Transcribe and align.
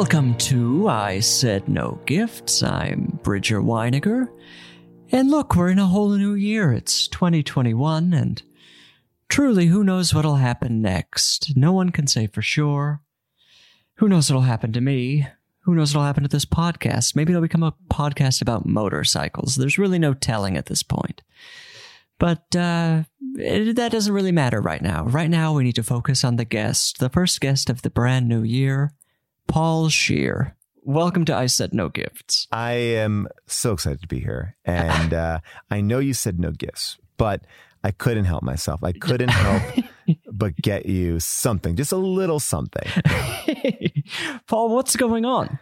Welcome 0.00 0.34
to 0.36 0.88
I 0.88 1.20
Said 1.20 1.68
No 1.68 2.00
Gifts. 2.06 2.62
I'm 2.62 3.20
Bridger 3.22 3.60
Winegar. 3.60 4.28
And 5.12 5.30
look, 5.30 5.54
we're 5.54 5.68
in 5.68 5.78
a 5.78 5.84
whole 5.84 6.08
new 6.08 6.32
year. 6.32 6.72
It's 6.72 7.06
2021, 7.08 8.14
and 8.14 8.42
truly, 9.28 9.66
who 9.66 9.84
knows 9.84 10.14
what'll 10.14 10.36
happen 10.36 10.80
next? 10.80 11.54
No 11.54 11.72
one 11.72 11.90
can 11.90 12.06
say 12.06 12.26
for 12.26 12.40
sure. 12.40 13.02
Who 13.96 14.08
knows 14.08 14.30
what'll 14.30 14.40
happen 14.40 14.72
to 14.72 14.80
me? 14.80 15.26
Who 15.64 15.74
knows 15.74 15.94
what'll 15.94 16.06
happen 16.06 16.22
to 16.22 16.30
this 16.30 16.46
podcast? 16.46 17.14
Maybe 17.14 17.34
it'll 17.34 17.42
become 17.42 17.62
a 17.62 17.74
podcast 17.90 18.40
about 18.40 18.64
motorcycles. 18.64 19.56
There's 19.56 19.76
really 19.76 19.98
no 19.98 20.14
telling 20.14 20.56
at 20.56 20.64
this 20.64 20.82
point. 20.82 21.22
But 22.18 22.56
uh, 22.56 23.02
it, 23.34 23.76
that 23.76 23.92
doesn't 23.92 24.14
really 24.14 24.32
matter 24.32 24.62
right 24.62 24.80
now. 24.80 25.04
Right 25.04 25.28
now, 25.28 25.52
we 25.52 25.62
need 25.62 25.74
to 25.74 25.82
focus 25.82 26.24
on 26.24 26.36
the 26.36 26.46
guest, 26.46 27.00
the 27.00 27.10
first 27.10 27.38
guest 27.42 27.68
of 27.68 27.82
the 27.82 27.90
brand 27.90 28.30
new 28.30 28.42
year, 28.42 28.94
Paul 29.50 29.88
Scheer. 29.88 30.54
Welcome 30.84 31.24
to 31.24 31.34
I 31.34 31.46
Said 31.46 31.74
No 31.74 31.88
Gifts. 31.88 32.46
I 32.52 32.72
am 32.74 33.26
so 33.48 33.72
excited 33.72 34.00
to 34.00 34.06
be 34.06 34.20
here. 34.20 34.56
And 34.64 35.12
uh, 35.12 35.40
I 35.68 35.80
know 35.80 35.98
you 35.98 36.14
said 36.14 36.38
no 36.38 36.52
gifts, 36.52 36.98
but 37.16 37.42
I 37.82 37.90
couldn't 37.90 38.26
help 38.26 38.44
myself. 38.44 38.84
I 38.84 38.92
couldn't 38.92 39.30
help 39.30 39.84
but 40.32 40.54
get 40.54 40.86
you 40.86 41.18
something, 41.18 41.74
just 41.74 41.90
a 41.90 41.96
little 41.96 42.38
something. 42.38 42.88
Paul, 44.46 44.72
what's 44.72 44.94
going 44.94 45.24
on? 45.24 45.58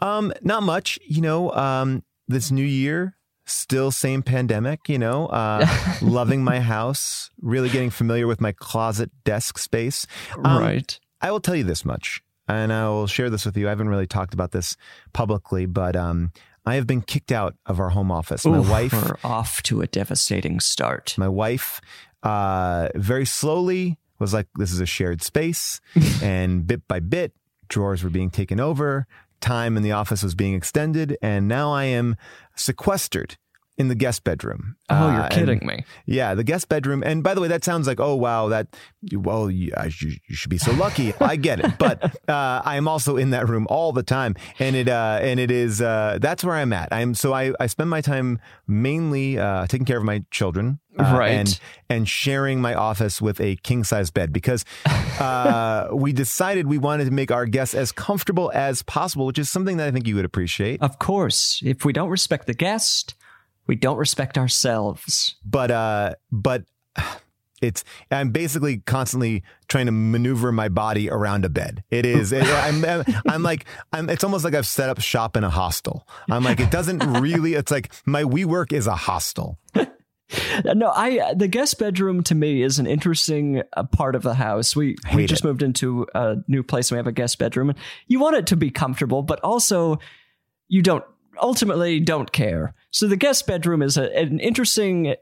Um, 0.00 0.32
not 0.40 0.62
much, 0.62 0.98
you 1.06 1.20
know, 1.20 1.52
um, 1.52 2.04
this 2.28 2.50
new 2.50 2.64
year, 2.64 3.18
still 3.44 3.90
same 3.90 4.22
pandemic, 4.22 4.88
you 4.88 4.98
know, 4.98 5.26
uh, 5.26 5.66
loving 6.00 6.42
my 6.42 6.60
house, 6.60 7.28
really 7.42 7.68
getting 7.68 7.90
familiar 7.90 8.26
with 8.26 8.40
my 8.40 8.52
closet 8.52 9.10
desk 9.24 9.58
space. 9.58 10.06
Um, 10.42 10.62
right. 10.62 10.98
I 11.20 11.30
will 11.30 11.40
tell 11.40 11.56
you 11.56 11.64
this 11.64 11.84
much, 11.84 12.22
and 12.48 12.72
I 12.72 12.88
will 12.88 13.06
share 13.06 13.30
this 13.30 13.44
with 13.44 13.56
you. 13.56 13.66
I 13.66 13.70
haven't 13.70 13.88
really 13.88 14.06
talked 14.06 14.34
about 14.34 14.52
this 14.52 14.76
publicly, 15.12 15.66
but 15.66 15.94
um, 15.94 16.32
I 16.66 16.74
have 16.76 16.86
been 16.86 17.02
kicked 17.02 17.30
out 17.32 17.54
of 17.66 17.78
our 17.78 17.90
home 17.90 18.10
office. 18.10 18.44
My 18.44 18.58
Oof, 18.58 18.68
wife, 18.70 18.92
We're 18.92 19.16
off 19.22 19.62
to 19.64 19.82
a 19.82 19.86
devastating 19.86 20.60
start. 20.60 21.14
my 21.18 21.28
wife, 21.28 21.80
uh, 22.22 22.88
very 22.94 23.24
slowly 23.26 23.98
was 24.18 24.34
like, 24.34 24.48
"This 24.56 24.72
is 24.72 24.80
a 24.80 24.86
shared 24.86 25.22
space," 25.22 25.80
and 26.22 26.66
bit 26.66 26.86
by 26.88 27.00
bit, 27.00 27.32
drawers 27.68 28.02
were 28.02 28.10
being 28.10 28.30
taken 28.30 28.58
over. 28.60 29.06
Time 29.40 29.76
in 29.76 29.84
the 29.84 29.92
office 29.92 30.24
was 30.24 30.34
being 30.34 30.54
extended, 30.54 31.16
and 31.22 31.46
now 31.46 31.70
I 31.72 31.84
am 31.84 32.16
sequestered 32.56 33.36
in 33.78 33.88
the 33.88 33.94
guest 33.94 34.24
bedroom. 34.24 34.76
Oh, 34.90 34.94
Uh, 34.94 35.12
you're 35.12 35.20
and- 35.22 35.32
kidding 35.32 35.66
me. 35.66 35.84
yeah, 36.04 36.34
the 36.34 36.44
guest 36.44 36.68
bedroom. 36.68 37.02
And 37.06 37.22
by 37.22 37.32
the 37.34 37.40
way, 37.40 37.48
that 37.48 37.64
sounds 37.64 37.86
like, 37.86 38.00
oh, 38.00 38.14
wow, 38.16 38.48
that, 38.48 38.76
well, 39.12 39.50
you, 39.50 39.72
I- 39.76 39.86
you, 40.00 40.16
you 40.28 40.34
should 40.34 40.50
be 40.50 40.58
so 40.58 40.72
lucky. 40.72 41.14
I 41.20 41.36
get 41.36 41.60
it. 41.60 41.78
But 41.78 42.04
uh, 42.28 42.60
I 42.64 42.76
am 42.76 42.88
also 42.88 43.16
in 43.16 43.30
that 43.30 43.48
room 43.48 43.66
all 43.70 43.92
the 43.92 44.02
time. 44.02 44.34
And 44.58 44.74
it, 44.76 44.88
uh, 44.88 45.20
and 45.22 45.38
it 45.40 45.50
is, 45.50 45.80
uh, 45.80 46.18
that's 46.20 46.42
where 46.44 46.56
I'm 46.56 46.72
at. 46.72 46.88
I'm, 46.92 47.14
so 47.14 47.32
I, 47.32 47.52
I 47.60 47.66
spend 47.68 47.88
my 47.88 48.00
time 48.00 48.40
mainly 48.66 49.38
uh, 49.38 49.66
taking 49.68 49.86
care 49.86 49.98
of 49.98 50.04
my 50.04 50.24
children. 50.30 50.80
uh, 50.98 51.14
Right. 51.16 51.30
And, 51.30 51.60
and 51.88 52.08
sharing 52.08 52.60
my 52.60 52.74
office 52.74 53.22
with 53.22 53.40
a 53.40 53.54
king 53.62 53.84
size 53.84 54.10
bed 54.10 54.32
because 54.32 54.64
uh, 55.20 55.88
we 55.92 56.12
decided 56.12 56.66
we 56.66 56.78
wanted 56.78 57.04
to 57.06 57.10
make 57.12 57.30
our 57.30 57.46
guests 57.46 57.74
as 57.74 57.92
comfortable 57.92 58.50
as 58.54 58.82
possible, 58.82 59.26
which 59.26 59.38
is 59.38 59.48
something 59.48 59.76
that 59.76 59.86
I 59.88 59.90
think 59.92 60.06
you 60.06 60.16
would 60.16 60.24
appreciate. 60.24 60.82
Of 60.82 60.98
course, 60.98 61.60
if 61.64 61.84
we 61.84 61.92
don't 61.92 62.08
respect 62.10 62.46
the 62.46 62.54
guest, 62.54 63.14
we 63.68 63.76
don't 63.76 63.98
respect 63.98 64.36
ourselves. 64.36 65.36
but 65.44 65.70
uh 65.70 66.14
but 66.32 66.64
it's 67.60 67.84
i'm 68.10 68.30
basically 68.30 68.78
constantly 68.78 69.42
trying 69.68 69.86
to 69.86 69.92
maneuver 69.92 70.50
my 70.50 70.68
body 70.68 71.10
around 71.10 71.44
a 71.44 71.48
bed 71.48 71.84
it 71.90 72.06
is 72.06 72.32
it, 72.32 72.44
I'm, 72.44 73.04
I'm 73.28 73.42
like 73.42 73.66
i'm 73.92 74.08
it's 74.10 74.24
almost 74.24 74.44
like 74.44 74.54
i've 74.54 74.66
set 74.66 74.88
up 74.88 75.00
shop 75.00 75.36
in 75.36 75.44
a 75.44 75.50
hostel 75.50 76.06
i'm 76.30 76.44
like 76.44 76.60
it 76.60 76.70
doesn't 76.70 77.00
really 77.20 77.54
it's 77.54 77.70
like 77.70 77.92
my 78.06 78.22
WeWork 78.24 78.72
is 78.72 78.86
a 78.86 78.96
hostel 78.96 79.58
No, 80.74 80.90
I 80.90 81.32
the 81.34 81.48
guest 81.48 81.78
bedroom 81.78 82.22
to 82.24 82.34
me 82.34 82.62
is 82.62 82.78
an 82.78 82.86
interesting 82.86 83.62
uh, 83.74 83.84
part 83.84 84.14
of 84.14 84.22
the 84.22 84.34
house. 84.34 84.76
We 84.76 84.96
we 85.14 85.24
just 85.24 85.42
it. 85.42 85.48
moved 85.48 85.62
into 85.62 86.06
a 86.14 86.36
new 86.48 86.62
place 86.62 86.90
and 86.90 86.96
we 86.96 86.98
have 86.98 87.06
a 87.06 87.12
guest 87.12 87.38
bedroom. 87.38 87.70
And 87.70 87.78
you 88.08 88.20
want 88.20 88.36
it 88.36 88.46
to 88.48 88.56
be 88.56 88.70
comfortable, 88.70 89.22
but 89.22 89.40
also 89.40 89.98
you 90.68 90.82
don't 90.82 91.04
ultimately 91.40 92.00
don't 92.00 92.30
care. 92.30 92.74
So 92.90 93.06
the 93.06 93.16
guest 93.16 93.46
bedroom 93.46 93.82
is 93.82 93.96
a, 93.96 94.14
an 94.16 94.40
interesting 94.40 95.14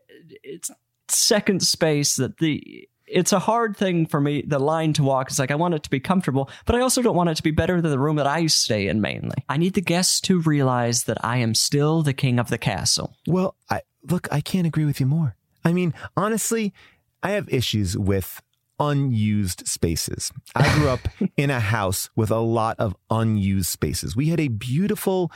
it's 0.42 0.70
second 1.08 1.62
space 1.62 2.16
that 2.16 2.38
the 2.38 2.88
it's 3.06 3.32
a 3.32 3.38
hard 3.38 3.76
thing 3.76 4.06
for 4.06 4.20
me 4.20 4.42
the 4.44 4.58
line 4.58 4.92
to 4.92 5.04
walk 5.04 5.30
is 5.30 5.38
like 5.38 5.52
i 5.52 5.54
want 5.54 5.72
it 5.72 5.84
to 5.84 5.90
be 5.90 6.00
comfortable 6.00 6.50
but 6.64 6.74
i 6.74 6.80
also 6.80 7.00
don't 7.00 7.14
want 7.14 7.30
it 7.30 7.36
to 7.36 7.42
be 7.44 7.52
better 7.52 7.80
than 7.80 7.92
the 7.92 7.98
room 7.98 8.16
that 8.16 8.26
i 8.26 8.44
stay 8.48 8.88
in 8.88 9.00
mainly 9.00 9.36
i 9.48 9.56
need 9.56 9.74
the 9.74 9.80
guests 9.80 10.20
to 10.20 10.40
realize 10.40 11.04
that 11.04 11.16
i 11.24 11.36
am 11.36 11.54
still 11.54 12.02
the 12.02 12.12
king 12.12 12.40
of 12.40 12.48
the 12.48 12.58
castle 12.58 13.14
well 13.28 13.54
i 13.70 13.80
look 14.10 14.26
i 14.32 14.40
can't 14.40 14.66
agree 14.66 14.84
with 14.84 14.98
you 14.98 15.06
more 15.06 15.36
i 15.64 15.72
mean 15.72 15.94
honestly 16.16 16.74
i 17.22 17.30
have 17.30 17.48
issues 17.48 17.96
with 17.96 18.42
unused 18.78 19.66
spaces. 19.66 20.32
I 20.54 20.72
grew 20.74 20.88
up 20.88 21.00
in 21.36 21.50
a 21.50 21.60
house 21.60 22.10
with 22.16 22.30
a 22.30 22.38
lot 22.38 22.78
of 22.78 22.96
unused 23.10 23.70
spaces. 23.70 24.14
We 24.14 24.28
had 24.28 24.40
a 24.40 24.48
beautiful, 24.48 25.32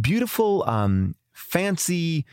beautiful, 0.00 0.64
um, 0.68 1.16
fancy 1.36 2.24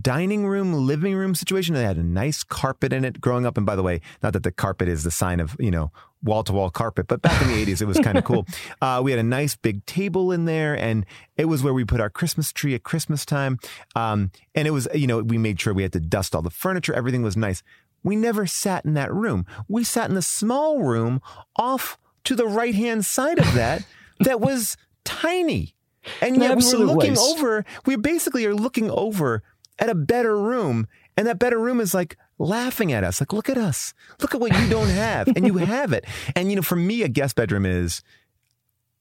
dining 0.00 0.46
room, 0.46 0.74
living 0.74 1.14
room 1.14 1.34
situation. 1.34 1.74
They 1.74 1.82
had 1.82 1.96
a 1.96 2.02
nice 2.02 2.42
carpet 2.42 2.92
in 2.92 3.04
it 3.04 3.20
growing 3.20 3.46
up. 3.46 3.56
And 3.56 3.64
by 3.64 3.76
the 3.76 3.82
way, 3.82 4.00
not 4.22 4.32
that 4.34 4.42
the 4.42 4.52
carpet 4.52 4.88
is 4.88 5.02
the 5.02 5.10
sign 5.10 5.40
of, 5.40 5.56
you 5.58 5.70
know, 5.70 5.90
wall 6.22 6.42
to 6.44 6.52
wall 6.52 6.68
carpet, 6.68 7.06
but 7.06 7.22
back 7.22 7.40
in 7.42 7.48
the 7.48 7.64
80s, 7.64 7.80
it 7.80 7.86
was 7.86 7.98
kind 7.98 8.18
of 8.18 8.24
cool. 8.24 8.46
Uh, 8.80 9.00
we 9.02 9.10
had 9.10 9.18
a 9.18 9.24
nice 9.24 9.56
big 9.56 9.84
table 9.86 10.30
in 10.30 10.44
there, 10.44 10.76
and 10.76 11.04
it 11.36 11.46
was 11.46 11.62
where 11.62 11.74
we 11.74 11.84
put 11.84 12.00
our 12.00 12.10
Christmas 12.10 12.52
tree 12.52 12.74
at 12.74 12.84
Christmas 12.84 13.24
time. 13.26 13.58
Um, 13.96 14.30
and 14.54 14.68
it 14.68 14.70
was, 14.70 14.86
you 14.94 15.06
know, 15.06 15.20
we 15.20 15.36
made 15.36 15.60
sure 15.60 15.74
we 15.74 15.82
had 15.82 15.92
to 15.94 16.00
dust 16.00 16.34
all 16.34 16.42
the 16.42 16.50
furniture. 16.50 16.94
Everything 16.94 17.22
was 17.22 17.36
nice. 17.36 17.62
We 18.04 18.14
never 18.14 18.46
sat 18.46 18.84
in 18.84 18.94
that 18.94 19.12
room. 19.12 19.46
We 19.68 19.84
sat 19.84 20.08
in 20.08 20.14
the 20.14 20.22
small 20.22 20.80
room 20.80 21.20
off 21.56 21.98
to 22.24 22.36
the 22.36 22.46
right 22.46 22.74
hand 22.74 23.04
side 23.04 23.38
of 23.38 23.52
that 23.54 23.84
that 24.20 24.40
was 24.40 24.76
tiny. 25.04 25.74
And 26.20 26.36
An 26.36 26.42
yet 26.42 26.56
we 26.58 26.64
were 26.76 26.84
looking 26.84 27.10
waste. 27.12 27.22
over, 27.30 27.64
we 27.86 27.96
basically 27.96 28.46
are 28.46 28.54
looking 28.54 28.90
over 28.90 29.42
at 29.78 29.88
a 29.88 29.94
better 29.94 30.38
room. 30.40 30.86
And 31.16 31.26
that 31.26 31.38
better 31.38 31.58
room 31.58 31.80
is 31.80 31.94
like 31.94 32.16
laughing 32.38 32.92
at 32.92 33.02
us. 33.04 33.20
Like, 33.20 33.32
look 33.32 33.48
at 33.48 33.58
us. 33.58 33.92
Look 34.20 34.34
at 34.34 34.40
what 34.40 34.56
you 34.56 34.68
don't 34.68 34.88
have. 34.88 35.28
And 35.28 35.46
you 35.46 35.56
have 35.58 35.92
it. 35.92 36.04
And, 36.36 36.50
you 36.50 36.56
know, 36.56 36.62
for 36.62 36.76
me, 36.76 37.02
a 37.02 37.08
guest 37.08 37.34
bedroom 37.36 37.66
is, 37.66 38.02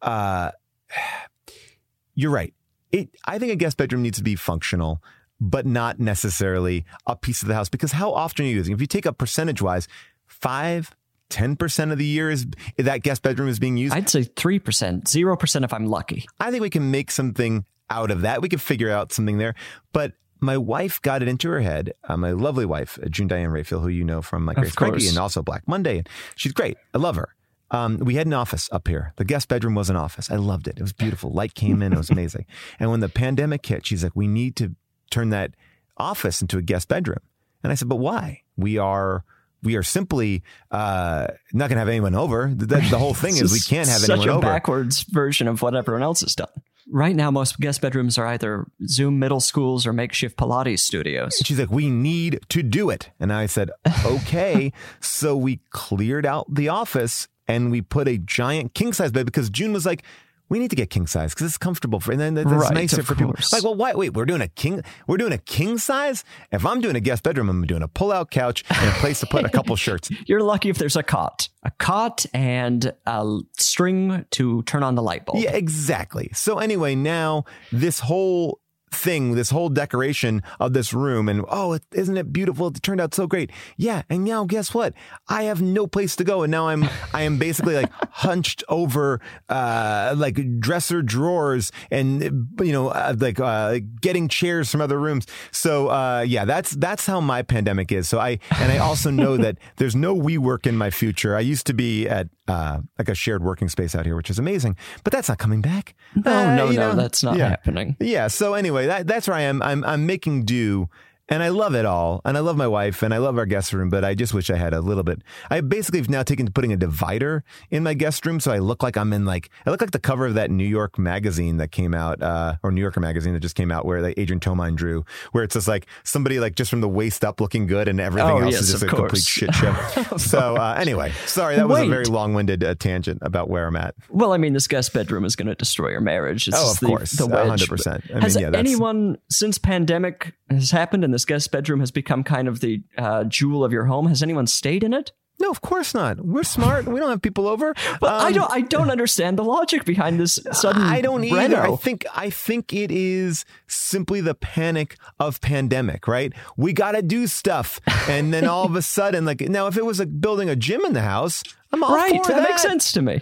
uh, 0.02 0.52
you're 2.16 2.32
right. 2.32 2.54
it, 2.92 3.10
I 3.26 3.38
think 3.38 3.52
a 3.52 3.56
guest 3.56 3.78
bedroom 3.78 4.02
needs 4.02 4.18
to 4.18 4.24
be 4.24 4.36
functional, 4.36 5.04
but 5.40 5.68
not 5.68 6.00
necessarily 6.00 6.86
a 7.06 7.16
piece 7.16 7.44
of 7.44 7.48
the 7.48 7.54
house. 7.54 7.70
Because 7.70 7.92
how 7.92 8.12
often 8.12 8.46
are 8.46 8.50
you 8.50 8.56
using? 8.56 8.74
If 8.74 8.82
you 8.82 8.88
take 8.88 9.06
a 9.06 9.14
percentage 9.14 9.62
wise, 9.62 9.88
five, 10.26 10.96
10% 11.30 11.92
of 11.92 11.98
the 11.98 12.06
year 12.06 12.30
is 12.30 12.48
that 12.78 13.04
guest 13.04 13.22
bedroom 13.22 13.50
is 13.50 13.60
being 13.60 13.78
used. 13.78 13.94
I'd 13.94 14.10
say 14.10 14.22
3%, 14.22 14.62
0% 15.04 15.64
if 15.64 15.74
I'm 15.74 15.86
lucky. 15.86 16.26
I 16.40 16.52
think 16.52 16.62
we 16.62 16.70
can 16.70 16.92
make 16.92 17.12
something 17.12 17.66
out 17.90 18.12
of 18.12 18.22
that. 18.22 18.42
We 18.42 18.50
can 18.50 18.60
figure 18.60 18.92
out 18.92 19.12
something 19.12 19.38
there. 19.38 19.56
But 19.94 20.14
my 20.40 20.58
wife 20.58 21.02
got 21.02 21.22
it 21.22 21.28
into 21.28 21.50
her 21.50 21.62
head. 21.62 21.94
Uh, 22.04 22.18
my 22.18 22.32
lovely 22.32 22.66
wife, 22.66 23.00
uh, 23.02 23.10
June 23.10 23.28
Diane 23.28 23.50
Raphael, 23.50 23.82
who 23.82 23.90
you 23.90 24.04
know 24.04 24.22
from 24.22 24.46
like 24.46 24.58
Grace. 24.58 24.74
Frankie 24.74 25.08
and 25.08 25.18
also 25.18 25.42
Black 25.42 25.68
Monday. 25.68 26.00
And 26.00 26.10
she's 26.36 26.54
great. 26.54 26.78
I 26.94 26.98
love 26.98 27.16
her. 27.16 27.30
Um, 27.72 27.98
we 27.98 28.16
had 28.16 28.28
an 28.28 28.34
office 28.34 28.70
up 28.72 28.88
here. 28.88 29.14
The 29.18 29.26
guest 29.26 29.50
bedroom 29.50 29.76
was 29.76 29.90
an 29.90 29.98
office. 29.98 30.32
I 30.32 30.36
loved 30.38 30.68
it. 30.68 30.78
It 30.78 30.82
was 30.82 30.94
beautiful. 30.94 31.32
Light 31.32 31.54
came 31.54 31.82
in. 31.82 31.92
It 31.92 31.98
was 31.98 32.10
amazing. 32.12 32.46
and 32.80 32.90
when 32.92 33.02
the 33.02 33.10
pandemic 33.10 33.66
hit, 33.66 33.86
she's 33.86 34.04
like, 34.04 34.16
we 34.16 34.28
need 34.28 34.56
to 34.58 34.76
turn 35.10 35.32
that 35.32 35.52
office 35.98 36.42
into 36.42 36.58
a 36.58 36.62
guest 36.62 36.88
bedroom. 36.88 37.20
And 37.64 37.72
I 37.72 37.76
said, 37.76 37.90
but 37.90 37.98
why? 37.98 38.44
We 38.56 38.78
are 38.78 39.26
we 39.64 39.76
are 39.76 39.84
simply 39.84 40.44
uh, 40.72 41.28
not 41.54 41.70
going 41.70 41.76
to 41.76 41.80
have 41.80 41.88
anyone 41.88 42.16
over. 42.16 42.52
The, 42.54 42.66
the 42.66 42.98
whole 42.98 43.14
thing 43.14 43.38
is 43.38 43.52
we 43.52 43.60
can't 43.68 43.90
have 43.90 44.04
anyone 44.04 44.30
over. 44.30 44.42
Such 44.42 44.50
a 44.50 44.54
backwards 44.54 45.04
version 45.04 45.48
of 45.48 45.62
what 45.62 45.76
everyone 45.76 46.04
else 46.04 46.22
has 46.22 46.36
done. 46.36 46.50
Right 46.90 47.16
now, 47.16 47.32
most 47.32 47.60
guest 47.60 47.82
bedrooms 47.82 48.18
are 48.18 48.26
either 48.28 48.66
Zoom 48.86 49.20
middle 49.20 49.42
schools 49.42 49.86
or 49.86 49.92
makeshift 49.92 50.38
Pilates 50.38 50.80
studios. 50.80 51.38
And 51.38 51.46
she's 51.46 51.60
like, 51.60 51.70
we 51.70 51.90
need 51.90 52.40
to 52.50 52.64
do 52.64 52.90
it. 52.90 53.10
And 53.20 53.34
I 53.34 53.48
said, 53.48 53.72
okay. 54.06 54.72
so 55.02 55.36
we 55.36 55.60
cleared 55.72 56.26
out 56.26 56.54
the 56.54 56.70
office 56.70 57.28
and 57.48 57.72
we 57.72 57.82
put 57.82 58.08
a 58.08 58.18
giant 58.18 58.74
king 58.74 58.94
size 58.94 59.12
bed 59.12 59.26
because 59.26 59.50
June 59.50 59.74
was 59.74 59.86
like, 59.86 60.04
we 60.50 60.60
need 60.60 60.70
to 60.70 60.76
get 60.76 60.90
king 60.90 61.08
size 61.08 61.34
because 61.34 61.48
it's 61.48 61.58
comfortable 61.58 62.00
for, 62.00 62.12
and 62.12 62.20
then 62.20 62.34
that's 62.34 62.48
Right, 62.48 62.74
nicer 62.74 63.04
for 63.04 63.16
people. 63.16 63.36
Like, 63.52 63.64
well, 63.64 63.76
why, 63.76 63.94
wait, 63.94 64.14
we're 64.14 64.26
doing 64.26 64.42
a 64.42 64.48
king, 64.48 64.84
we're 65.08 65.18
doing 65.18 65.34
a 65.34 65.38
king 65.38 65.78
size. 65.78 66.24
If 66.52 66.66
I'm 66.66 66.82
doing 66.82 66.96
a 66.96 67.00
guest 67.00 67.24
bedroom, 67.24 67.50
I'm 67.50 67.66
doing 67.66 67.84
a 67.84 67.88
pull 67.88 68.12
out 68.12 68.32
couch 68.32 68.64
and 68.70 68.90
a 68.90 68.94
place 68.94 69.20
to 69.22 69.26
put 69.26 69.46
a 69.46 69.50
couple 69.50 69.76
shirts. 69.78 70.10
You're 70.26 70.42
lucky 70.44 70.70
if 70.70 70.78
there's 70.78 70.96
a 70.96 71.04
cot, 71.04 71.50
a 71.64 71.72
cot 71.72 72.26
and 72.34 72.94
a 73.06 73.40
string 73.58 74.26
to 74.32 74.64
turn 74.64 74.84
on 74.84 74.96
the 74.96 75.02
light 75.02 75.26
bulb. 75.26 75.40
Yeah, 75.40 75.52
exactly. 75.52 76.30
So 76.34 76.60
anyway, 76.60 76.96
now 76.96 77.46
this 77.72 78.00
whole 78.00 78.60
thing, 78.92 79.36
this 79.36 79.50
whole 79.50 79.70
decoration 79.70 80.42
of 80.60 80.74
this 80.74 80.94
room, 80.94 81.28
and 81.30 81.44
oh, 81.50 81.78
isn't 81.94 82.18
it 82.18 82.32
beautiful? 82.32 82.68
It 82.68 82.82
turned 82.82 83.02
out 83.02 83.14
so 83.14 83.28
great. 83.28 83.52
Yeah, 83.78 84.04
and 84.10 84.24
now 84.24 84.46
guess 84.46 84.74
what? 84.74 84.94
I 85.28 85.44
have 85.44 85.62
no 85.62 85.88
place 85.88 86.16
to 86.18 86.24
go, 86.24 86.44
and 86.44 86.52
now 86.52 86.68
I'm 86.70 86.88
I 87.14 87.24
am 87.24 87.38
basically 87.38 87.76
like 87.76 87.92
hunched 88.12 88.64
over 88.70 89.20
uh, 89.50 90.14
like 90.18 90.60
dresser 90.60 91.02
drawers, 91.02 91.72
and 91.92 92.22
you 92.60 92.72
know, 92.72 92.90
uh, 92.90 93.16
like 93.18 93.40
uh, 93.40 93.80
getting 94.02 94.28
chairs 94.28 94.72
from 94.72 94.82
other 94.82 95.00
rooms. 95.00 95.26
So 95.52 95.90
uh, 95.90 96.22
yeah, 96.28 96.46
that's 96.46 96.72
that's 96.72 97.06
how 97.06 97.20
my 97.22 97.42
pandemic 97.42 97.92
is. 97.92 98.08
So 98.08 98.20
I 98.20 98.40
and 98.52 98.72
I 98.72 98.78
also 98.78 99.10
know 99.10 99.38
that 99.38 99.58
there's 99.78 99.96
no 99.96 100.16
WeWork 100.16 100.66
in 100.68 100.78
my 100.78 100.90
future. 100.90 101.36
I 101.36 101.42
used 101.42 101.66
to 101.68 101.74
be 101.74 102.08
at 102.08 102.28
uh, 102.48 102.80
like 102.98 103.10
a 103.10 103.16
shared 103.16 103.44
working 103.44 103.68
space 103.70 103.94
out 103.96 104.06
here, 104.06 104.16
which 104.16 104.30
is 104.30 104.40
amazing, 104.40 104.78
but 105.04 105.12
that's 105.12 105.28
not 105.28 105.38
coming 105.38 105.62
back. 105.62 105.96
No, 106.16 106.32
Uh, 106.32 106.56
no, 106.56 106.66
no, 106.68 106.72
know, 106.72 106.96
that's 106.96 107.22
not 107.24 107.38
yeah. 107.38 107.50
happening. 107.50 107.98
Yeah. 108.00 108.28
So 108.28 108.54
anyway, 108.54 108.77
that, 108.86 109.08
that's 109.08 109.28
where 109.28 109.38
I 109.38 109.42
am. 109.42 109.62
I'm 109.62 109.84
I'm 109.84 110.06
making 110.06 110.46
do, 110.46 110.90
and 111.30 111.44
I 111.44 111.50
love 111.50 111.76
it 111.76 111.86
all, 111.86 112.22
and 112.26 112.38
I 112.38 112.40
love 112.40 112.56
my 112.58 112.68
wife, 112.68 113.04
and 113.04 113.14
I 113.14 113.18
love 113.18 113.38
our 113.38 113.46
guest 113.46 113.74
room. 113.74 113.90
But 113.90 114.04
I 114.06 114.16
just 114.16 114.34
wish 114.34 114.50
I 114.50 114.56
had 114.58 114.74
a 114.74 114.82
little 114.82 115.04
bit. 115.04 115.22
I 115.50 115.62
basically 115.62 116.00
have 116.00 116.10
now 116.10 116.24
taken 116.24 116.46
to 116.46 116.52
putting 116.52 116.72
a 116.74 116.78
divider 116.78 117.44
in 117.72 117.84
my 117.84 117.94
guest 117.94 118.26
room, 118.26 118.40
so 118.40 118.52
I 118.52 118.60
look 118.60 118.82
like 118.84 118.98
I'm 118.98 119.12
in 119.14 119.26
like 119.26 119.50
I 119.66 119.70
look 119.72 119.82
like 119.82 119.92
the 119.92 120.00
cover 120.00 120.26
of 120.26 120.34
that 120.36 120.50
New 120.52 120.66
York 120.68 120.98
magazine 120.98 121.58
that 121.58 121.72
came 121.72 121.94
out, 121.94 122.22
uh, 122.22 122.56
or 122.64 122.72
New 122.72 122.82
Yorker 122.82 123.00
magazine 123.00 123.34
that 123.34 123.40
just 123.42 123.56
came 123.56 123.72
out, 123.72 123.86
where 123.86 124.02
like 124.02 124.16
Adrian 124.18 124.40
Tomine 124.40 124.76
drew, 124.76 125.06
where 125.32 125.44
it's 125.44 125.54
just 125.54 125.68
like 125.68 125.86
somebody 126.04 126.40
like 126.40 126.56
just 126.56 126.70
from 126.70 126.82
the 126.82 126.90
waist 126.90 127.26
up 127.26 127.42
looking 127.42 127.68
good, 127.68 127.88
and 127.88 128.00
everything 128.00 128.30
Oh, 128.32 128.38
else 128.40 128.54
yes, 128.54 128.62
is 128.64 128.72
just 128.72 128.84
a 128.84 128.88
complete 128.88 129.24
shit 129.24 129.54
show. 129.54 129.74
so 130.18 130.56
uh, 130.56 130.76
anyway, 130.78 131.12
sorry 131.26 131.56
that 131.58 131.68
was 131.68 131.80
a 131.82 131.88
very 131.88 132.06
long 132.06 132.34
winded 132.34 132.64
uh, 132.64 132.76
tangent 132.76 133.20
about 133.22 133.50
where 133.50 133.68
I'm 133.68 133.76
at. 133.76 133.96
Well, 134.10 134.34
I 134.34 134.38
mean, 134.38 134.54
this 134.54 134.68
guest 134.68 134.94
bedroom 134.94 135.26
is 135.26 135.36
going 135.36 135.48
to 135.48 135.56
destroy 135.56 135.90
your 135.90 136.02
marriage. 136.02 136.48
It's 136.48 136.58
Oh, 136.58 136.72
of 136.72 136.80
the, 136.80 136.86
course. 136.88 137.12
the 137.12 137.28
wedge. 137.28 137.48
hundred 137.48 137.70
percent. 137.70 138.04
I 138.10 138.14
mean, 138.14 138.22
Has 138.24 138.36
yeah, 138.40 138.52
anyone 138.54 139.18
since 139.30 139.58
pandemic 139.58 140.34
has 140.50 140.72
happened 140.72 141.04
and 141.04 141.14
this 141.18 141.26
guest 141.26 141.52
bedroom 141.52 141.80
has 141.80 141.90
become 141.92 142.24
kind 142.24 142.48
of 142.48 142.60
the 142.60 142.82
uh, 142.98 143.24
jewel 143.24 143.64
of 143.64 143.72
your 143.72 143.86
home? 143.86 144.08
Has 144.08 144.22
anyone 144.22 144.46
stayed 144.46 144.84
in 144.84 144.94
it? 144.94 145.12
No, 145.40 145.50
of 145.52 145.62
course 145.62 145.94
not. 145.94 146.26
We're 146.26 146.44
smart. 146.44 146.86
we 146.88 147.00
don't 147.00 147.10
have 147.10 147.22
people 147.22 147.48
over. 147.48 147.74
But 148.00 148.10
I 148.24 148.28
Um, 148.28 148.34
don't. 148.34 148.52
I 148.52 148.62
don't 148.62 148.90
understand 148.90 149.38
the 149.38 149.44
logic 149.44 149.86
behind 149.86 150.20
this 150.20 150.40
sudden. 150.52 150.82
I 150.82 151.02
don't 151.02 151.24
either. 151.24 151.62
I 151.62 151.76
think 151.76 152.06
I 152.16 152.30
think 152.32 152.74
it 152.74 152.92
is 152.92 153.46
simply 153.68 154.22
the 154.22 154.34
panic 154.36 154.98
of 155.20 155.40
pandemic, 155.42 156.08
right? 156.08 156.34
We 156.56 156.74
got 156.74 156.94
to 156.94 157.02
do 157.02 157.28
stuff, 157.28 157.80
and 158.08 158.34
then 158.34 158.46
all 158.48 158.66
of 158.66 158.76
a 158.76 158.82
sudden, 158.98 159.26
like 159.26 159.42
now, 159.42 159.68
if 159.68 159.78
it 159.78 159.86
was 159.86 160.00
like 160.00 160.20
building 160.22 160.50
a 160.50 160.56
gym 160.56 160.84
in 160.86 160.94
the 160.94 161.02
house, 161.02 161.44
I'm 161.72 161.84
all 161.84 161.94
right. 161.96 162.24
for 162.26 162.32
that, 162.32 162.42
That, 162.42 162.50
makes 162.50 162.62
sense 162.64 162.92
to 162.94 163.02
me. 163.02 163.22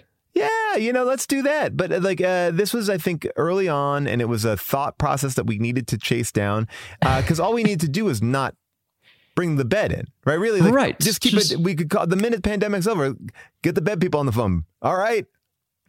Yeah, 0.76 0.86
you 0.86 0.94
know, 0.94 1.04
let's 1.04 1.26
do 1.28 1.42
that. 1.44 1.76
But 1.78 1.92
uh, 1.92 2.00
like, 2.00 2.22
uh, 2.22 2.52
this 2.52 2.74
was, 2.74 2.90
I 2.90 2.98
think, 2.98 3.28
early 3.36 3.68
on, 3.68 4.08
and 4.08 4.22
it 4.22 4.26
was 4.26 4.46
a 4.46 4.58
thought 4.58 4.98
process 4.98 5.36
that 5.36 5.46
we 5.46 5.58
needed 5.58 5.88
to 5.88 5.98
chase 5.98 6.32
down 6.32 6.68
because 7.02 7.40
all 7.40 7.54
we 7.54 7.64
need 7.64 7.80
to 7.82 7.88
do 7.88 8.08
is 8.10 8.22
not 8.22 8.56
bring 9.36 9.58
the 9.58 9.66
bed 9.66 9.92
in, 9.92 10.08
right? 10.26 10.40
Really, 10.40 10.62
like, 10.62 10.74
Right. 10.74 11.00
Just 11.00 11.22
keep 11.22 11.34
Just- 11.34 11.52
it. 11.54 11.60
We 11.60 11.76
could 11.76 11.90
call 11.90 12.08
the 12.08 12.16
minute 12.16 12.42
pandemic's 12.44 12.88
over, 12.88 13.16
get 13.62 13.76
the 13.76 13.82
bed 13.82 14.00
people 14.00 14.20
on 14.20 14.26
the 14.26 14.32
phone. 14.32 14.64
All 14.82 14.96
right, 14.96 15.26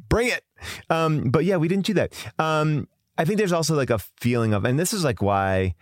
bring 0.09 0.29
it. 0.29 0.45
Um, 0.91 1.31
but 1.31 1.45
yeah, 1.45 1.57
we 1.57 1.69
didn't 1.69 1.87
do 1.87 1.95
that. 1.95 2.13
Um, 2.39 2.89
I 3.19 3.25
think 3.25 3.39
there's 3.39 3.53
also 3.53 3.75
like 3.75 3.91
a 3.91 3.99
feeling 4.21 4.53
of, 4.53 4.65
and 4.65 4.79
this 4.79 4.93
is 4.93 5.05
like 5.05 5.23
why 5.23 5.75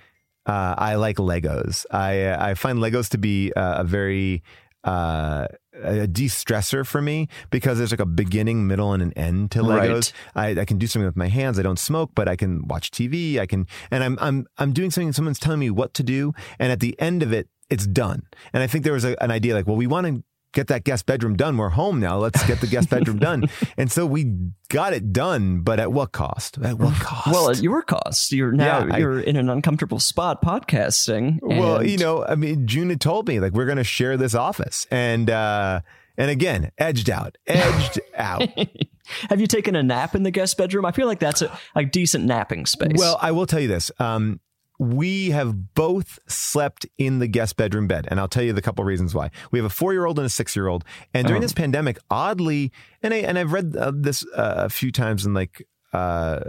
uh, 0.47 0.75
I 0.77 0.97
like 0.97 1.17
Legos. 1.17 1.87
I 1.91 2.25
uh, 2.25 2.45
I 2.45 2.55
find 2.55 2.79
Legos 2.79 3.09
to 3.11 3.19
be 3.19 3.53
uh, 3.55 3.77
a 3.79 3.85
very 3.85 4.43
uh, 4.85 5.47
a 5.83 6.07
de-stressor 6.07 6.87
for 6.87 7.03
me 7.03 7.29
because 7.51 7.79
there's 7.79 7.91
like 7.91 8.01
a 8.01 8.07
beginning, 8.07 8.67
middle, 8.67 8.93
and 8.93 9.03
an 9.03 9.13
end 9.15 9.51
to 9.53 9.61
Legos. 9.61 10.13
I, 10.35 10.61
I 10.61 10.65
can 10.65 10.79
do 10.79 10.87
something 10.87 11.07
with 11.07 11.17
my 11.17 11.29
hands. 11.29 11.59
I 11.59 11.63
don't 11.63 11.79
smoke, 11.79 12.13
but 12.15 12.29
I 12.29 12.37
can 12.37 12.67
watch 12.69 12.91
TV. 12.91 13.39
I 13.39 13.47
can, 13.47 13.67
and 13.91 14.05
I'm 14.05 14.19
I'm 14.21 14.47
I'm 14.59 14.73
doing 14.73 14.91
something. 14.91 15.13
Someone's 15.13 15.39
telling 15.39 15.61
me 15.61 15.71
what 15.71 15.95
to 15.95 16.03
do, 16.03 16.33
and 16.59 16.71
at 16.71 16.81
the 16.81 16.99
end 17.01 17.23
of 17.23 17.33
it, 17.33 17.49
it's 17.71 17.87
done. 17.87 18.23
And 18.53 18.63
I 18.63 18.67
think 18.67 18.85
there 18.85 18.93
was 18.93 19.05
a, 19.05 19.21
an 19.23 19.31
idea 19.31 19.55
like, 19.55 19.67
well, 19.67 19.77
we 19.77 19.87
want 19.87 20.07
to 20.07 20.23
get 20.55 20.69
that 20.69 20.85
guest 20.85 21.05
bedroom 21.07 21.37
done. 21.37 21.57
We're 21.57 21.69
home 21.71 22.01
now. 22.01 22.17
Let's 22.19 22.45
get 22.47 22.61
the 22.61 22.67
guest 22.67 22.89
bedroom 22.91 23.19
done. 23.19 23.49
And 23.77 23.91
so 23.91 24.07
we 24.07 24.33
got 24.69 24.93
it 24.93 25.13
done, 25.13 25.61
but 25.61 25.81
at 25.81 25.93
what 25.93 26.13
cost? 26.13 26.59
At 26.63 26.79
what 26.79 26.95
cost? 26.95 27.27
Well, 27.33 27.51
at 27.51 27.61
your 27.61 27.83
cost, 27.83 28.31
you're 28.33 28.53
now 28.53 28.87
Yeah, 28.87 28.97
you're 28.99 29.21
in 29.21 29.37
an 29.37 29.49
uncomfortable 29.49 29.99
spot 29.99 30.41
podcasting. 30.43 31.39
Well, 31.43 31.79
and- 31.79 31.91
you 31.91 31.99
know, 31.99 32.25
I 32.25 32.35
mean, 32.37 32.67
June 32.67 32.91
had 32.91 33.01
told 33.01 33.27
me 33.29 33.41
like 33.41 33.53
we're 33.53 33.65
going 33.67 33.79
to 33.79 33.85
share 33.85 34.17
this 34.17 34.35
office, 34.35 34.87
and 34.91 35.29
uh, 35.29 35.81
and 36.17 36.31
again, 36.31 36.71
edged 36.79 37.11
out, 37.11 37.37
edged 37.47 38.01
out. 38.17 38.49
have 39.29 39.41
you 39.41 39.47
taken 39.47 39.75
a 39.75 39.83
nap 39.83 40.15
in 40.15 40.23
the 40.23 40.31
guest 40.31 40.57
bedroom? 40.57 40.85
I 40.85 40.93
feel 40.93 41.07
like 41.07 41.19
that's 41.19 41.43
a, 41.43 41.57
a 41.75 41.85
decent 41.85 42.25
napping 42.25 42.67
space. 42.67 42.97
Well, 42.97 43.19
I 43.21 43.33
will 43.33 43.47
tell 43.47 43.61
you 43.61 43.69
this. 43.69 43.91
Um, 43.99 44.41
we 44.79 45.31
have 45.31 45.75
both 45.75 46.19
slept 46.27 46.87
in 46.99 47.19
the 47.21 47.29
guest 47.29 47.57
bedroom 47.57 47.87
bed, 47.87 48.07
and 48.11 48.19
I'll 48.19 48.29
tell 48.29 48.43
you 48.43 48.53
the 48.53 48.63
couple 48.63 48.85
reasons 48.85 49.15
why. 49.15 49.31
We 49.51 49.59
have 49.59 49.67
a 49.67 49.71
four-year-old 49.71 50.19
and 50.19 50.27
a 50.27 50.31
six-year-old, 50.31 50.85
and 51.13 51.27
during 51.27 51.41
Oh. 51.41 51.45
this 51.45 51.53
pandemic, 51.53 51.99
oddly, 52.11 52.73
and 53.03 53.15
I 53.15 53.19
and 53.19 53.39
I've 53.39 53.53
read 53.53 53.77
uh, 53.77 53.93
this 53.95 54.25
uh, 54.35 54.55
a 54.57 54.69
few 54.69 54.91
times 54.91 55.25
in 55.27 55.35
like 55.35 55.67
uh, 55.95 56.41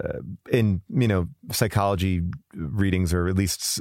in 0.51 0.81
you 0.89 1.07
know 1.07 1.27
psychology 1.51 2.23
readings, 2.55 3.13
or 3.13 3.27
at 3.27 3.35
least 3.35 3.79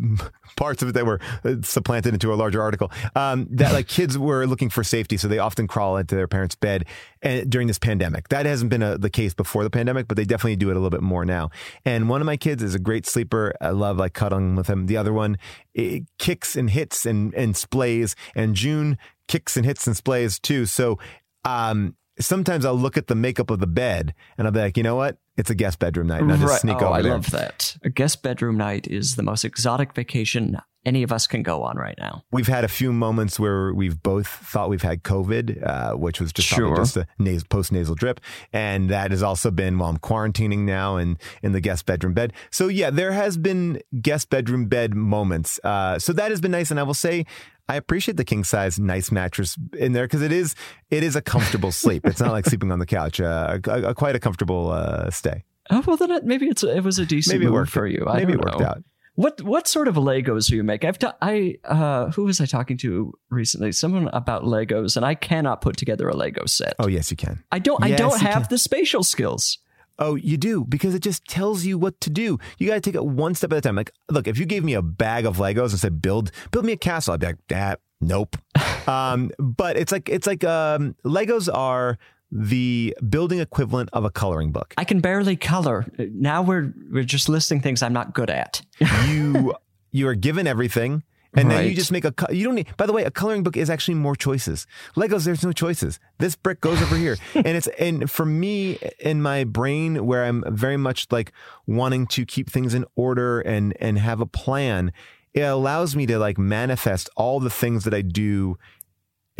parts 0.56 0.82
of 0.82 0.90
it 0.90 0.92
that 0.92 1.04
were 1.04 1.20
uh, 1.44 1.56
supplanted 1.62 2.14
into 2.14 2.32
a 2.32 2.36
larger 2.36 2.62
article. 2.62 2.92
Um, 3.16 3.48
that 3.50 3.72
like 3.72 3.88
kids 3.88 4.16
were 4.16 4.46
looking 4.46 4.70
for 4.70 4.84
safety, 4.84 5.16
so 5.16 5.26
they 5.26 5.40
often 5.40 5.66
crawl 5.66 5.96
into 5.96 6.14
their 6.14 6.28
parents' 6.28 6.54
bed 6.54 6.84
and, 7.22 7.50
during 7.50 7.66
this 7.66 7.78
pandemic. 7.78 8.28
That 8.28 8.46
hasn't 8.46 8.70
been 8.70 8.82
a, 8.82 8.98
the 8.98 9.10
case 9.10 9.34
before 9.34 9.64
the 9.64 9.70
pandemic, 9.70 10.06
but 10.06 10.16
they 10.16 10.24
definitely 10.24 10.56
do 10.56 10.70
it 10.70 10.76
a 10.76 10.80
little 10.80 10.90
bit 10.90 11.02
more 11.02 11.24
now. 11.24 11.50
And 11.84 12.08
one 12.08 12.20
of 12.20 12.26
my 12.26 12.36
kids 12.36 12.62
is 12.62 12.76
a 12.76 12.80
great 12.80 13.04
sleeper. 13.04 13.52
I 13.60 13.70
love 13.70 13.96
like 13.96 14.12
cuddling 14.12 14.54
with 14.54 14.70
him. 14.70 14.86
The 14.86 14.96
other 14.96 15.12
one 15.12 15.38
it 15.74 16.04
kicks 16.18 16.54
and 16.54 16.70
hits 16.70 17.04
and 17.04 17.34
and 17.34 17.56
splays, 17.56 18.14
and 18.36 18.54
June 18.54 18.96
kicks 19.26 19.56
and 19.56 19.66
hits 19.66 19.88
and 19.88 19.96
splays 19.96 20.40
too. 20.40 20.66
So. 20.66 21.00
Um, 21.42 21.96
Sometimes 22.20 22.64
I'll 22.64 22.74
look 22.74 22.96
at 22.96 23.06
the 23.06 23.14
makeup 23.14 23.50
of 23.50 23.58
the 23.58 23.66
bed 23.66 24.14
and 24.38 24.46
I'll 24.46 24.52
be 24.52 24.60
like, 24.60 24.76
you 24.76 24.82
know 24.82 24.96
what? 24.96 25.18
It's 25.36 25.50
a 25.50 25.54
guest 25.54 25.78
bedroom 25.78 26.08
night. 26.08 26.22
And 26.22 26.30
I'll 26.30 26.38
just 26.38 26.50
right. 26.50 26.60
sneak 26.60 26.82
oh, 26.82 26.86
over 26.86 26.94
I 26.94 27.02
there. 27.02 27.12
love 27.12 27.30
that. 27.30 27.76
A 27.82 27.90
guest 27.90 28.22
bedroom 28.22 28.56
night 28.56 28.86
is 28.86 29.16
the 29.16 29.22
most 29.22 29.44
exotic 29.44 29.94
vacation 29.94 30.58
any 30.84 31.02
of 31.02 31.12
us 31.12 31.26
can 31.26 31.42
go 31.42 31.62
on 31.62 31.76
right 31.76 31.96
now. 31.98 32.22
We've 32.30 32.46
had 32.46 32.64
a 32.64 32.68
few 32.68 32.92
moments 32.92 33.38
where 33.38 33.74
we've 33.74 34.02
both 34.02 34.26
thought 34.26 34.70
we've 34.70 34.82
had 34.82 35.02
COVID, 35.02 35.66
uh, 35.66 35.96
which 35.96 36.20
was 36.20 36.32
just 36.32 36.48
Sure. 36.48 36.74
just 36.74 36.96
a 36.96 37.06
nas- 37.18 37.44
post 37.44 37.70
nasal 37.70 37.94
drip, 37.94 38.20
and 38.52 38.88
that 38.88 39.10
has 39.10 39.22
also 39.22 39.50
been 39.50 39.78
while 39.78 39.90
I'm 39.90 39.98
quarantining 39.98 40.60
now 40.60 40.96
and 40.96 41.18
in 41.42 41.52
the 41.52 41.60
guest 41.60 41.84
bedroom 41.86 42.14
bed. 42.14 42.32
So 42.50 42.68
yeah, 42.68 42.90
there 42.90 43.12
has 43.12 43.36
been 43.36 43.80
guest 44.00 44.30
bedroom 44.30 44.66
bed 44.66 44.94
moments. 44.94 45.60
Uh, 45.62 45.98
so 45.98 46.12
that 46.14 46.30
has 46.30 46.40
been 46.40 46.52
nice, 46.52 46.70
and 46.70 46.80
I 46.80 46.84
will 46.84 46.94
say. 46.94 47.26
I 47.70 47.76
appreciate 47.76 48.16
the 48.16 48.24
king 48.24 48.44
size 48.44 48.78
nice 48.78 49.10
mattress 49.12 49.56
in 49.78 49.92
there 49.92 50.04
because 50.04 50.22
it 50.22 50.32
is 50.32 50.54
it 50.90 51.02
is 51.02 51.16
a 51.16 51.22
comfortable 51.22 51.72
sleep. 51.72 52.06
It's 52.06 52.20
not 52.20 52.32
like 52.32 52.44
sleeping 52.52 52.72
on 52.72 52.78
the 52.78 52.86
couch. 52.86 53.20
Uh, 53.20 53.58
a, 53.66 53.82
a- 53.90 53.94
quite 53.94 54.16
a 54.16 54.20
comfortable 54.20 54.70
uh, 54.70 55.10
stay. 55.10 55.44
Oh 55.70 55.82
well, 55.86 55.96
then 55.96 56.10
it, 56.10 56.24
maybe 56.24 56.46
it's 56.46 56.64
it 56.64 56.82
was 56.82 56.98
a 56.98 57.06
decent 57.06 57.34
Maybe 57.38 57.46
it 57.46 57.52
worked 57.52 57.70
for 57.70 57.86
you. 57.86 58.04
I 58.08 58.16
Maybe 58.18 58.32
it 58.32 58.40
worked 58.40 58.60
know. 58.60 58.66
out. 58.66 58.84
What 59.14 59.42
what 59.42 59.68
sort 59.68 59.86
of 59.86 59.96
Legos 59.96 60.48
do 60.48 60.56
you 60.56 60.62
make? 60.64 60.84
I've 60.84 60.98
ta- 60.98 61.16
I 61.20 61.56
uh 61.64 62.10
who 62.12 62.24
was 62.24 62.40
I 62.40 62.46
talking 62.46 62.76
to 62.78 63.12
recently? 63.28 63.70
Someone 63.72 64.08
about 64.08 64.42
Legos, 64.44 64.96
and 64.96 65.04
I 65.04 65.14
cannot 65.14 65.60
put 65.60 65.76
together 65.76 66.08
a 66.08 66.16
Lego 66.16 66.46
set. 66.46 66.74
Oh 66.78 66.88
yes, 66.88 67.10
you 67.10 67.16
can. 67.16 67.42
I 67.52 67.58
don't. 67.58 67.82
I 67.84 67.90
don't 67.92 68.20
have 68.20 68.44
can. 68.44 68.50
the 68.50 68.58
spatial 68.58 69.02
skills. 69.04 69.58
Oh, 70.00 70.14
you 70.14 70.38
do 70.38 70.64
because 70.64 70.94
it 70.94 71.02
just 71.02 71.26
tells 71.26 71.64
you 71.64 71.76
what 71.76 72.00
to 72.00 72.10
do. 72.10 72.38
You 72.58 72.66
got 72.66 72.74
to 72.74 72.80
take 72.80 72.94
it 72.94 73.04
one 73.04 73.34
step 73.34 73.52
at 73.52 73.58
a 73.58 73.60
time. 73.60 73.76
Like, 73.76 73.92
look, 74.08 74.26
if 74.26 74.38
you 74.38 74.46
gave 74.46 74.64
me 74.64 74.72
a 74.72 74.82
bag 74.82 75.26
of 75.26 75.36
Legos 75.36 75.70
and 75.70 75.78
said 75.78 76.00
build 76.00 76.32
build 76.50 76.64
me 76.64 76.72
a 76.72 76.76
castle, 76.76 77.12
I'd 77.14 77.20
be 77.20 77.26
like, 77.26 77.36
ah, 77.52 77.76
nope. 78.00 78.36
um, 78.88 79.30
but 79.38 79.76
it's 79.76 79.92
like 79.92 80.08
it's 80.08 80.26
like 80.26 80.42
um, 80.42 80.96
Legos 81.04 81.52
are 81.52 81.98
the 82.32 82.96
building 83.08 83.40
equivalent 83.40 83.90
of 83.92 84.04
a 84.04 84.10
coloring 84.10 84.52
book. 84.52 84.72
I 84.78 84.84
can 84.84 85.00
barely 85.00 85.36
color. 85.36 85.86
Now 85.98 86.42
we're 86.42 86.72
we're 86.90 87.04
just 87.04 87.28
listing 87.28 87.60
things 87.60 87.82
I'm 87.82 87.92
not 87.92 88.14
good 88.14 88.30
at. 88.30 88.62
You 89.06 89.54
you 89.90 90.08
are 90.08 90.14
given 90.14 90.46
everything. 90.46 91.02
And 91.34 91.50
then 91.50 91.68
you 91.68 91.74
just 91.74 91.92
make 91.92 92.04
a. 92.04 92.12
You 92.30 92.44
don't 92.44 92.56
need. 92.56 92.76
By 92.76 92.86
the 92.86 92.92
way, 92.92 93.04
a 93.04 93.10
coloring 93.10 93.42
book 93.42 93.56
is 93.56 93.70
actually 93.70 93.94
more 93.94 94.16
choices. 94.16 94.66
Legos, 94.96 95.24
there's 95.24 95.44
no 95.44 95.52
choices. 95.52 96.00
This 96.18 96.34
brick 96.34 96.60
goes 96.60 96.82
over 96.82 96.96
here, 96.96 97.16
and 97.34 97.46
it's 97.46 97.68
and 97.78 98.10
for 98.10 98.26
me 98.26 98.78
in 98.98 99.22
my 99.22 99.44
brain 99.44 100.06
where 100.06 100.24
I'm 100.24 100.42
very 100.48 100.76
much 100.76 101.06
like 101.10 101.32
wanting 101.66 102.06
to 102.08 102.26
keep 102.26 102.50
things 102.50 102.74
in 102.74 102.84
order 102.96 103.40
and 103.40 103.76
and 103.80 103.98
have 103.98 104.20
a 104.20 104.26
plan. 104.26 104.92
It 105.32 105.42
allows 105.42 105.94
me 105.94 106.06
to 106.06 106.18
like 106.18 106.38
manifest 106.38 107.08
all 107.16 107.38
the 107.38 107.50
things 107.50 107.84
that 107.84 107.94
I 107.94 108.02
do 108.02 108.58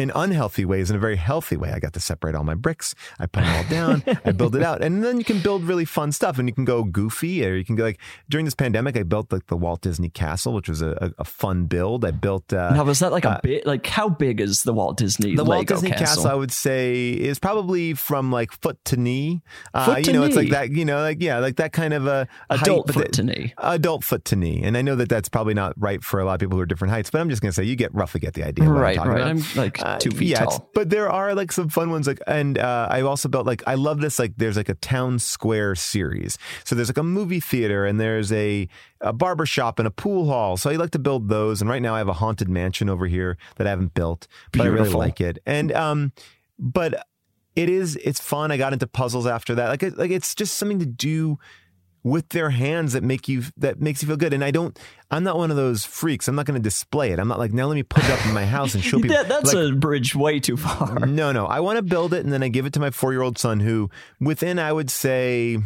in 0.01 0.11
unhealthy 0.15 0.65
ways 0.65 0.91
in 0.91 0.97
a 0.97 0.99
very 0.99 1.17
healthy 1.17 1.57
way. 1.57 1.73
I 1.73 1.79
got 1.79 1.93
to 1.93 2.01
separate 2.01 2.35
all 2.35 2.45
my 2.45 2.55
bricks. 2.55 2.95
I 3.19 3.27
put 3.27 3.45
them 3.45 3.57
all 3.57 3.71
down. 3.71 4.03
I 4.25 4.33
build 4.33 4.57
it 4.57 4.63
out, 4.63 4.83
and 4.83 5.05
then 5.05 5.19
you 5.19 5.25
can 5.25 5.41
build 5.41 5.65
really 5.65 5.85
fun 5.85 6.13
stuff. 6.13 6.39
And 6.39 6.49
you 6.49 6.55
can 6.55 6.65
go 6.65 6.85
goofy, 6.85 7.47
or 7.47 7.55
you 7.55 7.65
can 7.65 7.77
go 7.77 7.85
like 7.85 8.01
during 8.29 8.45
this 8.45 8.55
pandemic. 8.55 8.97
I 8.97 9.03
built 9.03 9.33
like 9.33 9.47
the 9.47 9.57
Walt 9.57 9.83
Disney 9.83 10.09
Castle, 10.09 10.55
which 10.55 10.69
was 10.69 10.81
a, 10.83 11.13
a, 11.19 11.25
fun 11.25 11.67
build. 11.67 12.05
I 12.05 12.11
built 12.11 12.53
uh, 12.53 12.71
now 12.75 12.85
was 12.85 13.01
that 13.01 13.13
like 13.13 13.25
a 13.25 13.41
bit 13.43 13.67
like 13.67 13.87
how 13.87 14.09
big 14.09 14.41
is 14.41 14.63
the 14.63 14.73
Walt 14.73 14.97
Disney 14.97 15.37
the 15.37 15.45
Lego 15.45 15.55
Walt 15.55 15.67
Disney 15.69 15.91
castle? 15.91 16.07
castle. 16.07 16.31
I 16.31 16.35
would 16.35 16.53
say, 16.53 17.11
is 17.11 17.39
probably 17.39 17.95
from 17.95 18.33
like 18.33 18.53
foot 18.53 18.83
to 18.87 18.97
knee. 18.97 19.43
Uh, 19.75 19.87
Foot 19.87 19.99
you 19.99 20.05
to 20.05 20.13
know, 20.13 20.23
it's 20.23 20.37
like 20.37 20.51
that. 20.51 20.71
You 20.71 20.85
know, 20.85 21.01
like 21.01 21.21
yeah, 21.21 21.39
like 21.39 21.57
that 21.57 21.73
kind 21.73 21.93
of 21.93 22.07
a 22.07 22.27
Adult 22.49 22.87
height, 22.87 22.95
foot 22.95 23.07
the- 23.07 23.13
to 23.13 23.23
knee. 23.23 23.55
Adult 23.59 24.05
foot 24.05 24.25
to 24.27 24.37
knee, 24.37 24.63
and 24.63 24.77
I 24.77 24.83
know 24.83 24.97
that 24.97 25.09
that's 25.09 25.29
probably 25.29 25.55
not 25.55 25.75
right 25.77 26.03
for 26.03 26.21
a 26.21 26.25
lot 26.25 26.35
of 26.35 26.41
people 26.41 26.57
who 26.57 26.63
are 26.63 26.67
different 26.67 26.93
heights. 26.93 27.11
But 27.11 27.21
I'm 27.21 27.29
just 27.29 27.43
going 27.43 27.51
to 27.51 27.55
say 27.55 27.65
you 27.65 27.77
get 27.77 27.95
roughly 27.95 28.21
get 28.21 28.35
the 28.35 28.45
idea. 28.45 28.69
Right, 28.69 28.91
I'm 28.91 28.97
talking 28.97 29.13
right. 29.13 29.21
about. 29.21 29.31
I'm 29.31 29.57
like 29.57 29.90
Uh, 29.91 29.99
two 29.99 30.11
feet 30.11 30.29
yeah, 30.29 30.45
tall. 30.45 30.71
But 30.75 30.91
there 30.91 31.11
are 31.11 31.35
like 31.35 31.53
some 31.53 31.69
fun 31.69 31.91
ones. 31.91 32.07
Like, 32.07 32.21
and 32.27 32.59
uh, 32.59 32.89
I 32.91 33.03
also 33.03 33.29
built 33.29 33.47
like 33.47 33.63
I 33.67 33.75
love 33.75 34.01
this. 34.01 34.19
Like, 34.19 34.35
there's 34.37 34.57
like 34.57 34.69
a 34.69 34.75
town 34.75 35.19
square 35.19 35.75
series. 35.75 36.39
So 36.65 36.75
there's 36.75 36.89
like 36.89 36.99
a 36.99 37.03
movie 37.03 37.41
theater, 37.41 37.85
and 37.85 38.01
there's 38.01 38.33
a 38.33 38.69
a 39.01 39.13
barber 39.13 39.47
shop 39.47 39.79
and 39.79 39.89
a 39.89 39.91
pool 39.91 40.27
hall. 40.27 40.57
So 40.57 40.71
I 40.71 40.77
like 40.77 40.91
to 40.91 40.99
build 40.99 41.29
those. 41.29 41.61
And 41.61 41.69
right 41.71 41.83
now 41.83 41.95
I 41.95 41.99
have 41.99 42.09
a 42.09 42.15
haunted 42.15 42.49
mansion 42.49 42.89
over 42.89 43.07
here 43.07 43.37
that 43.57 43.67
I 43.67 43.71
haven't 43.71 43.95
built, 43.95 44.29
but 44.53 44.63
I 44.63 44.67
really 44.67 44.91
like 44.91 45.21
it. 45.21 45.39
And 45.47 45.73
um, 45.73 46.13
but 46.59 47.07
it 47.57 47.69
is 47.69 47.97
it's 47.97 48.21
fun. 48.21 48.51
I 48.53 48.57
got 48.57 48.73
into 48.73 48.87
puzzles 48.87 49.27
after 49.27 49.55
that. 49.57 49.69
Like, 49.69 49.83
it, 49.83 49.99
like 49.99 50.11
it's 50.11 50.35
just 50.35 50.57
something 50.57 50.79
to 50.79 50.87
do 50.87 51.39
with 52.03 52.29
their 52.31 52.51
hands 52.51 52.95
that 52.95 53.03
make 53.03 53.29
you 53.29 53.45
that 53.57 53.81
makes 53.81 54.03
you 54.03 54.09
feel 54.09 54.17
good. 54.17 54.33
And 54.33 54.43
I 54.45 54.51
don't. 54.51 54.79
I'm 55.11 55.25
not 55.25 55.37
one 55.37 55.51
of 55.51 55.57
those 55.57 55.85
freaks. 55.85 56.29
I'm 56.29 56.35
not 56.35 56.47
going 56.47 56.59
to 56.59 56.63
display 56.63 57.13
it. 57.13 57.19
I'm 57.19 57.29
not 57.29 57.39
like 57.39 57.53
now. 57.53 57.67
Let 57.67 57.75
me 57.75 57.83
put 57.83 58.05
it 58.05 58.11
up 58.11 58.25
in 58.27 58.33
my 58.33 58.47
house 58.47 58.75
and 58.75 58.83
show 58.83 58.97
people. 59.01 59.17
That, 59.17 59.29
that's 59.29 59.53
like, 59.53 59.73
a 59.73 59.77
bridge 59.77 60.15
way 60.15 60.41
too 60.41 60.57
far. 60.57 61.01
no, 61.07 61.33
no. 61.33 61.47
I 61.47 61.61
want 61.61 61.77
to 61.77 61.83
build 61.83 62.15
it 62.15 62.25
and 62.25 62.33
then 62.33 62.43
I 62.43 62.49
give 62.49 62.67
it 62.67 62.73
to 62.75 62.81
my 62.81 62.91
four 62.91 63.13
year 63.13 63.23
old 63.23 63.39
son 63.39 63.61
who, 63.61 63.91
within, 64.21 64.59
I 64.59 64.73
would 64.73 64.91
say, 64.91 65.59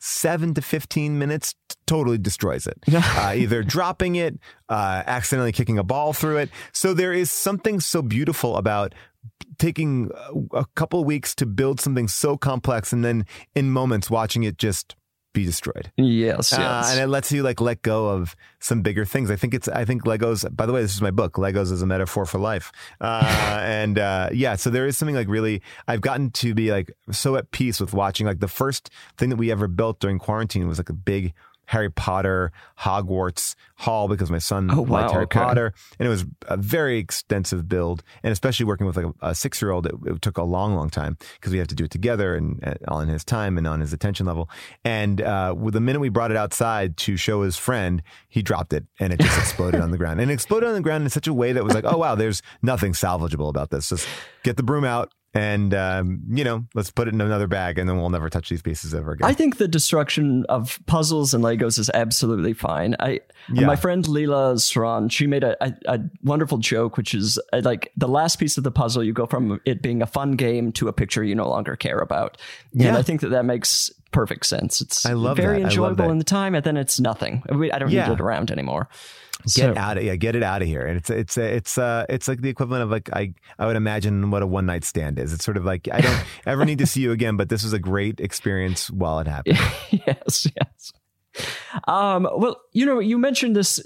seven 0.00 0.52
to 0.54 0.60
15 0.60 1.18
minutes, 1.18 1.54
totally 1.86 2.18
destroys 2.18 2.66
it. 2.66 2.78
uh, 2.94 3.32
either 3.34 3.62
dropping 3.62 4.16
it, 4.16 4.38
uh, 4.68 5.02
accidentally 5.06 5.52
kicking 5.52 5.78
a 5.78 5.84
ball 5.84 6.12
through 6.12 6.38
it. 6.38 6.50
So 6.72 6.92
there 6.92 7.12
is 7.12 7.30
something 7.30 7.80
so 7.80 8.02
beautiful 8.02 8.56
about 8.56 8.94
taking 9.58 10.10
a- 10.14 10.58
a 10.58 10.66
couple 10.74 11.00
of 11.00 11.06
weeks 11.06 11.34
to 11.36 11.46
build 11.46 11.80
something 11.80 12.08
so 12.08 12.36
complex 12.36 12.92
and 12.92 13.04
then 13.04 13.24
in 13.54 13.70
moments 13.70 14.10
watching 14.10 14.42
it 14.42 14.58
just 14.58 14.94
be 15.34 15.44
destroyed. 15.44 15.92
Yes, 15.98 16.52
Uh, 16.54 16.56
yes. 16.60 16.92
and 16.92 17.00
it 17.02 17.08
lets 17.08 17.30
you 17.30 17.42
like 17.42 17.60
let 17.60 17.82
go 17.82 18.08
of 18.08 18.34
some 18.60 18.80
bigger 18.80 19.04
things. 19.04 19.30
I 19.30 19.36
think 19.36 19.52
it's 19.52 19.68
I 19.68 19.84
think 19.84 20.04
Legos. 20.04 20.44
By 20.56 20.64
the 20.64 20.72
way, 20.72 20.80
this 20.80 20.94
is 20.94 21.02
my 21.02 21.10
book. 21.10 21.34
Legos 21.34 21.70
is 21.70 21.82
a 21.82 21.86
metaphor 21.86 22.24
for 22.24 22.38
life. 22.38 22.72
Uh, 23.02 23.22
and 23.62 23.98
uh, 23.98 24.30
yeah, 24.32 24.56
so 24.56 24.70
there 24.70 24.86
is 24.86 24.96
something 24.96 25.14
like 25.14 25.28
really. 25.28 25.60
I've 25.86 26.00
gotten 26.00 26.30
to 26.30 26.54
be 26.54 26.70
like 26.72 26.90
so 27.10 27.36
at 27.36 27.50
peace 27.50 27.78
with 27.80 27.92
watching. 27.92 28.26
Like 28.26 28.40
the 28.40 28.48
first 28.48 28.88
thing 29.18 29.28
that 29.28 29.36
we 29.36 29.50
ever 29.52 29.68
built 29.68 30.00
during 30.00 30.18
quarantine 30.18 30.66
was 30.66 30.78
like 30.78 30.88
a 30.88 30.94
big 30.94 31.34
Harry 31.66 31.90
Potter 31.90 32.52
Hogwarts 32.80 33.54
hall 33.76 34.08
because 34.08 34.30
my 34.30 34.38
son 34.38 34.70
Oh, 34.70 34.82
liked 34.82 34.90
wow, 34.90 35.12
Harry 35.12 35.24
okay. 35.24 35.38
Potter, 35.40 35.72
and 35.98 36.06
it 36.06 36.08
was 36.08 36.24
a 36.48 36.56
very 36.56 36.98
extensive 36.98 37.68
build. 37.68 38.02
And 38.22 38.32
especially 38.32 38.66
working 38.66 38.86
with 38.86 38.96
like 38.96 39.06
a, 39.06 39.28
a 39.30 39.34
six 39.34 39.60
year 39.60 39.70
old, 39.70 39.86
it, 39.86 39.94
it 40.06 40.22
took 40.22 40.38
a 40.38 40.42
long, 40.42 40.74
long 40.74 40.90
time 40.90 41.16
because 41.34 41.52
we 41.52 41.58
have 41.58 41.68
to 41.68 41.74
do 41.74 41.84
it 41.84 41.90
together 41.90 42.34
and 42.34 42.62
uh, 42.66 42.74
on 42.88 43.08
his 43.08 43.24
time 43.24 43.58
and 43.58 43.66
on 43.66 43.80
his 43.80 43.92
attention 43.92 44.26
level. 44.26 44.48
And 44.84 45.20
uh, 45.20 45.54
with 45.56 45.74
the 45.74 45.80
minute 45.80 46.00
we 46.00 46.08
brought 46.08 46.30
it 46.30 46.36
outside 46.36 46.96
to 46.98 47.16
show 47.16 47.42
his 47.42 47.56
friend, 47.56 48.02
he 48.28 48.42
dropped 48.42 48.72
it 48.72 48.84
and 49.00 49.12
it 49.12 49.20
just 49.20 49.38
exploded 49.38 49.80
on 49.80 49.90
the 49.90 49.98
ground. 49.98 50.20
And 50.20 50.30
it 50.30 50.34
exploded 50.34 50.68
on 50.68 50.74
the 50.74 50.80
ground 50.80 51.04
in 51.04 51.10
such 51.10 51.26
a 51.26 51.34
way 51.34 51.52
that 51.52 51.64
was 51.64 51.74
like, 51.74 51.84
oh 51.84 51.96
wow, 51.98 52.14
there's 52.14 52.42
nothing 52.62 52.92
salvageable 52.92 53.48
about 53.48 53.70
this. 53.70 53.88
Just 53.88 54.06
get 54.42 54.56
the 54.56 54.62
broom 54.62 54.84
out. 54.84 55.12
And 55.34 55.74
um, 55.74 56.22
you 56.30 56.44
know, 56.44 56.64
let's 56.74 56.90
put 56.92 57.08
it 57.08 57.14
in 57.14 57.20
another 57.20 57.48
bag, 57.48 57.78
and 57.78 57.88
then 57.88 57.98
we'll 57.98 58.10
never 58.10 58.30
touch 58.30 58.48
these 58.48 58.62
pieces 58.62 58.94
ever 58.94 59.12
again. 59.12 59.28
I 59.28 59.32
think 59.34 59.56
the 59.56 59.66
destruction 59.66 60.44
of 60.48 60.78
puzzles 60.86 61.34
and 61.34 61.42
Legos 61.42 61.78
is 61.78 61.90
absolutely 61.92 62.52
fine. 62.52 62.94
I 63.00 63.20
Yeah. 63.52 63.66
my 63.66 63.74
friend 63.74 64.04
Leela 64.04 64.54
Saran, 64.56 65.10
she 65.10 65.26
made 65.26 65.42
a, 65.42 65.56
a, 65.64 65.74
a 65.86 66.00
wonderful 66.22 66.58
joke, 66.58 66.96
which 66.96 67.14
is 67.14 67.38
uh, 67.52 67.60
like 67.64 67.90
the 67.96 68.06
last 68.08 68.36
piece 68.36 68.56
of 68.56 68.62
the 68.64 68.70
puzzle, 68.70 69.02
you 69.02 69.12
go 69.12 69.26
from 69.26 69.60
it 69.64 69.82
being 69.82 70.02
a 70.02 70.06
fun 70.06 70.32
game 70.32 70.70
to 70.72 70.86
a 70.86 70.92
picture 70.92 71.24
you 71.24 71.34
no 71.34 71.48
longer 71.48 71.74
care 71.74 71.98
about. 71.98 72.38
And 72.72 72.82
Yeah. 72.82 72.96
I 72.96 73.02
think 73.02 73.20
that 73.22 73.30
that 73.30 73.44
makes 73.44 73.90
perfect 74.14 74.46
sense. 74.46 74.80
It's 74.80 75.04
I 75.04 75.12
love 75.12 75.36
very 75.36 75.46
that. 75.46 75.52
I 75.54 75.62
love 75.62 75.70
enjoyable 75.72 76.10
in 76.10 76.18
the 76.18 76.24
time, 76.24 76.54
and 76.54 76.64
then 76.64 76.76
it's 76.76 76.98
nothing. 77.00 77.42
We- 77.52 77.70
I 77.72 77.78
don't 77.78 77.90
Yeah. 77.90 78.06
need 78.08 78.14
it 78.14 78.20
around 78.20 78.50
anymore. 78.50 78.88
get 79.42 79.50
So- 79.52 79.74
out 79.76 79.98
of 79.98 80.04
yeah, 80.04 80.16
get 80.16 80.36
it 80.36 80.42
out 80.42 80.62
of 80.62 80.68
here. 80.68 80.86
And 80.86 80.96
it's 80.96 81.10
it's 81.10 81.36
it's 81.36 81.76
uh 81.76 82.06
it's 82.08 82.28
like 82.28 82.40
the 82.40 82.48
equivalent 82.48 82.82
of 82.84 82.90
like 82.90 83.10
I 83.12 83.34
I 83.58 83.66
would 83.66 83.76
imagine 83.76 84.30
what 84.30 84.42
a 84.42 84.46
one 84.46 84.64
night 84.64 84.84
stand 84.84 85.18
is. 85.18 85.32
It's 85.34 85.44
sort 85.44 85.56
of 85.58 85.64
like 85.66 85.86
I 85.92 86.00
don't 86.00 86.24
ever 86.46 86.64
need 86.64 86.78
to 86.78 86.86
see 86.86 87.02
you 87.02 87.12
again, 87.12 87.36
but 87.36 87.48
this 87.50 87.62
was 87.64 87.72
a 87.74 87.78
great 87.78 88.20
experience 88.20 88.90
while 88.90 89.18
it 89.18 89.26
happened. 89.26 89.58
yes, 89.90 90.46
yes. 90.56 90.92
Um, 91.88 92.28
well, 92.36 92.60
you 92.72 92.86
know, 92.86 93.00
you 93.00 93.18
mentioned 93.18 93.56
this 93.56 93.80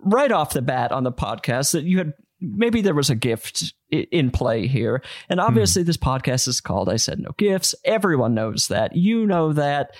right 0.00 0.30
off 0.30 0.52
the 0.52 0.62
bat 0.62 0.92
on 0.92 1.02
the 1.02 1.12
podcast 1.12 1.72
that 1.72 1.82
you 1.84 1.98
had 1.98 2.12
maybe 2.40 2.80
there 2.82 2.94
was 2.94 3.10
a 3.10 3.14
gift 3.14 3.74
in 3.90 4.30
play 4.30 4.66
here. 4.66 5.02
And 5.28 5.40
obviously, 5.40 5.82
this 5.82 5.96
podcast 5.96 6.48
is 6.48 6.60
called 6.60 6.88
I 6.88 6.96
Said 6.96 7.20
No 7.20 7.30
Gifts. 7.36 7.74
Everyone 7.84 8.34
knows 8.34 8.68
that. 8.68 8.96
You 8.96 9.26
know 9.26 9.52
that. 9.52 9.94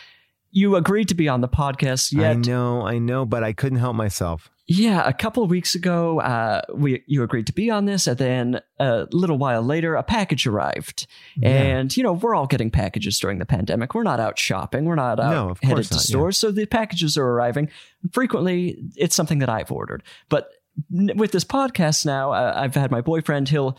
You 0.56 0.76
agreed 0.76 1.08
to 1.08 1.14
be 1.16 1.28
on 1.28 1.40
the 1.40 1.48
podcast, 1.48 2.12
yet. 2.12 2.30
I 2.30 2.34
know, 2.34 2.82
I 2.86 2.98
know, 2.98 3.26
but 3.26 3.42
I 3.42 3.52
couldn't 3.52 3.80
help 3.80 3.96
myself. 3.96 4.50
yeah, 4.68 5.02
a 5.04 5.12
couple 5.12 5.42
of 5.42 5.50
weeks 5.50 5.74
ago, 5.74 6.20
uh, 6.20 6.60
we 6.72 7.02
you 7.08 7.24
agreed 7.24 7.48
to 7.48 7.52
be 7.52 7.70
on 7.70 7.86
this, 7.86 8.06
and 8.06 8.16
then 8.18 8.60
a 8.78 9.08
little 9.10 9.36
while 9.36 9.62
later, 9.62 9.96
a 9.96 10.04
package 10.04 10.46
arrived. 10.46 11.08
And 11.42 11.94
you 11.96 12.04
know, 12.04 12.12
we're 12.12 12.36
all 12.36 12.46
getting 12.46 12.70
packages 12.70 13.18
during 13.18 13.40
the 13.40 13.46
pandemic. 13.46 13.96
We're 13.96 14.04
not 14.04 14.20
out 14.20 14.38
shopping. 14.38 14.84
We're 14.84 14.94
not 14.94 15.18
out 15.18 15.32
No, 15.32 15.56
headed 15.60 15.86
to 15.86 15.94
not, 15.94 16.02
yeah. 16.04 16.06
stores, 16.06 16.38
so 16.38 16.52
the 16.52 16.66
packages 16.66 17.18
are 17.18 17.26
arriving. 17.26 17.68
Frequently, 18.12 18.78
it's 18.94 19.16
something 19.16 19.40
that 19.40 19.48
I've 19.48 19.72
ordered. 19.72 20.04
But 20.28 20.50
with 20.90 21.32
this 21.32 21.44
podcast 21.44 22.04
now, 22.06 22.32
uh, 22.32 22.52
I've 22.56 22.74
had 22.74 22.90
my 22.90 23.00
boyfriend. 23.00 23.48
He'll 23.48 23.78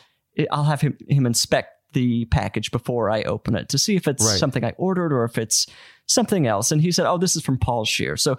I'll 0.52 0.64
have 0.66 0.82
him 0.82 0.98
him 1.08 1.26
inspect 1.26 1.70
the 1.94 2.26
package 2.26 2.72
before 2.72 3.10
I 3.10 3.24
open 3.24 3.56
it 3.56 3.70
to 3.70 3.78
see 3.78 3.96
if 3.96 4.08
it's 4.08 4.26
Right. 4.26 4.38
something 4.40 4.64
I 4.66 4.72
ordered 4.78 5.14
or 5.14 5.24
if 5.24 5.38
it's 5.38 5.66
something 6.08 6.46
else. 6.46 6.72
And 6.72 6.82
he 6.82 6.92
said, 6.92 7.06
"Oh, 7.06 7.18
this 7.18 7.36
is 7.36 7.42
from 7.44 7.58
Paul 7.58 7.86
Scheer." 7.86 8.18
So 8.18 8.38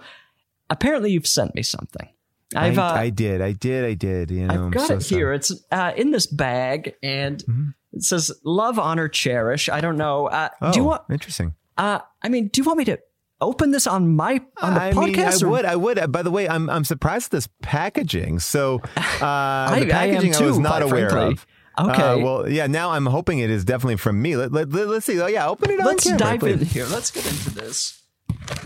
apparently, 0.69 1.11
you've 1.11 1.27
sent 1.27 1.55
me 1.55 1.63
something. 1.63 2.07
I've 2.55 2.79
I, 2.79 2.87
uh, 2.87 2.93
I 2.93 3.09
did, 3.09 3.41
I 3.41 3.51
did, 3.51 3.83
I 3.83 3.93
did. 3.93 4.31
You 4.31 4.47
know, 4.47 4.53
I've 4.53 4.59
I'm 4.61 4.71
got 4.71 4.87
so 4.87 4.95
it 4.95 5.01
sorry. 5.03 5.19
here. 5.19 5.33
It's 5.33 5.51
uh, 5.71 5.91
in 5.97 6.11
this 6.11 6.27
bag, 6.27 6.93
and 7.03 7.43
Mhm. 7.45 7.73
it 7.93 8.03
says 8.03 8.31
"Love, 8.43 8.79
Honor, 8.79 9.07
Cherish." 9.09 9.69
I 9.69 9.81
don't 9.81 9.97
know. 9.97 10.27
Uh, 10.27 10.49
Oh, 10.61 10.71
do 10.71 10.79
you 10.79 10.85
want? 10.85 11.01
interesting. 11.09 11.55
Uh, 11.77 11.99
I 12.23 12.29
mean, 12.29 12.47
do 12.47 12.61
you 12.61 12.65
want 12.65 12.77
me 12.79 12.85
to 12.85 12.97
open 13.41 13.71
this 13.71 13.87
on 13.87 14.15
my 14.15 14.41
on 14.61 14.73
the 14.73 14.81
I 14.81 14.91
podcast? 14.91 15.05
mean, 15.05 15.19
I 15.19 15.37
or- 15.43 15.49
would, 15.49 15.65
I 15.65 15.75
would. 15.75 16.11
By 16.11 16.21
the 16.23 16.31
way, 16.31 16.47
I'm 16.49 16.69
I'm 16.69 16.83
surprised 16.83 17.25
at 17.27 17.31
this 17.31 17.49
packaging. 17.61 18.39
So 18.39 18.81
uh, 18.97 19.01
I 19.21 19.79
the 19.81 19.87
packaging 19.91 20.35
I, 20.35 20.37
too, 20.37 20.45
was 20.45 20.59
not 20.59 20.81
aware 20.81 21.09
frankly. 21.09 21.33
of. 21.33 21.45
Okay. 21.91 22.01
Uh, 22.01 22.17
well, 22.17 22.49
yeah. 22.49 22.65
Now 22.67 22.91
I'm 22.91 23.05
hoping 23.05 23.39
it 23.39 23.49
is 23.51 23.63
definitely 23.63 23.97
from 23.97 24.19
me. 24.21 24.35
Let, 24.35 24.51
let, 24.51 24.71
let, 24.73 24.87
us 24.87 25.05
see. 25.05 25.21
Oh, 25.21 25.27
yeah. 25.27 25.47
Open 25.47 25.69
it 25.69 25.79
on 25.79 25.85
Let's 25.85 26.05
camera, 26.05 26.17
dive 26.19 26.43
in 26.43 26.59
here. 26.59 26.85
Let's 26.87 27.11
get 27.11 27.25
into 27.27 27.51
this. 27.51 28.01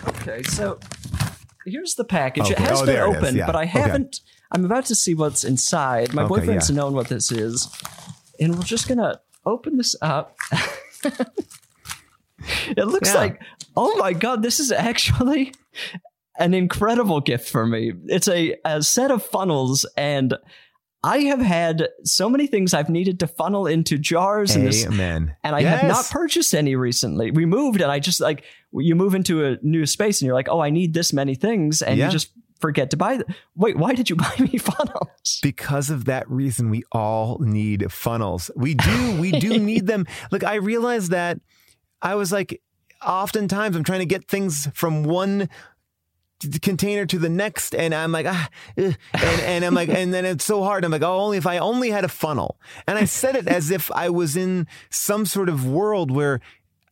Okay, 0.07 0.43
so 0.43 0.79
here's 1.65 1.95
the 1.95 2.05
package. 2.05 2.49
It 2.51 2.57
has 2.59 2.81
Oh, 2.81 2.85
been 2.85 2.95
there 2.95 3.05
it 3.07 3.11
is. 3.11 3.17
opened, 3.17 3.37
Yeah. 3.37 3.45
but 3.47 3.55
I 3.57 3.65
haven't. 3.65 4.21
I'm 4.53 4.63
about 4.63 4.85
to 4.85 4.95
see 4.95 5.13
what's 5.13 5.43
inside. 5.43 6.13
My 6.13 6.21
Okay, 6.23 6.29
boyfriend's 6.29 6.69
yeah. 6.69 6.75
known 6.77 6.93
what 6.93 7.09
this 7.09 7.31
is, 7.33 7.67
and 8.39 8.55
we're 8.55 8.63
just 8.63 8.87
gonna 8.87 9.19
open 9.45 9.75
this 9.77 9.95
up. 10.01 10.37
It 12.69 12.87
looks 12.87 13.09
Yeah. 13.09 13.15
like, 13.19 13.41
oh 13.75 13.95
my 13.97 14.13
God, 14.13 14.43
this 14.43 14.59
is 14.59 14.71
actually 14.71 15.53
an 16.39 16.53
incredible 16.53 17.19
gift 17.21 17.49
for 17.49 17.65
me. 17.65 17.93
It's 18.07 18.27
a, 18.27 18.55
a 18.65 18.81
set 18.81 19.11
of 19.11 19.23
funnels, 19.23 19.85
and 19.97 20.33
I 21.03 21.19
have 21.21 21.39
had 21.41 21.89
so 22.03 22.29
many 22.29 22.47
things 22.47 22.73
I've 22.73 22.89
needed 22.89 23.19
to 23.21 23.27
funnel 23.27 23.65
into 23.67 23.97
jars 23.97 24.55
and 24.55 24.65
this 24.67 24.85
Amen. 24.85 25.35
and 25.43 25.55
I 25.55 25.63
have 25.63 25.83
not 25.87 26.07
purchased 26.11 26.53
any 26.53 26.75
recently. 26.75 27.31
We 27.31 27.45
moved, 27.45 27.81
and 27.81 27.91
I 27.91 27.99
just 27.99 28.21
like 28.21 28.43
you 28.71 28.95
move 28.95 29.15
into 29.15 29.45
a 29.45 29.57
new 29.61 29.85
space, 29.85 30.21
and 30.21 30.27
you're 30.27 30.35
like, 30.35 30.49
oh, 30.49 30.59
I 30.59 30.69
need 30.69 30.93
this 30.93 31.11
many 31.13 31.35
things, 31.35 31.81
and 31.81 31.97
Yeah. 31.97 32.05
you 32.05 32.11
just 32.11 32.31
forget 32.59 32.91
to 32.91 32.97
buy 32.97 33.17
them. 33.17 33.25
Wait, 33.55 33.75
why 33.75 33.93
did 33.95 34.09
you 34.11 34.15
buy 34.27 34.33
me 34.39 34.57
funnels? 34.59 35.39
because 35.41 35.89
of 35.89 36.05
that 36.05 36.29
reason 36.29 36.69
we 36.69 36.83
all 36.91 37.37
need 37.39 37.91
funnels 37.91 38.49
we 38.55 38.73
do 38.73 39.19
we 39.21 39.31
do 39.31 39.57
need 39.71 39.85
them 39.87 40.05
like 40.31 40.43
i 40.43 40.55
realized 40.55 41.11
that 41.11 41.39
i 42.01 42.15
was 42.15 42.31
like 42.31 42.59
oftentimes 43.05 43.75
i'm 43.75 43.84
trying 43.84 44.00
to 44.00 44.05
get 44.05 44.27
things 44.27 44.67
from 44.74 45.03
one 45.03 45.50
container 46.62 47.05
to 47.05 47.20
the 47.20 47.29
next 47.29 47.75
and 47.75 47.93
i'm 47.93 48.12
like 48.12 48.25
ah, 48.27 48.50
and, 48.75 48.98
and 49.13 49.63
i'm 49.63 49.74
like 49.74 49.89
and 49.89 50.13
then 50.13 50.25
it's 50.25 50.46
so 50.46 50.63
hard 50.63 50.84
i'm 50.84 50.91
like 50.91 51.03
oh 51.03 51.20
only 51.20 51.38
if 51.38 51.46
i 51.46 51.58
only 51.58 51.91
had 51.91 52.03
a 52.03 52.10
funnel 52.10 52.60
and 52.88 52.98
i 52.98 53.05
said 53.05 53.36
it 53.36 53.48
as 53.48 53.70
if 53.70 53.91
i 53.91 54.10
was 54.10 54.36
in 54.36 54.67
some 54.89 55.25
sort 55.25 55.50
of 55.50 55.67
world 55.67 56.12
where 56.12 56.41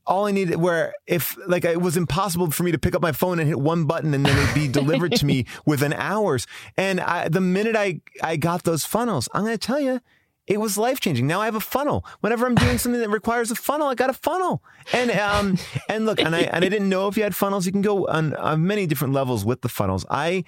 all 0.09 0.25
I 0.25 0.31
needed, 0.31 0.55
where 0.55 0.93
if 1.05 1.37
like 1.47 1.63
it 1.63 1.81
was 1.81 1.95
impossible 1.95 2.49
for 2.49 2.63
me 2.63 2.71
to 2.71 2.79
pick 2.79 2.95
up 2.95 3.01
my 3.01 3.11
phone 3.11 3.37
and 3.39 3.47
hit 3.47 3.59
one 3.59 3.85
button 3.85 4.15
and 4.15 4.25
then 4.25 4.35
it'd 4.35 4.55
be 4.55 4.67
delivered 4.67 5.11
to 5.17 5.25
me 5.25 5.45
within 5.67 5.93
hours. 5.93 6.47
And 6.75 6.99
I, 6.99 7.29
the 7.29 7.39
minute 7.39 7.75
I 7.75 8.01
I 8.23 8.35
got 8.35 8.63
those 8.63 8.83
funnels, 8.83 9.29
I'm 9.33 9.43
going 9.43 9.53
to 9.53 9.57
tell 9.59 9.79
you, 9.79 10.01
it 10.49 10.59
was 10.59 10.77
life 10.77 10.99
changing. 10.99 11.27
Now 11.27 11.39
I 11.39 11.45
have 11.45 11.55
a 11.55 11.59
funnel. 11.61 12.03
Whenever 12.19 12.45
I'm 12.47 12.55
doing 12.55 12.77
something 12.77 12.99
that 12.99 13.09
requires 13.09 13.51
a 13.51 13.55
funnel, 13.55 13.87
I 13.87 13.95
got 13.95 14.09
a 14.09 14.13
funnel. 14.13 14.61
And 14.91 15.11
um 15.11 15.57
and 15.87 16.05
look, 16.05 16.19
and 16.19 16.35
I 16.35 16.41
and 16.41 16.65
I 16.65 16.69
didn't 16.69 16.89
know 16.89 17.07
if 17.07 17.15
you 17.15 17.23
had 17.23 17.35
funnels. 17.35 17.65
You 17.65 17.71
can 17.71 17.81
go 17.83 18.07
on, 18.07 18.33
on 18.35 18.65
many 18.67 18.85
different 18.87 19.13
levels 19.13 19.45
with 19.45 19.61
the 19.61 19.69
funnels. 19.69 20.05
I 20.09 20.43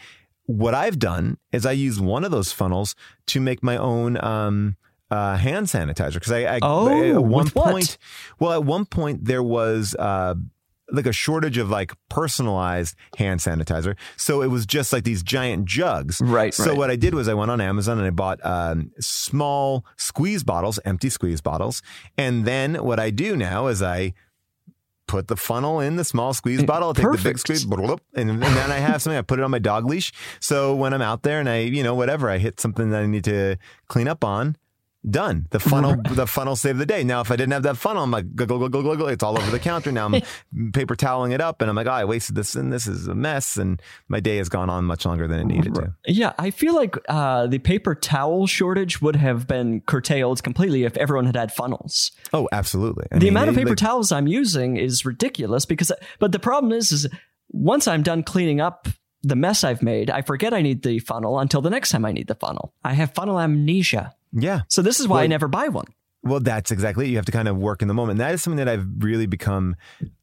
what 0.47 0.73
I've 0.73 0.97
done 0.99 1.37
is 1.53 1.65
I 1.65 1.71
use 1.73 1.99
one 2.01 2.25
of 2.25 2.31
those 2.31 2.51
funnels 2.51 2.95
to 3.27 3.39
make 3.39 3.61
my 3.63 3.77
own 3.77 4.21
um, 4.21 4.75
uh, 5.09 5.37
hand 5.37 5.67
sanitizer 5.67 6.15
because 6.15 6.31
I, 6.31 6.55
I 6.55 6.59
Oh, 6.61 6.87
at 7.15 7.23
one 7.23 7.45
with 7.45 7.55
what? 7.55 7.71
point, 7.71 7.97
well, 8.39 8.51
at 8.53 8.63
one 8.65 8.85
point 8.85 9.25
there 9.25 9.43
was. 9.43 9.95
Uh, 9.97 10.35
like 10.91 11.05
a 11.05 11.13
shortage 11.13 11.57
of 11.57 11.69
like 11.69 11.93
personalized 12.09 12.95
hand 13.17 13.39
sanitizer. 13.39 13.95
So 14.17 14.41
it 14.41 14.47
was 14.47 14.65
just 14.65 14.91
like 14.93 15.03
these 15.03 15.23
giant 15.23 15.65
jugs. 15.65 16.21
Right, 16.21 16.53
So 16.53 16.67
right. 16.67 16.77
what 16.77 16.91
I 16.91 16.95
did 16.95 17.13
was 17.13 17.27
I 17.27 17.33
went 17.33 17.51
on 17.51 17.61
Amazon 17.61 17.97
and 17.97 18.07
I 18.07 18.11
bought 18.11 18.43
um, 18.45 18.91
small 18.99 19.85
squeeze 19.97 20.43
bottles, 20.43 20.79
empty 20.85 21.09
squeeze 21.09 21.41
bottles. 21.41 21.81
And 22.17 22.45
then 22.45 22.75
what 22.83 22.99
I 22.99 23.09
do 23.09 23.35
now 23.35 23.67
is 23.67 23.81
I 23.81 24.13
put 25.07 25.27
the 25.27 25.35
funnel 25.35 25.81
in 25.81 25.97
the 25.97 26.05
small 26.05 26.33
squeeze 26.33 26.63
bottle, 26.63 26.87
I'll 26.87 26.93
take 26.93 27.03
the 27.03 27.17
big 27.17 27.37
squeeze, 27.37 27.65
and, 28.15 28.29
and 28.29 28.41
then 28.41 28.71
I 28.71 28.77
have 28.77 29.01
something. 29.01 29.17
I 29.17 29.21
put 29.21 29.39
it 29.39 29.43
on 29.43 29.51
my 29.51 29.59
dog 29.59 29.85
leash. 29.85 30.13
So 30.39 30.73
when 30.73 30.93
I'm 30.93 31.01
out 31.01 31.23
there 31.23 31.41
and 31.41 31.49
I, 31.49 31.59
you 31.59 31.83
know, 31.83 31.95
whatever, 31.95 32.29
I 32.29 32.37
hit 32.37 32.61
something 32.61 32.91
that 32.91 33.01
I 33.01 33.07
need 33.07 33.25
to 33.25 33.57
clean 33.89 34.07
up 34.07 34.23
on. 34.23 34.55
Done. 35.09 35.47
The 35.49 35.59
funnel, 35.59 35.95
the 36.11 36.27
funnel 36.27 36.55
saved 36.55 36.77
the 36.77 36.85
day. 36.85 37.03
Now, 37.03 37.21
if 37.21 37.31
I 37.31 37.35
didn't 37.35 37.53
have 37.53 37.63
that 37.63 37.77
funnel, 37.77 38.03
I'm 38.03 38.11
like, 38.11 38.35
glug, 38.35 38.49
glug, 38.49 38.71
glug, 38.71 38.97
glug, 38.97 39.11
it's 39.11 39.23
all 39.23 39.35
over 39.35 39.49
the 39.49 39.57
counter. 39.57 39.91
Now 39.91 40.05
I'm 40.05 40.21
paper 40.73 40.95
toweling 40.95 41.31
it 41.31 41.41
up, 41.41 41.59
and 41.61 41.69
I'm 41.71 41.75
like, 41.75 41.87
oh, 41.87 41.91
I 41.91 42.05
wasted 42.05 42.35
this, 42.35 42.53
and 42.53 42.71
this 42.71 42.85
is 42.85 43.07
a 43.07 43.15
mess, 43.15 43.57
and 43.57 43.81
my 44.09 44.19
day 44.19 44.37
has 44.37 44.47
gone 44.47 44.69
on 44.69 44.85
much 44.85 45.03
longer 45.03 45.27
than 45.27 45.39
it 45.39 45.45
needed 45.45 45.73
to. 45.73 45.95
Yeah, 46.05 46.33
I 46.37 46.51
feel 46.51 46.75
like 46.75 46.97
uh, 47.09 47.47
the 47.47 47.57
paper 47.57 47.95
towel 47.95 48.45
shortage 48.45 49.01
would 49.01 49.15
have 49.15 49.47
been 49.47 49.81
curtailed 49.81 50.43
completely 50.43 50.83
if 50.83 50.95
everyone 50.97 51.25
had 51.25 51.35
had 51.35 51.51
funnels. 51.51 52.11
Oh, 52.31 52.47
absolutely. 52.51 53.07
I 53.11 53.15
the 53.17 53.21
mean, 53.25 53.29
amount 53.29 53.49
of 53.49 53.55
paper 53.55 53.69
like- 53.69 53.77
towels 53.79 54.11
I'm 54.11 54.27
using 54.27 54.77
is 54.77 55.03
ridiculous 55.03 55.65
because, 55.65 55.91
but 56.19 56.31
the 56.31 56.39
problem 56.39 56.71
is, 56.71 56.91
is 56.91 57.07
once 57.49 57.87
I'm 57.87 58.03
done 58.03 58.21
cleaning 58.21 58.61
up 58.61 58.87
the 59.23 59.35
mess 59.35 59.63
I've 59.63 59.81
made, 59.81 60.11
I 60.11 60.21
forget 60.21 60.53
I 60.53 60.61
need 60.61 60.83
the 60.83 60.99
funnel 60.99 61.39
until 61.39 61.61
the 61.61 61.69
next 61.71 61.89
time 61.89 62.05
I 62.05 62.11
need 62.11 62.27
the 62.27 62.35
funnel. 62.35 62.75
I 62.83 62.93
have 62.93 63.15
funnel 63.15 63.39
amnesia. 63.39 64.13
Yeah. 64.31 64.61
So 64.67 64.81
this 64.81 64.99
is 64.99 65.07
why 65.07 65.23
I 65.23 65.27
never 65.27 65.47
buy 65.47 65.67
one. 65.67 65.85
Well, 66.23 66.39
that's 66.39 66.69
exactly 66.69 67.07
it. 67.07 67.09
You 67.09 67.15
have 67.15 67.25
to 67.25 67.31
kind 67.31 67.47
of 67.47 67.57
work 67.57 67.81
in 67.81 67.87
the 67.87 67.95
moment. 67.95 68.11
And 68.11 68.19
that 68.19 68.35
is 68.35 68.43
something 68.43 68.63
that 68.63 68.69
I've 68.69 68.85
really 68.99 69.25
become 69.25 69.75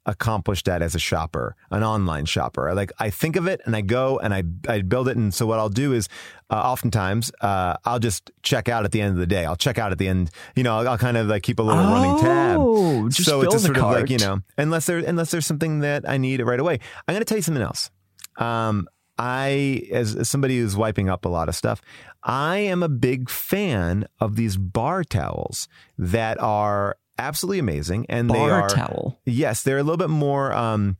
accomplished 0.06 0.68
at 0.68 0.80
as 0.80 0.94
a 0.94 0.98
shopper, 0.98 1.56
an 1.72 1.82
online 1.82 2.24
shopper. 2.24 2.68
I 2.68 2.72
like 2.72 2.92
I 3.00 3.10
think 3.10 3.34
of 3.34 3.48
it 3.48 3.60
and 3.64 3.74
I 3.74 3.80
go 3.80 4.16
and 4.20 4.32
I 4.32 4.44
I 4.68 4.82
build 4.82 5.08
it. 5.08 5.16
And 5.16 5.34
so 5.34 5.44
what 5.44 5.58
I'll 5.58 5.68
do 5.68 5.92
is, 5.92 6.08
uh, 6.50 6.54
oftentimes, 6.54 7.32
uh, 7.40 7.76
I'll 7.84 7.98
just 7.98 8.30
check 8.42 8.68
out 8.68 8.84
at 8.84 8.92
the 8.92 9.00
end 9.00 9.14
of 9.14 9.18
the 9.18 9.26
day. 9.26 9.44
I'll 9.44 9.56
check 9.56 9.76
out 9.76 9.90
at 9.90 9.98
the 9.98 10.06
end. 10.06 10.30
You 10.54 10.62
know, 10.62 10.78
I'll, 10.78 10.88
I'll 10.88 10.98
kind 10.98 11.16
of 11.16 11.26
like 11.26 11.42
keep 11.42 11.58
a 11.58 11.62
little 11.62 11.82
running 11.82 12.20
tab. 12.20 12.58
Oh, 12.60 13.08
just 13.08 13.28
so 13.28 13.42
it's 13.42 13.54
the 13.54 13.58
sort 13.58 13.76
of 13.78 13.82
like 13.90 14.08
you 14.08 14.18
know, 14.18 14.38
unless 14.56 14.86
there 14.86 14.98
unless 14.98 15.32
there's 15.32 15.46
something 15.46 15.80
that 15.80 16.08
I 16.08 16.16
need 16.16 16.40
right 16.42 16.60
away. 16.60 16.78
I'm 17.08 17.14
going 17.14 17.20
to 17.20 17.24
tell 17.24 17.38
you 17.38 17.42
something 17.42 17.62
else. 17.62 17.90
Um, 18.36 18.86
I, 19.18 19.82
as, 19.90 20.14
as 20.14 20.28
somebody 20.28 20.58
who's 20.58 20.76
wiping 20.76 21.08
up 21.08 21.24
a 21.24 21.28
lot 21.28 21.48
of 21.48 21.56
stuff, 21.56 21.82
I 22.28 22.58
am 22.58 22.82
a 22.82 22.88
big 22.88 23.30
fan 23.30 24.06
of 24.20 24.36
these 24.36 24.56
bar 24.58 25.02
towels 25.02 25.66
that 25.96 26.38
are 26.40 26.96
absolutely 27.18 27.58
amazing, 27.58 28.04
and 28.10 28.30
they 28.30 28.38
are 28.38 28.60
bar 28.60 28.68
towel. 28.68 29.18
yes, 29.24 29.62
they're 29.62 29.78
a 29.78 29.82
little 29.82 29.96
bit 29.96 30.10
more 30.10 30.52
um, 30.52 30.96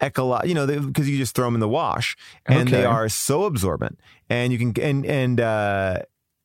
ecolo- 0.00 0.46
you 0.46 0.54
know, 0.54 0.66
because 0.66 1.08
you 1.08 1.18
just 1.18 1.34
throw 1.34 1.46
them 1.46 1.54
in 1.54 1.60
the 1.60 1.68
wash, 1.68 2.16
and 2.46 2.68
they 2.68 2.84
are 2.84 3.08
so 3.08 3.44
absorbent, 3.44 3.98
and 4.30 4.52
you 4.52 4.58
can 4.58 4.72
and 4.80 5.04
and 5.04 5.40
uh, 5.40 5.98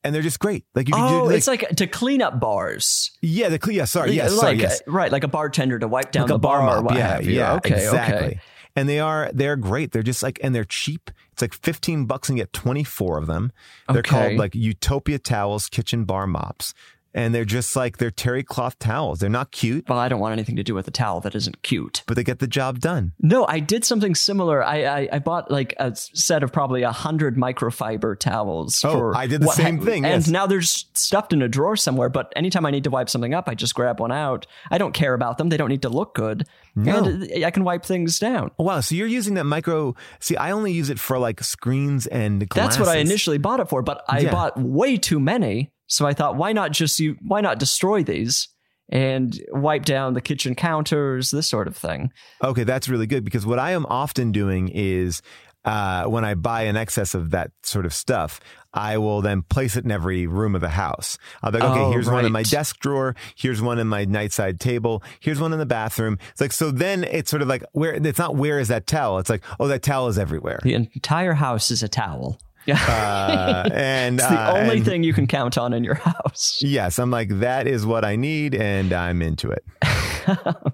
and 0.04 0.13
they're 0.15 0.22
just 0.24 0.39
great. 0.39 0.65
Like 0.74 0.88
you 0.88 0.96
can 0.96 1.04
Oh, 1.04 1.19
do, 1.22 1.26
like, 1.28 1.38
it's 1.38 1.48
like 1.48 1.69
to 1.78 1.88
clean 1.88 2.22
up 2.22 2.39
bars. 2.39 3.12
yeah, 3.22 3.50
the 3.50 3.60
cle- 3.60 3.74
yeah, 3.74 3.86
sorry, 3.86 4.13
yes, 4.13 4.32
like, 4.34 4.41
sorry, 4.41 4.58
yes. 4.60 4.82
right, 4.88 5.12
like 5.12 5.24
a 5.24 5.28
bartender 5.30 5.78
to 5.80 5.88
wipe 5.88 6.12
down 6.12 6.24
Like 6.24 6.30
the 6.30 6.36
a 6.36 6.39
bar 6.39 6.60
bar. 6.60 6.78
or 6.80 6.82
what 6.82 6.96
Yeah, 6.96 7.08
have 7.17 7.26
you. 7.26 7.34
yeah, 7.34 7.54
okay, 7.56 7.76
exactly. 7.76 8.28
okay. 8.28 8.39
And 8.76 8.90
they 8.90 9.00
are 9.00 9.30
they're 9.34 9.56
great. 9.56 9.92
They're 9.92 10.02
just 10.04 10.24
like 10.24 10.40
and 10.44 10.56
they're 10.56 10.64
cheap. 10.66 11.12
It's 11.32 11.42
like 11.42 11.54
fifteen 11.54 12.06
bucks 12.06 12.30
and 12.30 12.38
you 12.38 12.44
get 12.44 12.54
twenty 12.54 12.84
four 12.84 13.18
of 13.20 13.28
them. 13.28 13.52
They're 13.88 14.00
Okay. 14.00 14.10
called 14.10 14.34
like 14.38 14.56
Utopia 14.56 15.20
towels, 15.20 15.68
kitchen 15.70 16.06
bar 16.06 16.26
mops, 16.26 16.74
and 17.13 17.34
they're 17.34 17.45
just 17.45 17.76
like 17.76 17.97
they're 17.97 18.12
terry 18.12 18.43
cloth 18.43 18.78
towels. 18.80 19.19
They're 19.19 19.30
not 19.30 19.52
cute, 19.52 19.88
Well, 19.88 19.99
I 19.99 20.08
don't 20.10 20.19
want 20.19 20.34
anything 20.34 20.56
to 20.56 20.63
do 20.63 20.73
with 20.76 20.88
a 20.88 20.91
towel 20.91 21.19
that 21.21 21.36
isn't 21.36 21.62
cute. 21.62 22.04
but 22.08 22.15
they 22.15 22.23
get 22.23 22.39
the 22.39 22.47
job 22.47 22.80
done. 22.80 23.12
No, 23.21 23.45
I 23.47 23.60
did 23.60 23.86
something 23.86 24.15
similar. 24.15 24.63
I 24.63 24.84
I, 24.84 25.10
I 25.13 25.19
bought 25.19 25.52
like 25.52 25.73
a 25.80 25.95
set 25.95 26.43
of 26.43 26.52
probably 26.52 26.84
a 26.84 26.91
hundred 26.91 27.36
microfiber 27.36 28.17
towels. 28.19 28.84
Oh, 28.84 28.93
for 28.93 29.15
I 29.17 29.28
did 29.28 29.41
the 29.41 29.47
what- 29.47 29.56
same 29.56 29.80
thing, 29.80 30.06
and 30.06 30.23
yes. 30.23 30.28
now 30.28 30.47
they're 30.47 30.62
stuffed 30.62 31.34
in 31.34 31.41
a 31.41 31.47
drawer 31.47 31.76
somewhere. 31.76 32.10
But 32.10 32.32
anytime 32.36 32.65
I 32.65 32.71
need 32.71 32.84
to 32.86 32.89
wipe 32.89 33.10
something 33.10 33.34
up, 33.34 33.47
I 33.47 33.56
just 33.56 33.76
grab 33.76 33.99
one 33.99 34.12
out. 34.12 34.47
I 34.71 34.78
don't 34.78 34.93
care 34.93 35.13
about 35.13 35.38
them; 35.38 35.49
they 35.49 35.58
don't 35.58 35.69
need 35.69 35.82
to 35.84 35.89
look 35.89 36.15
good, 36.15 36.47
No. 36.76 37.04
and 37.06 37.23
uh, 37.32 37.45
I 37.45 37.52
can 37.52 37.63
wipe 37.63 37.84
things 37.86 38.19
down. 38.19 38.52
Wow, 38.58 38.80
so 38.82 38.95
you're 38.95 39.08
using 39.08 39.36
that 39.36 39.45
micro? 39.45 39.95
See, 40.19 40.36
I 40.38 40.52
only 40.52 40.71
use 40.71 40.89
it 40.89 40.99
for 40.99 41.17
like 41.19 41.43
screens 41.43 42.08
and 42.08 42.47
glasses. 42.49 42.78
That's 42.78 42.88
what 42.88 42.95
I 42.95 42.99
initially 42.99 43.38
bought 43.38 43.60
it 43.60 43.69
for, 43.69 43.82
but 43.82 44.04
I 44.10 44.19
Yeah. 44.19 44.32
bought 44.32 44.60
way 44.60 44.97
too 44.97 45.19
many. 45.19 45.71
So 45.88 46.06
I 46.06 46.13
thought, 46.13 46.36
why 46.36 46.54
not 46.54 46.72
just 46.72 47.00
you? 47.00 47.15
Why 47.22 47.41
not 47.41 47.60
destroy 47.60 48.04
these 48.04 48.48
and 48.89 49.39
wipe 49.52 49.86
down 49.86 50.13
the 50.13 50.22
kitchen 50.22 50.56
counters, 50.56 51.32
this 51.32 51.48
sort 51.48 51.67
of 51.67 51.76
thing? 51.76 52.12
Okay, 52.43 52.63
that's 52.63 52.89
really 52.89 53.08
good 53.08 53.24
because 53.24 53.46
what 53.46 53.60
I 53.60 53.72
am 53.72 53.86
often 53.88 54.32
doing 54.32 54.69
is 54.69 55.22
uh, 55.65 56.06
when 56.06 56.26
I 56.26 56.34
buy 56.36 56.63
an 56.63 56.76
excess 56.76 57.13
of 57.13 57.32
that 57.32 57.52
sort 57.63 57.86
of 57.86 57.93
stuff, 57.93 58.39
I 58.74 58.98
will 58.98 59.22
then 59.22 59.43
place 59.43 59.76
it 59.78 59.86
in 59.86 59.91
every 59.91 60.26
room 60.28 60.56
of 60.56 60.62
the 60.62 60.69
house. 60.69 61.17
I'll 61.41 61.52
be 61.52 61.60
like, 61.60 61.69
okay, 61.69 61.80
Oh, 61.82 61.91
here's 61.91 62.10
one 62.10 62.26
in 62.26 62.32
my 62.32 62.43
desk 62.43 62.80
drawer. 62.80 63.15
Here's 63.36 63.62
one 63.62 63.78
in 63.80 63.88
my 63.88 64.06
nightside 64.06 64.60
table. 64.60 65.04
Here's 65.19 65.39
one 65.39 65.54
in 65.54 65.60
the 65.60 65.65
bathroom. 65.65 66.17
It's 66.32 66.41
like, 66.41 66.52
so 66.52 66.72
then 66.72 67.04
it's 67.04 67.30
sort 67.30 67.41
of 67.41 67.48
like, 67.48 67.63
where, 67.72 67.93
it's 67.93 68.19
not 68.19 68.36
where 68.36 68.60
is 68.60 68.67
that 68.69 68.88
towel? 68.88 69.19
It's 69.19 69.30
like, 69.30 69.43
oh, 69.60 69.67
that 69.67 69.84
towel 69.84 70.08
is 70.08 70.17
everywhere. 70.17 70.60
The 70.63 70.74
entire 70.74 71.34
house 71.34 71.72
is 71.72 71.84
a 71.84 71.88
towel. 71.88 72.39
Yeah. 72.65 72.82
Uh, 72.82 73.69
and 73.73 74.19
it's 74.19 74.28
the 74.28 74.39
uh, 74.39 74.58
only 74.58 74.78
and- 74.78 74.86
thing 74.86 75.04
you 75.04 75.13
can 75.13 75.28
count 75.28 75.58
on 75.58 75.73
in 75.73 75.84
your 75.84 75.95
house. 75.95 76.60
Yes, 76.62 76.99
I'm 76.99 77.12
like, 77.12 77.30
that 77.39 77.67
is 77.67 77.86
what 77.86 78.06
I 78.06 78.15
need, 78.15 78.56
and 78.56 78.93
I'm 78.93 79.21
into 79.21 79.52
it. 79.52 79.63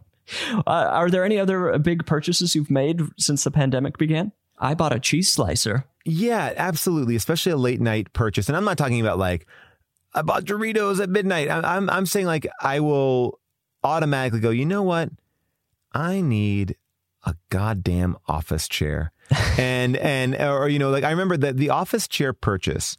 Uh, 0.58 0.62
are 0.68 1.10
there 1.10 1.26
any 1.26 1.40
other 1.40 1.76
big 1.80 2.06
purchases 2.06 2.54
you've 2.54 2.70
made 2.70 3.02
since 3.18 3.44
the 3.44 3.50
pandemic 3.50 3.98
began? 3.98 4.32
I 4.60 4.76
bought 4.76 4.94
a 4.96 5.00
cheese 5.00 5.32
slicer. 5.32 5.86
Yeah, 6.06 6.54
absolutely. 6.56 7.16
Especially 7.16 7.52
a 7.52 7.58
late 7.58 7.82
night 7.82 8.14
purchase. 8.14 8.48
And 8.48 8.56
I'm 8.56 8.64
not 8.64 8.78
talking 8.78 9.02
about 9.02 9.18
like, 9.18 9.48
I 10.14 10.22
bought 10.22 10.44
Doritos 10.46 11.02
at 11.02 11.10
midnight. 11.10 11.50
I- 11.50 11.76
I'm, 11.76 11.90
I'm 11.90 12.06
saying 12.06 12.28
like, 12.28 12.48
I 12.62 12.80
will 12.80 13.40
automatically 13.84 14.40
go, 14.40 14.52
you 14.52 14.68
know 14.68 14.84
what? 14.84 15.10
I 15.94 16.22
need 16.22 16.76
a 17.26 17.34
goddamn 17.50 18.16
office 18.28 18.68
chair. 18.68 19.12
and, 19.58 19.98
and, 19.98 20.36
or, 20.36 20.70
you 20.70 20.80
know, 20.80 20.90
like 20.90 21.04
I 21.04 21.12
remember 21.12 21.38
that 21.38 21.58
the 21.58 21.70
office 21.70 22.08
chair 22.08 22.34
purchase 22.34 22.98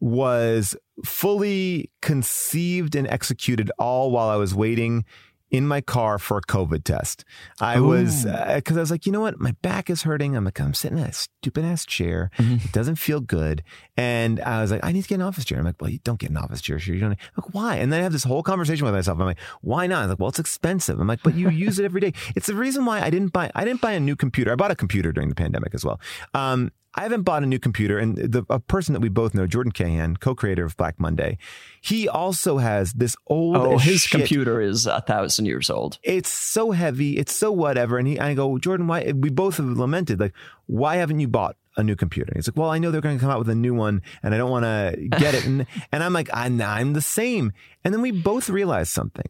was 0.00 0.76
fully 1.04 1.90
conceived 2.02 2.94
and 2.94 3.06
executed 3.08 3.70
all 3.78 4.10
while 4.10 4.28
I 4.28 4.36
was 4.36 4.54
waiting 4.54 5.04
in 5.50 5.66
my 5.66 5.80
car 5.80 6.18
for 6.18 6.38
a 6.38 6.42
COVID 6.42 6.84
test. 6.84 7.24
I 7.60 7.80
was 7.80 8.24
because 8.24 8.76
I 8.76 8.80
was 8.80 8.90
like, 8.90 9.06
you 9.06 9.12
know 9.12 9.20
what, 9.20 9.38
my 9.40 9.52
back 9.62 9.88
is 9.90 10.02
hurting. 10.02 10.36
I'm 10.36 10.44
like, 10.44 10.60
I'm 10.60 10.74
sitting 10.74 10.98
in 10.98 11.04
a 11.04 11.12
stupid 11.12 11.64
ass 11.64 11.86
chair. 11.86 12.30
It 12.38 12.72
doesn't 12.72 12.96
feel 12.96 13.20
good, 13.20 13.62
and 13.96 14.40
I 14.40 14.60
was 14.60 14.70
like, 14.70 14.84
I 14.84 14.92
need 14.92 15.02
to 15.02 15.08
get 15.08 15.16
an 15.16 15.22
office 15.22 15.44
chair. 15.44 15.58
I'm 15.58 15.64
like, 15.64 15.80
well, 15.80 15.90
you 15.90 16.00
don't 16.04 16.18
get 16.18 16.30
an 16.30 16.36
office 16.36 16.60
chair. 16.60 16.78
You 16.78 16.98
don't. 16.98 17.12
I'm 17.12 17.18
like, 17.36 17.54
why? 17.54 17.76
And 17.76 17.92
then 17.92 18.00
I 18.00 18.02
have 18.02 18.12
this 18.12 18.24
whole 18.24 18.42
conversation 18.42 18.84
with 18.84 18.94
myself. 18.94 19.18
I'm 19.18 19.26
like, 19.26 19.40
why 19.62 19.86
not? 19.86 20.02
I'm 20.02 20.08
like, 20.08 20.18
well, 20.18 20.28
it's 20.28 20.38
expensive. 20.38 20.98
I'm 20.98 21.06
like, 21.06 21.22
but 21.22 21.34
you 21.34 21.48
use 21.50 21.78
it 21.78 21.84
every 21.84 22.00
day. 22.00 22.12
It's 22.34 22.46
the 22.46 22.54
reason 22.54 22.84
why 22.84 23.00
I 23.00 23.10
didn't 23.10 23.32
buy. 23.32 23.50
I 23.54 23.64
didn't 23.64 23.80
buy 23.80 23.92
a 23.92 24.00
new 24.00 24.16
computer. 24.16 24.52
I 24.52 24.56
bought 24.56 24.70
a 24.70 24.76
computer 24.76 25.12
during 25.12 25.28
the 25.28 25.34
pandemic 25.34 25.74
as 25.74 25.84
well. 25.84 26.00
Um, 26.34 26.72
I 26.98 27.02
haven't 27.02 27.22
bought 27.22 27.42
a 27.42 27.46
new 27.46 27.58
computer, 27.58 27.98
and 27.98 28.16
the 28.16 28.46
a 28.48 28.58
person 28.58 28.94
that 28.94 29.00
we 29.00 29.10
both 29.10 29.34
know, 29.34 29.46
Jordan 29.46 29.70
Cahan, 29.72 30.16
co-creator 30.16 30.64
of 30.64 30.76
Black 30.78 30.98
Monday, 30.98 31.36
he 31.82 32.08
also 32.08 32.56
has 32.56 32.94
this 32.94 33.14
old. 33.26 33.56
Oh, 33.58 33.76
his 33.76 34.00
shit- 34.00 34.20
computer 34.20 34.62
is 34.62 34.86
a 34.86 35.02
thousand 35.02 35.44
years 35.44 35.68
old. 35.68 35.98
It's 36.02 36.32
so 36.32 36.70
heavy. 36.70 37.18
It's 37.18 37.36
so 37.36 37.52
whatever. 37.52 37.98
And 37.98 38.08
he, 38.08 38.18
I 38.18 38.32
go, 38.32 38.56
Jordan, 38.58 38.86
why? 38.86 39.12
We 39.14 39.28
both 39.28 39.58
have 39.58 39.66
lamented, 39.66 40.18
like, 40.20 40.32
why 40.66 40.96
haven't 40.96 41.20
you 41.20 41.28
bought 41.28 41.56
a 41.76 41.84
new 41.84 41.96
computer? 41.96 42.30
And 42.30 42.38
He's 42.38 42.48
like, 42.48 42.56
well, 42.56 42.70
I 42.70 42.78
know 42.78 42.90
they're 42.90 43.02
going 43.02 43.18
to 43.18 43.20
come 43.20 43.30
out 43.30 43.40
with 43.40 43.50
a 43.50 43.54
new 43.54 43.74
one, 43.74 44.00
and 44.22 44.34
I 44.34 44.38
don't 44.38 44.50
want 44.50 44.64
to 44.64 45.08
get 45.18 45.34
it. 45.34 45.44
And 45.44 45.66
and 45.92 46.02
I'm 46.02 46.14
like, 46.14 46.30
I'm, 46.32 46.60
I'm 46.62 46.94
the 46.94 47.02
same. 47.02 47.52
And 47.84 47.92
then 47.92 48.00
we 48.00 48.10
both 48.10 48.48
realized 48.48 48.90
something. 48.92 49.28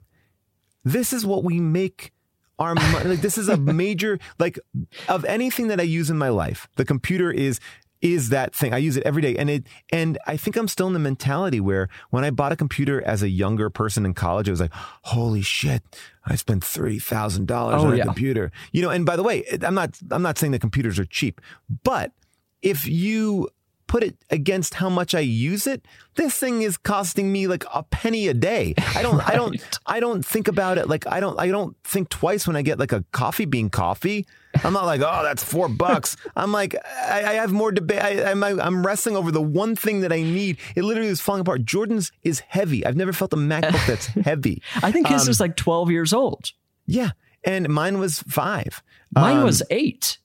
This 0.84 1.12
is 1.12 1.26
what 1.26 1.42
we 1.42 1.58
make 1.58 2.12
our 2.58 2.74
money. 2.74 3.08
Like, 3.10 3.20
this 3.20 3.38
is 3.38 3.48
a 3.48 3.56
major 3.56 4.18
like 4.38 4.58
of 5.08 5.24
anything 5.24 5.68
that 5.68 5.80
I 5.80 5.84
use 5.84 6.10
in 6.10 6.18
my 6.18 6.28
life. 6.30 6.68
The 6.76 6.84
computer 6.84 7.30
is 7.30 7.60
is 8.02 8.28
that 8.28 8.54
thing. 8.54 8.74
I 8.74 8.78
use 8.78 8.96
it 8.98 9.02
every 9.04 9.22
day. 9.22 9.36
And 9.36 9.48
it 9.48 9.66
and 9.90 10.18
I 10.26 10.36
think 10.36 10.56
I'm 10.56 10.68
still 10.68 10.86
in 10.86 10.92
the 10.92 10.98
mentality 10.98 11.60
where 11.60 11.88
when 12.10 12.24
I 12.24 12.30
bought 12.30 12.52
a 12.52 12.56
computer 12.56 13.02
as 13.02 13.22
a 13.22 13.28
younger 13.28 13.70
person 13.70 14.04
in 14.04 14.12
college, 14.14 14.48
I 14.48 14.52
was 14.52 14.60
like, 14.60 14.72
holy 15.02 15.42
shit, 15.42 15.82
I 16.26 16.34
spent 16.36 16.62
thirty 16.62 16.98
thousand 16.98 17.46
dollars 17.46 17.82
Oh, 17.82 17.86
on 17.86 17.94
a 17.94 17.96
yeah. 17.96 18.04
computer. 18.04 18.52
You 18.72 18.82
know, 18.82 18.90
and 18.90 19.06
by 19.06 19.16
the 19.16 19.22
way, 19.22 19.44
I'm 19.62 19.74
not 19.74 19.98
I'm 20.10 20.22
not 20.22 20.36
saying 20.38 20.52
that 20.52 20.60
computers 20.60 20.98
are 20.98 21.06
cheap, 21.06 21.40
but 21.84 22.12
if 22.62 22.86
you 22.86 23.48
put 23.86 24.02
it 24.02 24.16
against 24.30 24.74
how 24.74 24.88
much 24.88 25.14
I 25.14 25.20
use 25.20 25.66
it, 25.66 25.86
this 26.16 26.36
thing 26.36 26.62
is 26.62 26.76
costing 26.76 27.30
me 27.30 27.46
like 27.46 27.64
a 27.72 27.82
penny 27.84 28.28
a 28.28 28.34
day. 28.34 28.74
I 28.96 29.02
don't 29.02 29.20
I 29.28 29.34
don't 29.40 29.60
I 29.86 30.00
don't 30.00 30.24
think 30.24 30.48
about 30.48 30.76
it 30.78 30.88
like 30.88 31.06
I 31.06 31.20
don't 31.20 31.38
I 31.38 31.48
don't 31.48 31.76
think 31.84 32.08
twice 32.08 32.46
when 32.46 32.56
I 32.56 32.62
get 32.62 32.78
like 32.78 32.92
a 32.92 33.04
coffee 33.12 33.44
bean 33.44 33.70
coffee. 33.70 34.26
I'm 34.64 34.72
not 34.72 34.86
like, 34.86 35.02
oh, 35.02 35.20
that's 35.22 35.44
four 35.44 35.68
bucks. 35.68 36.16
I'm 36.34 36.50
like, 36.50 36.74
I, 37.06 37.18
I 37.24 37.32
have 37.34 37.52
more 37.52 37.70
debate. 37.70 38.00
I, 38.00 38.30
I'm, 38.30 38.42
I'm 38.42 38.86
wrestling 38.86 39.14
over 39.14 39.30
the 39.30 39.42
one 39.42 39.76
thing 39.76 40.00
that 40.00 40.14
I 40.14 40.22
need. 40.22 40.56
It 40.74 40.82
literally 40.82 41.10
is 41.10 41.20
falling 41.20 41.42
apart. 41.42 41.66
Jordan's 41.66 42.10
is 42.24 42.40
heavy. 42.40 42.86
I've 42.86 42.96
never 42.96 43.12
felt 43.12 43.34
a 43.34 43.36
MacBook 43.36 43.86
that's 43.86 44.06
heavy. 44.06 44.62
I 44.82 44.92
think 44.92 45.08
his 45.08 45.24
Um, 45.24 45.28
is 45.30 45.40
like 45.40 45.56
12 45.56 45.90
years 45.90 46.14
old. 46.14 46.52
Yeah, 46.86 47.10
and 47.44 47.68
mine 47.68 47.98
was 47.98 48.20
five. 48.22 48.82
Mine 49.14 49.36
Um, 49.38 49.44
was 49.44 49.62
eight. 49.68 50.16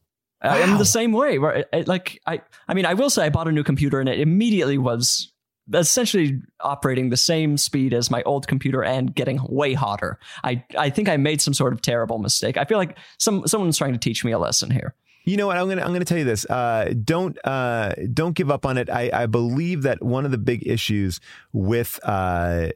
I- 0.42 0.62
I'm 0.62 0.78
the 0.78 0.86
same 0.86 1.12
way. 1.12 1.38
Where 1.40 1.66
like 1.86 2.20
I, 2.26 2.42
I 2.68 2.74
mean, 2.74 2.86
I 2.86 2.94
will 2.94 3.10
say 3.10 3.26
I 3.26 3.30
bought 3.30 3.48
a 3.48 3.52
new 3.52 3.64
computer 3.64 4.00
and 4.00 4.10
it 4.10 4.20
immediately 4.20 4.78
was 4.78 5.32
essentially 5.74 6.42
operating 6.60 7.10
the 7.12 7.18
same 7.18 7.56
speed 7.58 7.94
as 7.94 8.12
my 8.12 8.22
old 8.24 8.48
computer 8.48 8.84
and 8.84 9.14
getting 9.16 9.40
way 9.48 9.74
hotter. 9.74 10.20
I, 10.44 10.66
I 10.78 10.90
think 10.90 11.08
I 11.08 11.16
made 11.18 11.40
some 11.42 11.54
sort 11.54 11.72
of 11.72 11.82
terrible 11.82 12.18
mistake. 12.20 12.58
I 12.58 12.66
feel 12.66 12.78
like 12.78 12.98
some 13.20 13.48
someone's 13.48 13.78
trying 13.78 13.94
to 13.94 14.00
teach 14.00 14.26
me 14.26 14.32
a 14.32 14.40
lesson 14.40 14.72
here. 14.72 14.96
You 15.24 15.38
know 15.38 15.46
what? 15.48 15.58
I'm 15.58 15.70
gonna 15.70 15.84
I'm 15.84 15.94
gonna 15.94 16.04
tell 16.04 16.18
you 16.18 16.24
this. 16.26 16.46
Uh, 16.50 16.94
don't 17.04 17.38
uh, 17.46 17.94
don't 18.12 18.34
give 18.34 18.50
up 18.50 18.66
on 18.66 18.78
it. 18.80 18.90
I, 18.90 19.12
I 19.14 19.26
believe 19.28 19.84
that 19.84 20.02
one 20.04 20.26
of 20.26 20.32
the 20.32 20.40
big 20.40 20.66
issues 20.68 21.20
with 21.54 22.00
uh, 22.04 22.70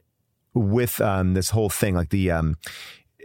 with 0.54 1.00
um, 1.00 1.34
this 1.34 1.50
whole 1.50 1.68
thing, 1.68 1.96
like 1.96 2.10
the 2.10 2.30
um, 2.30 2.56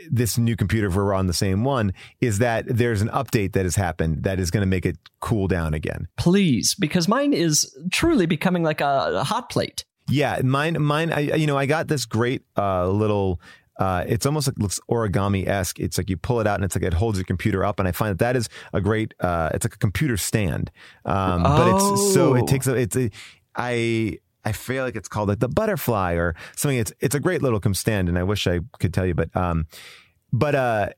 this 0.09 0.37
new 0.37 0.55
computer, 0.55 0.87
if 0.87 0.95
we're 0.95 1.13
on 1.13 1.27
the 1.27 1.33
same 1.33 1.63
one, 1.63 1.93
is 2.19 2.39
that 2.39 2.65
there's 2.67 3.01
an 3.01 3.09
update 3.09 3.53
that 3.53 3.65
has 3.65 3.75
happened 3.75 4.23
that 4.23 4.39
is 4.39 4.49
going 4.51 4.61
to 4.61 4.67
make 4.67 4.85
it 4.85 4.97
cool 5.19 5.47
down 5.47 5.73
again. 5.73 6.07
Please, 6.17 6.75
because 6.75 7.07
mine 7.07 7.33
is 7.33 7.77
truly 7.91 8.25
becoming 8.25 8.63
like 8.63 8.81
a, 8.81 9.11
a 9.15 9.23
hot 9.23 9.49
plate. 9.49 9.85
Yeah, 10.09 10.41
mine, 10.43 10.81
mine. 10.81 11.11
I, 11.13 11.19
you 11.35 11.47
know, 11.47 11.57
I 11.57 11.65
got 11.65 11.87
this 11.87 12.05
great 12.05 12.43
uh, 12.57 12.89
little. 12.89 13.39
Uh, 13.79 14.03
it's 14.07 14.25
almost 14.25 14.47
like 14.47 14.57
looks 14.59 14.79
origami 14.89 15.47
esque. 15.47 15.79
It's 15.79 15.97
like 15.97 16.09
you 16.09 16.17
pull 16.17 16.39
it 16.41 16.47
out 16.47 16.55
and 16.55 16.65
it's 16.65 16.75
like 16.75 16.83
it 16.83 16.93
holds 16.93 17.17
your 17.17 17.25
computer 17.25 17.63
up, 17.63 17.79
and 17.79 17.87
I 17.87 17.91
find 17.91 18.11
that 18.11 18.19
that 18.19 18.35
is 18.35 18.49
a 18.73 18.81
great. 18.81 19.13
Uh, 19.19 19.49
it's 19.53 19.65
like 19.65 19.75
a 19.75 19.77
computer 19.77 20.17
stand, 20.17 20.69
um, 21.05 21.43
but 21.43 21.75
it's 21.75 22.13
so 22.13 22.31
Oh. 22.31 22.35
it 22.35 22.47
takes 22.47 22.67
a. 22.67 22.75
It's 22.75 22.95
a. 22.97 23.09
I 23.55 24.19
I 24.43 24.51
feel 24.51 24.83
like 24.83 24.95
it's 24.95 25.07
called 25.07 25.29
like 25.29 25.39
the 25.39 25.47
butterfly 25.47 26.13
or 26.13 26.35
something. 26.55 26.77
It's 26.77 26.93
it's 26.99 27.15
a 27.15 27.19
great 27.19 27.41
little 27.41 27.59
stand, 27.73 28.09
and 28.09 28.17
I 28.17 28.23
wish 28.23 28.47
I 28.47 28.61
could 28.79 28.93
tell 28.93 29.05
you, 29.05 29.13
but 29.13 29.35
um, 29.35 29.67
but 30.33 30.55
uh, 30.55 30.89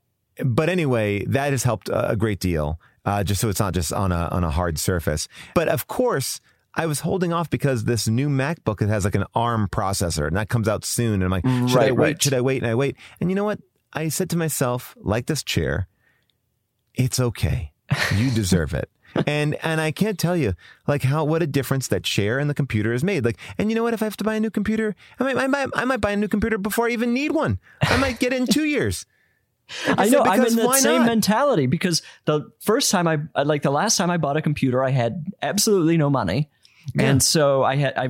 but 0.44 0.68
anyway, 0.68 1.24
that 1.26 1.50
has 1.52 1.62
helped 1.62 1.90
a 1.92 2.16
great 2.16 2.40
deal. 2.40 2.80
Uh, 3.04 3.22
just 3.22 3.38
so 3.40 3.50
it's 3.50 3.60
not 3.60 3.74
just 3.74 3.92
on 3.92 4.12
a 4.12 4.28
on 4.30 4.44
a 4.44 4.50
hard 4.50 4.78
surface. 4.78 5.28
But 5.54 5.68
of 5.68 5.86
course, 5.86 6.40
I 6.74 6.86
was 6.86 7.00
holding 7.00 7.32
off 7.32 7.50
because 7.50 7.84
this 7.84 8.08
new 8.08 8.28
MacBook 8.28 8.80
it 8.80 8.88
has 8.88 9.04
like 9.04 9.14
an 9.14 9.24
ARM 9.34 9.68
processor, 9.68 10.26
and 10.26 10.36
that 10.36 10.48
comes 10.48 10.68
out 10.68 10.84
soon. 10.84 11.22
And 11.22 11.24
I'm 11.24 11.30
like, 11.30 11.68
should 11.68 11.80
I 11.80 11.90
wait? 11.90 11.98
right. 11.98 12.22
Should 12.22 12.34
I 12.34 12.40
wait? 12.40 12.62
And 12.62 12.70
I 12.70 12.74
wait. 12.74 12.96
And 13.20 13.30
you 13.30 13.36
know 13.36 13.44
what? 13.44 13.60
I 13.92 14.08
said 14.08 14.30
to 14.30 14.36
myself, 14.36 14.96
like 15.00 15.26
this 15.26 15.44
chair, 15.44 15.86
it's 16.94 17.20
okay. 17.20 17.72
You 18.16 18.30
deserve 18.30 18.74
it. 18.74 18.90
And 19.26 19.56
and 19.62 19.80
I 19.80 19.90
can't 19.92 20.18
tell 20.18 20.36
you 20.36 20.54
like 20.86 21.02
how 21.02 21.24
what 21.24 21.42
a 21.42 21.46
difference 21.46 21.88
that 21.88 22.02
chair 22.02 22.38
and 22.38 22.50
the 22.50 22.54
computer 22.54 22.92
has 22.92 23.04
made. 23.04 23.24
Like, 23.24 23.38
and 23.58 23.70
you 23.70 23.76
know 23.76 23.82
what? 23.82 23.94
If 23.94 24.02
I 24.02 24.06
have 24.06 24.16
to 24.18 24.24
buy 24.24 24.34
a 24.34 24.40
new 24.40 24.50
computer, 24.50 24.94
I 25.20 25.24
might 25.24 25.36
I 25.36 25.46
might, 25.46 25.68
I 25.74 25.84
might 25.84 26.00
buy 26.00 26.10
a 26.12 26.16
new 26.16 26.28
computer 26.28 26.58
before 26.58 26.86
I 26.88 26.90
even 26.90 27.12
need 27.14 27.32
one. 27.32 27.58
I 27.82 27.96
might 27.96 28.18
get 28.18 28.32
in 28.32 28.46
two 28.46 28.64
years. 28.64 29.06
I 29.88 30.08
know 30.08 30.20
I'm 30.22 30.38
because 30.38 30.52
in 30.52 30.58
that 30.58 30.66
why 30.66 30.78
same 30.78 31.00
not? 31.02 31.06
mentality 31.06 31.66
because 31.66 32.02
the 32.26 32.50
first 32.60 32.90
time 32.90 33.08
I 33.08 33.18
like 33.44 33.62
the 33.62 33.70
last 33.70 33.96
time 33.96 34.10
I 34.10 34.16
bought 34.18 34.36
a 34.36 34.42
computer, 34.42 34.82
I 34.84 34.90
had 34.90 35.24
absolutely 35.42 35.96
no 35.96 36.10
money, 36.10 36.50
Yeah. 36.94 37.06
and 37.10 37.22
so 37.22 37.62
I 37.62 37.76
had 37.76 37.96
I 37.96 38.08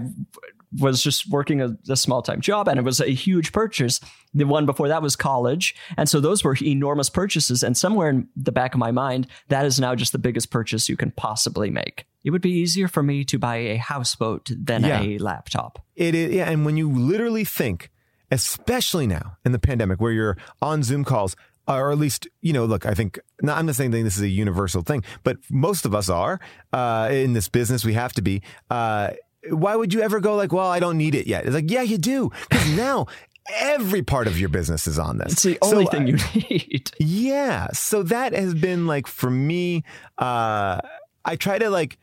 was 0.78 1.02
just 1.02 1.28
working 1.30 1.60
a, 1.60 1.76
a 1.88 1.96
small 1.96 2.22
time 2.22 2.40
job, 2.40 2.68
and 2.68 2.78
it 2.78 2.82
was 2.82 3.00
a 3.00 3.10
huge 3.10 3.52
purchase. 3.52 4.00
The 4.32 4.44
one 4.44 4.66
before 4.66 4.88
that 4.88 5.02
was 5.02 5.14
college, 5.16 5.74
and 5.96 6.08
so 6.08 6.20
those 6.20 6.42
were 6.42 6.56
enormous 6.62 7.08
purchases. 7.10 7.62
And 7.62 7.76
somewhere 7.76 8.08
in 8.08 8.28
the 8.36 8.52
back 8.52 8.74
of 8.74 8.78
my 8.80 8.90
mind, 8.90 9.28
that 9.48 9.64
is 9.64 9.78
now 9.78 9.94
just 9.94 10.12
the 10.12 10.18
biggest 10.18 10.50
purchase 10.50 10.88
you 10.88 10.96
can 10.96 11.12
possibly 11.12 11.70
make. 11.70 12.06
It 12.24 12.30
would 12.30 12.42
be 12.42 12.50
easier 12.50 12.88
for 12.88 13.02
me 13.02 13.24
to 13.24 13.38
buy 13.38 13.56
a 13.56 13.76
houseboat 13.76 14.50
than 14.56 14.82
Yeah. 14.82 15.02
a 15.02 15.18
laptop. 15.18 15.78
It 15.94 16.14
is, 16.14 16.34
yeah. 16.34 16.50
And 16.50 16.64
when 16.64 16.76
you 16.76 16.90
literally 16.90 17.44
think, 17.44 17.90
especially 18.30 19.06
now 19.06 19.36
in 19.44 19.52
the 19.52 19.58
pandemic 19.58 20.00
where 20.00 20.12
you're 20.12 20.36
on 20.60 20.82
Zoom 20.82 21.04
calls, 21.04 21.36
or 21.68 21.92
at 21.92 21.98
least, 21.98 22.26
you 22.42 22.52
know, 22.52 22.64
look, 22.64 22.84
I 22.84 22.92
think, 22.94 23.18
I'm 23.46 23.66
not 23.66 23.74
saying 23.74 23.90
this 23.92 24.16
is 24.16 24.22
a 24.22 24.28
universal 24.28 24.82
thing, 24.82 25.02
but 25.22 25.36
most 25.50 25.86
of 25.86 25.94
us 25.94 26.08
are 26.08 26.40
uh, 26.72 27.08
in 27.12 27.32
this 27.32 27.48
business. 27.48 27.84
We 27.84 27.94
have 27.94 28.12
to 28.14 28.22
be. 28.22 28.42
Uh, 28.68 29.10
why 29.50 29.76
would 29.76 29.92
you 29.92 30.00
ever 30.00 30.20
go 30.20 30.36
like, 30.36 30.52
well, 30.52 30.68
I 30.68 30.80
don't 30.80 30.98
need 30.98 31.14
it 31.14 31.26
yet? 31.26 31.44
It's 31.44 31.54
like, 31.54 31.70
yeah, 31.70 31.82
you 31.82 31.98
do. 31.98 32.30
Because 32.48 32.70
now 32.76 33.06
every 33.52 34.02
part 34.02 34.26
of 34.26 34.38
your 34.38 34.48
business 34.48 34.86
is 34.86 34.98
on 34.98 35.18
this. 35.18 35.32
It's 35.32 35.42
the 35.42 35.58
only 35.62 35.86
uh, 35.86 35.90
thing 35.90 36.06
you 36.06 36.16
need. 36.34 36.90
yeah. 36.98 37.68
So 37.72 38.02
that 38.04 38.32
has 38.32 38.54
been 38.54 38.86
like 38.86 39.06
for 39.06 39.30
me, 39.30 39.84
uh, 40.18 40.80
I 41.24 41.36
try 41.36 41.58
to 41.58 41.70
like 41.70 41.98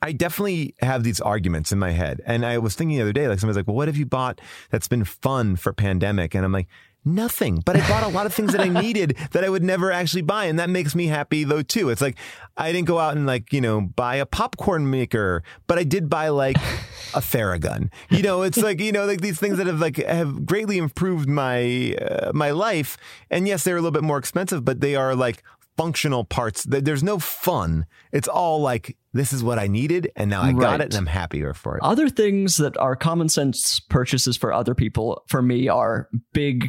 I 0.00 0.12
definitely 0.12 0.74
have 0.80 1.02
these 1.02 1.20
arguments 1.20 1.72
in 1.72 1.78
my 1.78 1.90
head. 1.90 2.20
And 2.24 2.46
I 2.46 2.58
was 2.58 2.74
thinking 2.76 2.98
the 2.98 3.02
other 3.02 3.12
day, 3.12 3.26
like 3.26 3.40
somebody's 3.40 3.56
like, 3.56 3.66
well, 3.66 3.76
what 3.76 3.88
have 3.88 3.96
you 3.96 4.06
bought 4.06 4.40
that's 4.70 4.86
been 4.86 5.04
fun 5.04 5.56
for 5.56 5.72
pandemic? 5.72 6.34
And 6.34 6.44
I'm 6.44 6.52
like, 6.52 6.68
nothing. 7.04 7.62
But 7.64 7.76
I 7.76 7.88
bought 7.88 8.02
a 8.02 8.08
lot 8.08 8.26
of 8.26 8.34
things 8.34 8.52
that 8.52 8.60
I 8.60 8.68
needed 8.68 9.16
that 9.32 9.44
I 9.44 9.48
would 9.48 9.62
never 9.62 9.90
actually 9.90 10.22
buy. 10.22 10.44
And 10.44 10.58
that 10.58 10.70
makes 10.70 10.94
me 10.94 11.06
happy 11.06 11.44
though, 11.44 11.62
too. 11.62 11.90
It's 11.90 12.02
like, 12.02 12.16
I 12.56 12.72
didn't 12.72 12.86
go 12.86 12.98
out 12.98 13.16
and 13.16 13.26
like, 13.26 13.52
you 13.52 13.60
know, 13.60 13.80
buy 13.80 14.16
a 14.16 14.26
popcorn 14.26 14.90
maker, 14.90 15.42
but 15.66 15.78
I 15.78 15.84
did 15.84 16.08
buy 16.08 16.28
like 16.28 16.56
a 16.56 17.20
Theragun. 17.20 17.90
You 18.10 18.22
know, 18.22 18.42
it's 18.42 18.58
like, 18.58 18.80
you 18.80 18.92
know, 18.92 19.06
like 19.06 19.20
these 19.20 19.38
things 19.38 19.58
that 19.58 19.66
have 19.66 19.80
like, 19.80 19.96
have 19.96 20.44
greatly 20.44 20.78
improved 20.78 21.28
my, 21.28 21.94
uh, 21.94 22.32
my 22.34 22.50
life. 22.50 22.96
And 23.30 23.46
yes, 23.46 23.64
they're 23.64 23.76
a 23.76 23.80
little 23.80 23.90
bit 23.90 24.04
more 24.04 24.18
expensive, 24.18 24.64
but 24.64 24.80
they 24.80 24.94
are 24.96 25.14
like, 25.14 25.42
functional 25.76 26.24
parts. 26.24 26.64
There's 26.64 27.04
no 27.04 27.20
fun. 27.20 27.86
It's 28.10 28.26
all 28.26 28.60
like 28.60 28.96
this 29.12 29.32
is 29.32 29.44
what 29.44 29.60
I 29.60 29.68
needed, 29.68 30.10
and 30.16 30.28
now 30.28 30.42
I 30.42 30.52
got 30.52 30.80
it, 30.80 30.86
and 30.86 30.94
I'm 30.94 31.06
happier 31.06 31.54
for 31.54 31.76
it. 31.76 31.84
Other 31.84 32.08
things 32.08 32.56
that 32.56 32.76
are 32.78 32.96
common 32.96 33.28
sense 33.28 33.78
purchases 33.78 34.36
for 34.36 34.52
other 34.52 34.74
people, 34.74 35.22
for 35.28 35.40
me, 35.40 35.68
are 35.68 36.08
big, 36.32 36.68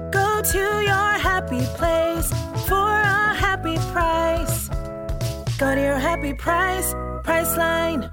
To 0.41 0.57
your 0.57 1.19
happy 1.19 1.61
place 1.77 2.31
for 2.67 2.75
a 2.75 3.35
happy 3.35 3.75
price. 3.93 4.69
Go 5.59 5.75
to 5.75 5.79
your 5.79 5.99
happy 5.99 6.33
price, 6.33 6.95
Priceline. 7.23 8.11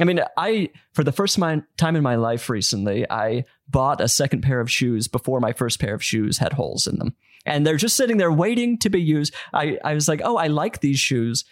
I 0.00 0.04
mean, 0.04 0.20
I 0.38 0.70
for 0.94 1.04
the 1.04 1.12
first 1.12 1.38
time 1.38 1.96
in 1.96 2.02
my 2.02 2.14
life 2.14 2.48
recently, 2.48 3.08
I 3.10 3.44
bought 3.68 4.00
a 4.00 4.08
second 4.08 4.40
pair 4.40 4.60
of 4.60 4.70
shoes 4.70 5.06
before 5.06 5.38
my 5.38 5.52
first 5.52 5.78
pair 5.78 5.92
of 5.92 6.02
shoes 6.02 6.38
had 6.38 6.54
holes 6.54 6.86
in 6.86 6.98
them, 6.98 7.14
and 7.44 7.66
they're 7.66 7.76
just 7.76 7.96
sitting 7.96 8.16
there 8.16 8.32
waiting 8.32 8.78
to 8.78 8.88
be 8.88 9.02
used. 9.02 9.34
I 9.52 9.78
I 9.84 9.92
was 9.92 10.08
like, 10.08 10.22
oh, 10.24 10.38
I 10.38 10.46
like 10.46 10.80
these 10.80 10.98
shoes. 10.98 11.44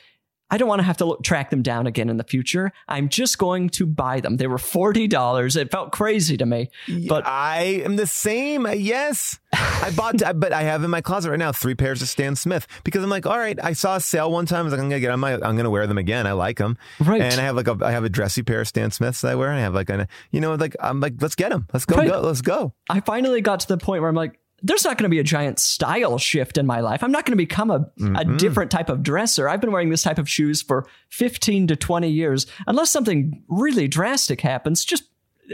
I 0.51 0.57
don't 0.59 0.69
want 0.69 0.79
to 0.81 0.85
have 0.85 0.97
to 0.99 1.05
look, 1.05 1.23
track 1.23 1.51
them 1.51 1.63
down 1.63 1.87
again 1.87 2.09
in 2.09 2.17
the 2.17 2.25
future. 2.25 2.73
I'm 2.89 3.09
just 3.09 3.39
going 3.39 3.69
to 3.71 3.87
buy 3.87 4.21
them. 4.21 4.37
They 4.37 4.47
were 4.47 4.59
forty 4.59 5.07
dollars. 5.07 5.57
It 5.57 5.71
felt 5.71 5.93
crazy 5.93 6.37
to 6.39 6.47
me, 6.47 6.71
but 7.09 7.27
I 7.27 7.83
am 7.85 7.97
the 7.97 8.07
same. 8.07 8.67
Yes, 8.77 9.39
I 9.53 9.93
bought, 9.97 10.23
but 10.41 10.53
I 10.53 10.63
have 10.63 10.83
in 10.85 10.91
my 10.91 11.01
closet 11.01 11.31
right 11.31 11.39
now 11.39 11.53
three 11.53 11.75
pairs 11.75 12.01
of 12.03 12.09
Stan 12.09 12.35
Smith 12.37 12.67
because 12.85 13.03
I'm 13.05 13.11
like, 13.11 13.27
all 13.27 13.39
right. 13.39 13.59
I 13.63 13.73
saw 13.73 13.97
a 13.97 14.01
sale 14.01 14.31
one 14.31 14.47
time. 14.47 14.61
I 14.61 14.63
was 14.65 14.73
like, 14.73 14.81
I'm 14.81 14.89
gonna 14.89 15.01
get 15.01 15.09
them. 15.09 15.23
I'm 15.25 15.57
gonna 15.57 15.71
wear 15.71 15.87
them 15.87 15.99
again. 15.99 16.27
I 16.27 16.33
like 16.33 16.59
them, 16.59 16.79
Right. 17.01 17.21
And 17.21 17.41
I 17.41 17.45
have 17.45 17.57
like 17.57 17.69
a, 17.69 17.77
I 17.83 17.91
have 17.91 18.05
a 18.05 18.09
dressy 18.09 18.43
pair 18.43 18.61
of 18.61 18.69
Stan 18.69 18.91
Smiths 18.91 19.21
that 19.21 19.33
I 19.33 19.35
wear. 19.35 19.51
And 19.51 19.59
I 19.59 19.63
have 19.63 19.75
like 19.75 19.91
a, 19.91 20.09
you 20.31 20.41
know, 20.41 20.55
like 20.55 20.77
I'm 20.81 21.01
like, 21.01 21.15
let's 21.21 21.35
get 21.35 21.51
them. 21.51 21.67
Let's 21.73 21.85
go, 21.85 21.97
Right. 21.97 22.09
go, 22.09 22.21
let's 22.21 22.41
go. 22.41 22.73
I 22.89 23.01
finally 23.01 23.41
got 23.41 23.61
to 23.61 23.69
the 23.69 23.77
point 23.79 24.01
where 24.03 24.09
I'm 24.09 24.15
like, 24.17 24.39
there's 24.62 24.85
not 24.85 24.99
going 24.99 25.05
to 25.05 25.09
be 25.09 25.21
a 25.21 25.25
giant 25.25 25.59
style 25.59 26.18
shift 26.18 26.59
in 26.59 26.66
my 26.66 26.81
life. 26.81 27.03
I'm 27.05 27.12
not 27.12 27.25
going 27.25 27.33
to 27.33 27.37
become 27.37 27.71
a, 27.71 27.88
a 28.16 28.25
different 28.25 28.71
type 28.71 28.88
of 28.88 29.03
dresser. 29.03 29.49
I've 29.49 29.61
been 29.61 29.71
wearing 29.73 29.90
this 29.90 30.03
type 30.03 30.18
of 30.18 30.29
shoes 30.29 30.62
for 30.62 30.87
15 31.11 31.68
to 31.68 31.77
20 31.77 32.09
years. 32.11 32.47
Unless 32.66 32.90
something 32.90 33.44
really 33.49 33.87
drastic 33.87 34.40
happens, 34.40 34.85
just 34.85 35.05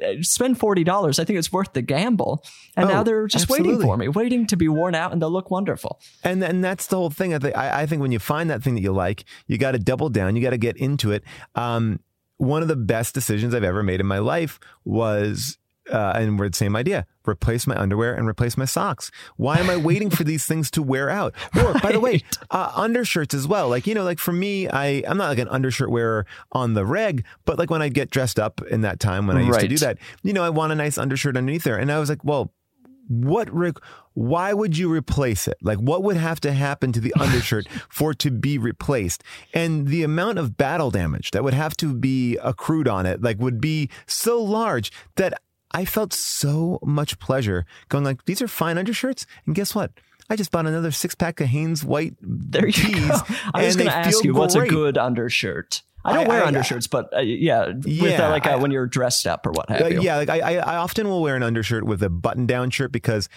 uh, 0.03 0.15
spend 0.23 0.59
$40. 0.59 1.19
I 1.19 1.25
think 1.25 1.39
it's 1.39 1.53
worth 1.53 1.73
the 1.75 1.83
gamble. 1.83 2.43
And 2.77 2.87
Oh, 2.87 2.93
now 2.93 3.03
they're 3.03 3.27
just 3.27 3.49
waiting 3.51 3.81
for 3.81 3.97
me, 3.97 4.09
waiting 4.09 4.47
to 4.47 4.57
be 4.57 4.69
worn 4.69 4.95
out 4.95 5.13
and 5.13 5.21
they'll 5.21 5.31
look 5.31 5.51
wonderful. 5.51 6.01
And 6.25 6.43
and 6.43 6.65
that's 6.65 6.87
the 6.87 6.97
whole 6.97 7.11
thing. 7.11 7.35
I 7.35 7.39
think 7.39 7.57
I, 7.57 7.83
I 7.83 7.87
think 7.87 8.01
when 8.03 8.11
you 8.11 8.19
find 8.19 8.49
that 8.51 8.63
thing 8.63 8.75
that 8.75 8.83
you 8.83 8.93
like, 8.93 9.25
you 9.47 9.59
got 9.59 9.73
to 9.73 9.79
double 9.79 10.09
down. 10.09 10.35
You 10.35 10.43
got 10.43 10.51
to 10.51 10.59
get 10.59 10.77
into 10.79 11.13
it. 11.13 11.23
Um, 11.55 12.01
one 12.39 12.63
of 12.63 12.69
the 12.69 12.75
best 12.77 13.15
decisions 13.15 13.55
I've 13.55 13.63
ever 13.65 13.83
made 13.83 14.01
in 14.01 14.07
my 14.07 14.19
life 14.19 14.59
was. 14.85 15.59
Uh, 15.91 16.13
and 16.17 16.39
we're 16.39 16.49
the 16.49 16.57
same 16.57 16.75
idea. 16.75 17.07
Replace 17.27 17.67
my 17.67 17.77
underwear 17.77 18.15
and 18.15 18.27
replace 18.27 18.57
my 18.57 18.65
socks. 18.65 19.11
Why 19.37 19.59
am 19.59 19.69
I 19.69 19.77
waiting 19.77 20.09
for 20.09 20.25
these 20.25 20.47
things 20.47 20.71
to 20.73 20.83
wear 20.83 21.11
out? 21.11 21.35
Or, 21.65 21.75
by 21.75 21.93
the 21.93 22.01
way, 22.01 22.23
uh, 22.51 22.73
undershirts 22.75 23.35
as 23.35 23.47
well. 23.47 23.69
Like 23.69 23.87
you 23.87 23.95
know, 23.95 24.05
like 24.05 24.19
for 24.19 24.33
me, 24.33 24.69
I 24.69 25.03
I'm 25.07 25.17
not 25.17 25.29
like 25.29 25.39
an 25.39 25.49
undershirt 25.49 25.91
wearer 25.91 26.27
on 26.53 26.75
the 26.75 26.85
reg, 26.85 27.25
but 27.45 27.59
like 27.59 27.71
when 27.71 27.81
I 27.81 27.89
get 27.89 28.11
dressed 28.11 28.39
up 28.39 28.61
in 28.71 28.83
that 28.83 29.01
time 29.01 29.27
when 29.27 29.37
I 29.37 29.43
used 29.43 29.61
to 29.61 29.69
do 29.69 29.79
that, 29.79 29.99
you 30.23 30.33
know, 30.33 30.43
I 30.43 30.51
want 30.51 30.73
a 30.73 30.75
nice 30.75 30.99
undershirt 30.99 31.37
underneath 31.37 31.65
there. 31.65 31.79
And 31.79 31.91
I 31.91 31.99
was 31.99 32.09
like, 32.09 32.25
well, 32.25 32.53
what 33.09 33.53
Rick 33.53 33.77
why 34.15 34.53
would 34.53 34.79
you 34.79 34.91
replace 34.91 35.47
it 35.49 35.59
like 35.63 35.79
what 35.79 36.03
would 36.03 36.17
have 36.17 36.41
to 36.41 36.53
happen 36.53 36.93
to 36.93 37.01
the 37.01 37.13
undershirt 37.21 37.67
for 37.89 38.13
it 38.13 38.19
to 38.21 38.31
be 38.31 38.59
replaced 38.59 39.23
and 39.53 39.89
the 39.89 40.03
amount 40.03 40.39
of 40.39 40.57
battle 40.57 40.91
damage 40.91 41.33
that 41.33 41.45
would 41.45 41.55
have 41.55 41.77
to 41.77 41.93
be 41.93 42.37
accrued 42.39 42.89
on 42.89 43.07
it 43.07 43.21
like 43.23 43.39
would 43.39 43.61
be 43.61 43.91
so 44.07 44.43
large 44.43 44.91
that 45.17 45.41
i 45.75 45.85
felt 45.85 46.13
so 46.13 46.79
much 46.83 47.19
pleasure 47.19 47.67
going 47.89 48.05
like 48.05 48.25
these 48.25 48.41
are 48.41 48.49
fine 48.49 48.79
undershirts 48.79 49.27
and 49.47 49.55
guess 49.55 49.75
what 49.75 49.91
I 50.31 50.37
just 50.37 50.51
bought 50.51 50.65
another 50.65 50.91
six 50.91 51.15
pack 51.15 51.39
of 51.43 51.49
Hanes 51.49 51.85
white 51.85 52.15
There 52.23 52.65
you 52.67 52.73
tees. 52.73 53.09
go. 53.11 53.19
I 53.53 53.67
was 53.67 53.77
going 53.77 53.91
to 53.91 53.95
ask 53.95 54.25
you, 54.25 54.33
what's 54.33 54.55
a 54.55 54.67
good 54.67 54.97
undershirt? 54.97 55.83
I 56.03 56.15
don't 56.15 56.25
I- 56.25 56.29
wear 56.31 56.43
I- 56.45 56.47
undershirts, 56.47 56.87
but 56.87 57.13
uh, 57.15 57.21
yeah, 57.21 57.67
with 57.67 57.87
Yeah, 57.87 58.29
uh, 58.29 58.31
like 58.31 58.47
uh, 58.47 58.53
I- 58.53 58.57
when 58.57 58.71
you're 58.71 58.87
dressed 58.87 59.27
up 59.27 59.47
or 59.47 59.51
what 59.53 59.69
have 59.69 59.93
you. 59.93 60.01
yeah, 60.01 60.17
like 60.17 60.31
I, 60.31 60.39
I, 60.41 60.53
I 60.55 60.77
often 60.77 61.09
will 61.09 61.21
wear 61.21 61.37
an 61.37 61.43
undershirt 61.43 61.85
with 61.85 62.03
a 62.03 62.09
button-down 62.09 62.71
shirt 62.71 62.91
because 62.91 63.29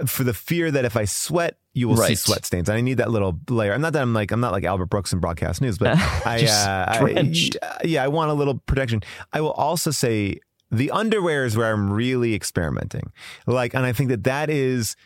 uh, 0.00 0.06
for 0.06 0.24
the 0.24 0.32
fear 0.32 0.70
that 0.70 0.86
if 0.86 0.96
I 0.96 1.04
sweat, 1.04 1.58
you 1.74 1.88
will 1.88 1.98
see 1.98 2.14
sweat 2.14 2.46
stains. 2.46 2.70
I 2.70 2.80
need 2.80 2.96
that 2.96 3.10
little 3.10 3.38
layer. 3.50 3.74
I'm 3.74 3.82
not 3.82 3.92
that 3.92 4.00
I'm 4.00 4.14
like 4.14 4.30
I'm 4.32 4.40
not 4.40 4.52
like 4.52 4.64
Albert 4.64 4.86
Brooks 4.86 5.12
in 5.12 5.18
broadcast 5.20 5.60
news, 5.60 5.76
but 5.76 5.98
I, 6.24 6.46
uh, 6.46 7.04
I- 7.04 7.80
yeah, 7.84 8.02
I 8.02 8.08
want 8.08 8.30
a 8.30 8.34
little 8.34 8.54
protection. 8.60 9.02
I 9.30 9.42
will 9.42 9.52
also 9.52 9.90
say 9.90 10.40
the 10.70 10.90
underwear 10.90 11.44
is 11.44 11.56
where 11.56 11.72
I'm 11.72 11.90
really 11.90 12.34
experimenting. 12.34 13.12
Like, 13.46 13.74
and 13.74 13.84
I 13.84 13.92
think 13.92 14.10
that 14.10 14.24
that 14.24 14.50
is. 14.50 14.96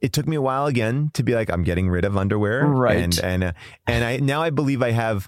It 0.00 0.12
took 0.12 0.28
me 0.28 0.36
a 0.36 0.40
while 0.40 0.66
again 0.66 1.10
to 1.14 1.24
be 1.24 1.34
like 1.34 1.50
I'm 1.50 1.64
getting 1.64 1.88
rid 1.90 2.04
of 2.04 2.16
underwear, 2.16 2.64
Right. 2.66 2.98
And 2.98 3.18
and 3.18 3.44
uh, 3.44 3.52
and 3.88 4.04
I 4.04 4.18
now 4.18 4.40
I 4.40 4.50
believe 4.50 4.80
I 4.80 4.92
have 4.92 5.26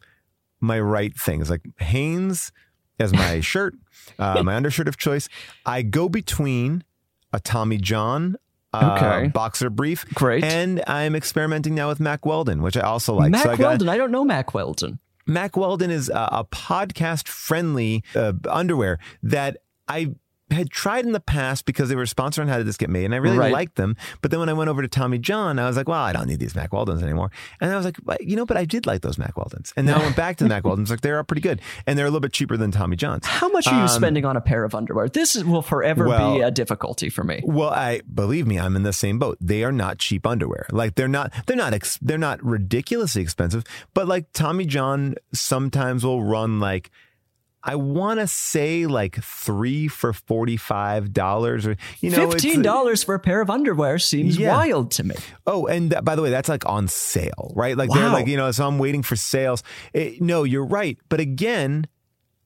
my 0.60 0.78
right 0.78 1.12
things 1.18 1.50
like 1.50 1.62
Hanes 1.80 2.52
as 3.00 3.12
my 3.12 3.40
shirt, 3.52 3.74
uh, 4.20 4.42
my 4.44 4.54
undershirt 4.54 4.86
of 4.86 4.96
choice. 4.96 5.28
I 5.66 5.82
go 5.82 6.08
between 6.08 6.84
a 7.32 7.40
Tommy 7.40 7.78
John. 7.78 8.36
Uh, 8.72 8.94
Okay. 8.96 9.26
boxer 9.30 9.68
brief, 9.68 10.04
Great. 10.14 10.44
and 10.44 10.80
I'm 10.86 11.16
experimenting 11.16 11.74
now 11.74 11.88
with 11.88 11.98
Mack 11.98 12.24
Weldon, 12.24 12.62
which 12.62 12.76
I 12.76 12.82
also 12.82 13.14
like. 13.14 13.32
Mack 13.32 13.42
so 13.42 13.50
I 13.50 13.56
got, 13.56 13.68
Weldon. 13.70 13.88
I 13.88 13.96
don't 13.96 14.12
know 14.12 14.24
Mack 14.24 14.54
Weldon. 14.54 15.00
Mack 15.26 15.56
Weldon 15.56 15.90
is 15.90 16.08
a, 16.08 16.28
a 16.32 16.44
podcast 16.44 17.28
friendly 17.28 18.02
uh, 18.14 18.32
underwear 18.48 18.98
that 19.22 19.58
I 19.88 20.14
had 20.50 20.70
tried 20.70 21.04
in 21.06 21.12
the 21.12 21.20
past 21.20 21.64
because 21.64 21.88
they 21.88 21.96
were 21.96 22.06
sponsored 22.06 22.42
on 22.42 22.48
How 22.48 22.56
Did 22.58 22.66
This 22.66 22.76
Get 22.76 22.90
Made, 22.90 23.04
and 23.04 23.14
I 23.14 23.18
really 23.18 23.38
Right. 23.38 23.52
liked 23.52 23.76
them. 23.76 23.96
But 24.22 24.30
then 24.30 24.40
when 24.40 24.48
I 24.48 24.52
went 24.52 24.70
over 24.70 24.82
to 24.82 24.88
Tommy 24.88 25.18
John, 25.18 25.58
I 25.58 25.66
was 25.66 25.76
like, 25.76 25.88
well, 25.88 26.00
I 26.02 26.12
don't 26.12 26.26
need 26.26 26.40
these 26.40 26.54
Mack 26.54 26.70
Weldons 26.72 27.02
anymore. 27.02 27.30
And 27.60 27.72
I 27.72 27.76
was 27.76 27.84
like, 27.84 27.96
you 28.20 28.36
know, 28.36 28.44
but 28.46 28.56
I 28.56 28.64
did 28.64 28.86
like 28.86 29.02
those 29.02 29.18
Mack 29.18 29.34
Weldons. 29.36 29.72
And 29.76 29.88
then 29.88 29.94
I 29.94 29.98
went 29.98 30.16
back 30.16 30.36
to 30.38 30.44
the 30.44 30.48
Mack 30.48 30.64
Weldons, 30.64 30.90
like 30.90 31.00
they're 31.02 31.22
pretty 31.24 31.42
good, 31.42 31.60
and 31.86 31.98
they're 31.98 32.06
a 32.06 32.10
little 32.10 32.20
bit 32.20 32.32
cheaper 32.32 32.56
than 32.56 32.70
Tommy 32.70 32.96
John's. 32.96 33.26
How 33.26 33.48
much 33.48 33.66
are 33.68 33.74
you 33.76 33.82
Um, 33.82 33.88
spending 33.88 34.24
on 34.24 34.36
a 34.36 34.40
pair 34.40 34.64
of 34.64 34.74
underwear? 34.74 35.08
This 35.08 35.36
is- 35.36 35.44
will 35.44 35.62
forever 35.62 36.06
well- 36.06 36.34
be 36.34 36.40
a 36.40 36.50
difficulty 36.50 37.08
for 37.10 37.24
me. 37.24 37.40
Well, 37.44 37.70
I 37.70 38.00
believe 38.12 38.46
me, 38.46 38.58
I'm 38.58 38.76
in 38.76 38.82
the 38.82 38.92
same 38.92 39.18
boat. 39.18 39.38
They 39.40 39.64
are 39.64 39.72
not 39.72 39.98
cheap 39.98 40.26
underwear. 40.26 40.66
Like 40.70 40.94
they're 40.94 41.08
not, 41.08 41.32
they're 41.46 41.56
not, 41.56 41.74
ex, 41.74 41.98
they're 42.02 42.18
not 42.18 42.42
ridiculously 42.44 43.22
expensive. 43.22 43.64
But 43.94 44.08
like 44.08 44.26
Tommy 44.32 44.66
John 44.66 45.14
sometimes 45.32 46.04
will 46.04 46.22
run 46.22 46.60
like, 46.60 46.90
I 47.62 47.74
want 47.76 48.20
to 48.20 48.26
say 48.26 48.86
like 48.86 49.22
three 49.22 49.86
for 49.88 50.12
forty 50.12 50.56
five 50.56 51.12
dollars, 51.12 51.66
or 51.66 51.76
you 52.00 52.10
know, 52.10 52.30
Fifteen 52.30 52.62
dollars 52.62 53.02
for 53.04 53.14
a 53.14 53.18
pair 53.18 53.40
of 53.40 53.50
underwear 53.50 53.98
seems 53.98 54.38
Yeah. 54.38 54.54
wild 54.56 54.90
to 54.92 55.04
me. 55.04 55.14
Oh, 55.46 55.66
and 55.66 55.90
that, 55.92 56.04
by 56.04 56.16
the 56.16 56.22
way, 56.22 56.30
that's 56.30 56.48
like 56.48 56.64
on 56.66 56.88
sale, 56.88 57.52
right? 57.54 57.76
Like 57.76 57.90
they're 57.90 58.08
like, 58.08 58.26
you 58.26 58.36
know, 58.38 58.50
so 58.50 58.66
I'm 58.66 58.78
waiting 58.78 59.02
for 59.02 59.14
sales. 59.16 59.62
It- 59.92 60.20
no, 60.22 60.44
you're 60.44 60.64
right. 60.64 60.96
But 61.10 61.20
again, 61.20 61.86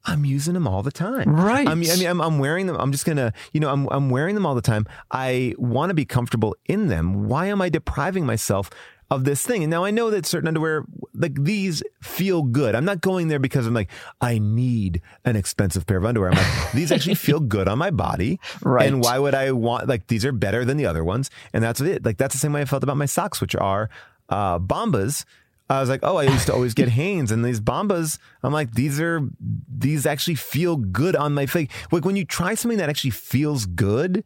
I'm 0.07 0.25
using 0.25 0.53
them 0.53 0.67
all 0.69 0.83
the 0.83 0.93
time. 0.93 1.35
Right. 1.35 1.67
I 1.67 1.75
mean, 1.75 1.91
I 1.91 1.97
mean, 1.97 2.07
I'm, 2.09 2.21
I'm 2.21 2.39
wearing 2.39 2.67
them. 2.67 2.77
I'm 2.77 2.93
just 2.93 3.07
gonna, 3.07 3.33
you 3.53 3.61
know, 3.61 3.71
I'm 3.71 3.89
I'm 3.91 4.11
wearing 4.11 4.35
them 4.35 4.45
all 4.45 4.55
the 4.55 4.61
time. 4.63 4.85
I 5.11 5.55
want 5.59 5.91
to 5.91 5.95
be 5.95 6.05
comfortable 6.05 6.55
in 6.67 6.89
them. 6.89 7.27
Why 7.29 7.47
am 7.47 7.63
I 7.63 7.69
depriving 7.71 8.27
myself 8.27 8.69
of 9.15 9.25
this 9.25 9.45
thing? 9.47 9.63
And 9.63 9.71
now 9.71 9.85
I 9.85 9.91
know 9.91 10.11
that 10.11 10.27
certain 10.27 10.49
underwear, 10.49 10.85
like 11.15 11.35
these, 11.43 11.83
feel 12.03 12.43
good. 12.43 12.75
I'm 12.75 12.85
not 12.85 13.01
going 13.01 13.29
there 13.29 13.39
because 13.39 13.67
I'm 13.67 13.75
like, 13.75 13.91
I 14.21 14.39
need 14.39 15.01
an 15.25 15.37
expensive 15.37 15.87
pair 15.87 15.97
of 15.99 16.05
underwear. 16.05 16.31
I'm 16.31 16.37
like, 16.37 16.73
these 16.73 16.93
actually 16.93 17.15
feel 17.15 17.41
good 17.55 17.69
on 17.69 17.79
my 17.79 17.91
body. 17.91 18.41
Right. 18.63 18.87
And 18.87 19.01
why 19.03 19.19
would 19.19 19.35
I 19.35 19.53
want 19.53 19.89
like 19.89 20.09
these 20.09 20.25
are 20.25 20.33
better 20.33 20.65
than 20.65 20.77
the 20.77 20.87
other 20.87 21.05
ones? 21.05 21.31
And 21.53 21.63
that's 21.65 21.81
it. 21.81 22.05
Like 22.05 22.17
that's 22.19 22.35
the 22.35 22.39
same 22.39 22.53
way 22.53 22.61
I 22.61 22.65
felt 22.65 22.83
about 22.83 22.97
my 22.97 23.07
socks, 23.07 23.41
which 23.41 23.55
are 23.57 23.89
uh, 24.29 24.59
Bombas. 24.59 25.25
I 25.71 25.81
was 25.81 25.89
like, 25.89 26.01
oh, 26.03 26.19
I 26.19 26.25
used 26.25 26.47
to 26.47 26.53
always 26.53 26.75
get 26.75 26.89
Hanes, 27.01 27.31
and 27.31 27.43
these 27.43 27.59
Bombas. 27.61 28.19
I'm 28.43 28.53
like, 28.53 28.73
these 28.75 29.01
are 29.01 29.23
these 29.41 30.05
actually 30.05 30.35
feel 30.35 30.77
good 30.77 31.17
on 31.17 31.33
my 31.33 31.47
feet. 31.47 31.71
Like 31.91 32.05
when 32.05 32.17
you 32.17 32.27
try 32.27 32.55
something 32.55 32.79
that 32.79 32.91
actually 32.91 33.11
feels 33.13 33.65
good, 33.65 34.25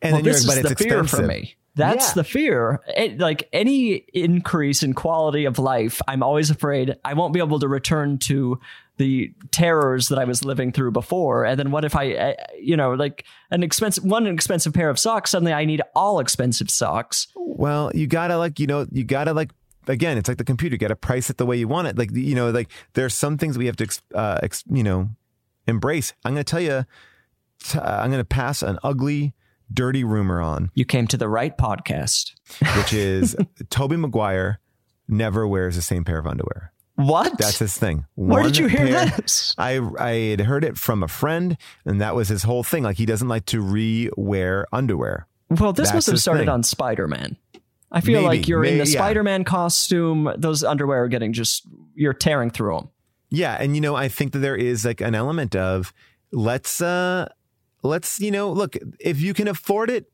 and 0.00 0.12
Well, 0.14 0.22
then 0.22 0.24
you're 0.24 0.34
like, 0.34 0.46
but 0.46 0.58
it's 0.58 0.70
expensive. 0.80 1.20
for 1.20 1.26
me. 1.26 1.56
That's 1.78 2.08
Yeah. 2.08 2.14
the 2.14 2.24
fear. 2.24 2.80
It, 2.96 3.18
like 3.18 3.48
any 3.52 4.04
increase 4.12 4.82
in 4.82 4.92
quality 4.92 5.46
of 5.46 5.58
life, 5.58 6.02
I'm 6.06 6.22
always 6.22 6.50
afraid 6.50 6.94
I 7.04 7.14
won't 7.14 7.32
be 7.32 7.40
able 7.40 7.58
to 7.60 7.68
return 7.68 8.18
to 8.18 8.60
the 8.98 9.32
terrors 9.52 10.08
that 10.08 10.18
I 10.18 10.24
was 10.24 10.44
living 10.44 10.72
through 10.72 10.90
before. 10.90 11.44
And 11.46 11.58
then 11.58 11.70
what 11.70 11.84
if 11.84 11.94
I, 11.96 12.12
uh, 12.14 12.34
you 12.60 12.76
know, 12.76 12.92
like 12.94 13.24
an 13.50 13.62
expensive 13.62 14.04
one 14.04 14.26
expensive 14.26 14.74
pair 14.74 14.90
of 14.90 14.98
socks? 14.98 15.30
Suddenly, 15.30 15.52
I 15.52 15.64
need 15.64 15.80
all 15.94 16.18
expensive 16.20 16.68
socks. 16.68 17.28
Well, 17.36 17.90
you 17.94 18.06
gotta 18.06 18.36
like, 18.36 18.58
you 18.60 18.66
know, 18.66 18.86
you 18.92 19.04
gotta 19.04 19.32
like. 19.32 19.50
Again, 19.86 20.18
it's 20.18 20.28
like 20.28 20.36
the 20.36 20.44
computer. 20.44 20.74
You 20.74 20.78
got 20.78 20.88
to 20.88 20.96
price 20.96 21.30
it 21.30 21.38
the 21.38 21.46
way 21.46 21.56
you 21.56 21.66
want 21.66 21.88
it. 21.88 21.96
Like 21.96 22.10
you 22.14 22.34
know, 22.34 22.50
like 22.50 22.68
there's 22.92 23.14
some 23.14 23.38
things 23.38 23.56
we 23.56 23.64
have 23.64 23.76
to, 23.76 23.84
ex- 23.84 24.02
uh, 24.14 24.38
ex, 24.42 24.62
you 24.70 24.82
know, 24.82 25.08
embrace. 25.66 26.12
I'm 26.26 26.34
going 26.34 26.44
to 26.44 26.50
tell 26.50 26.60
you, 26.60 26.84
t- 27.64 27.78
uh, 27.78 28.02
I'm 28.02 28.10
going 28.10 28.20
to 28.20 28.24
pass 28.26 28.60
an 28.62 28.78
ugly, 28.84 29.32
dirty 29.72 30.04
rumor 30.04 30.40
on, 30.40 30.70
You 30.74 30.84
came 30.84 31.06
to 31.08 31.16
the 31.16 31.28
right 31.28 31.56
podcast. 31.56 32.32
which 32.76 32.92
is 32.92 33.36
Tobey 33.70 33.96
Maguire 33.96 34.60
never 35.08 35.46
wears 35.46 35.76
the 35.76 35.82
same 35.82 36.04
pair 36.04 36.18
of 36.18 36.26
underwear. 36.26 36.72
What? 36.96 37.38
That's 37.38 37.60
his 37.60 37.76
thing. 37.78 38.06
Where 38.16 38.42
did 38.42 38.56
you 38.58 38.66
hear 38.66 38.86
pair- 38.86 39.06
this? 39.06 39.54
I 39.56 39.78
I 39.98 40.10
had 40.30 40.40
heard 40.40 40.64
it 40.64 40.76
from 40.76 41.02
a 41.04 41.08
friend, 41.08 41.56
and 41.84 42.00
that 42.00 42.16
was 42.16 42.28
his 42.28 42.42
whole 42.42 42.64
thing. 42.64 42.82
Like 42.82 42.96
he 42.96 43.06
doesn't 43.06 43.28
like 43.28 43.46
to 43.46 43.60
re-wear 43.60 44.66
underwear. 44.72 45.28
Well, 45.48 45.72
this 45.72 45.88
That's 45.88 45.94
must 45.94 46.06
have 46.08 46.20
started 46.20 46.40
thing. 46.40 46.48
on 46.48 46.62
Spider 46.64 47.06
Man. 47.06 47.36
I 47.92 48.00
feel 48.02 48.20
Maybe, 48.22 48.38
like 48.38 48.48
you're 48.48 48.64
in 48.64 48.78
the 48.78 48.84
yeah. 48.86 48.98
Spider 48.98 49.22
Man 49.22 49.44
costume. 49.44 50.30
Those 50.36 50.62
underwear 50.64 51.04
are 51.04 51.08
getting 51.08 51.32
just, 51.32 51.66
you're 51.94 52.12
tearing 52.12 52.50
through 52.50 52.76
them. 52.76 52.88
Yeah, 53.30 53.56
and 53.60 53.74
you 53.74 53.80
know, 53.80 53.94
I 53.94 54.08
think 54.08 54.32
that 54.32 54.40
there 54.40 54.56
is 54.56 54.84
like 54.84 55.00
an 55.00 55.14
element 55.14 55.54
of 55.56 55.92
let's 56.32 56.82
uh 56.82 57.28
let's 57.82 58.20
you 58.20 58.30
know 58.30 58.50
look 58.50 58.76
if 59.00 59.20
you 59.20 59.34
can 59.34 59.48
afford 59.48 59.90
it, 59.90 60.10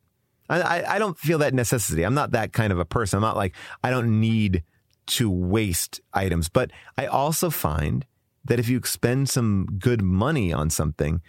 I, 0.49 0.85
I, 0.85 0.99
don't 0.99 1.19
feel 1.19 1.39
that 1.39 1.55
necessity. 1.55 2.03
I'm 2.03 2.15
not 2.15 2.33
that 2.33 2.53
kind 2.53 2.73
of 2.73 2.79
a 2.79 2.85
person. 2.85 3.17
I'm 3.17 3.23
not 3.23 3.37
like, 3.37 3.55
I 3.83 3.91
don't 3.91 4.21
need 4.21 4.63
to 5.07 5.31
waste 5.31 6.01
items. 6.13 6.49
But 6.49 6.71
I 6.99 7.07
also 7.07 7.51
find 7.51 8.05
that 8.45 8.59
if 8.59 8.69
you 8.69 8.77
expend 8.77 9.31
some 9.31 9.67
good 9.79 10.03
money 10.03 10.53
on 10.53 10.69
something, 10.69 11.23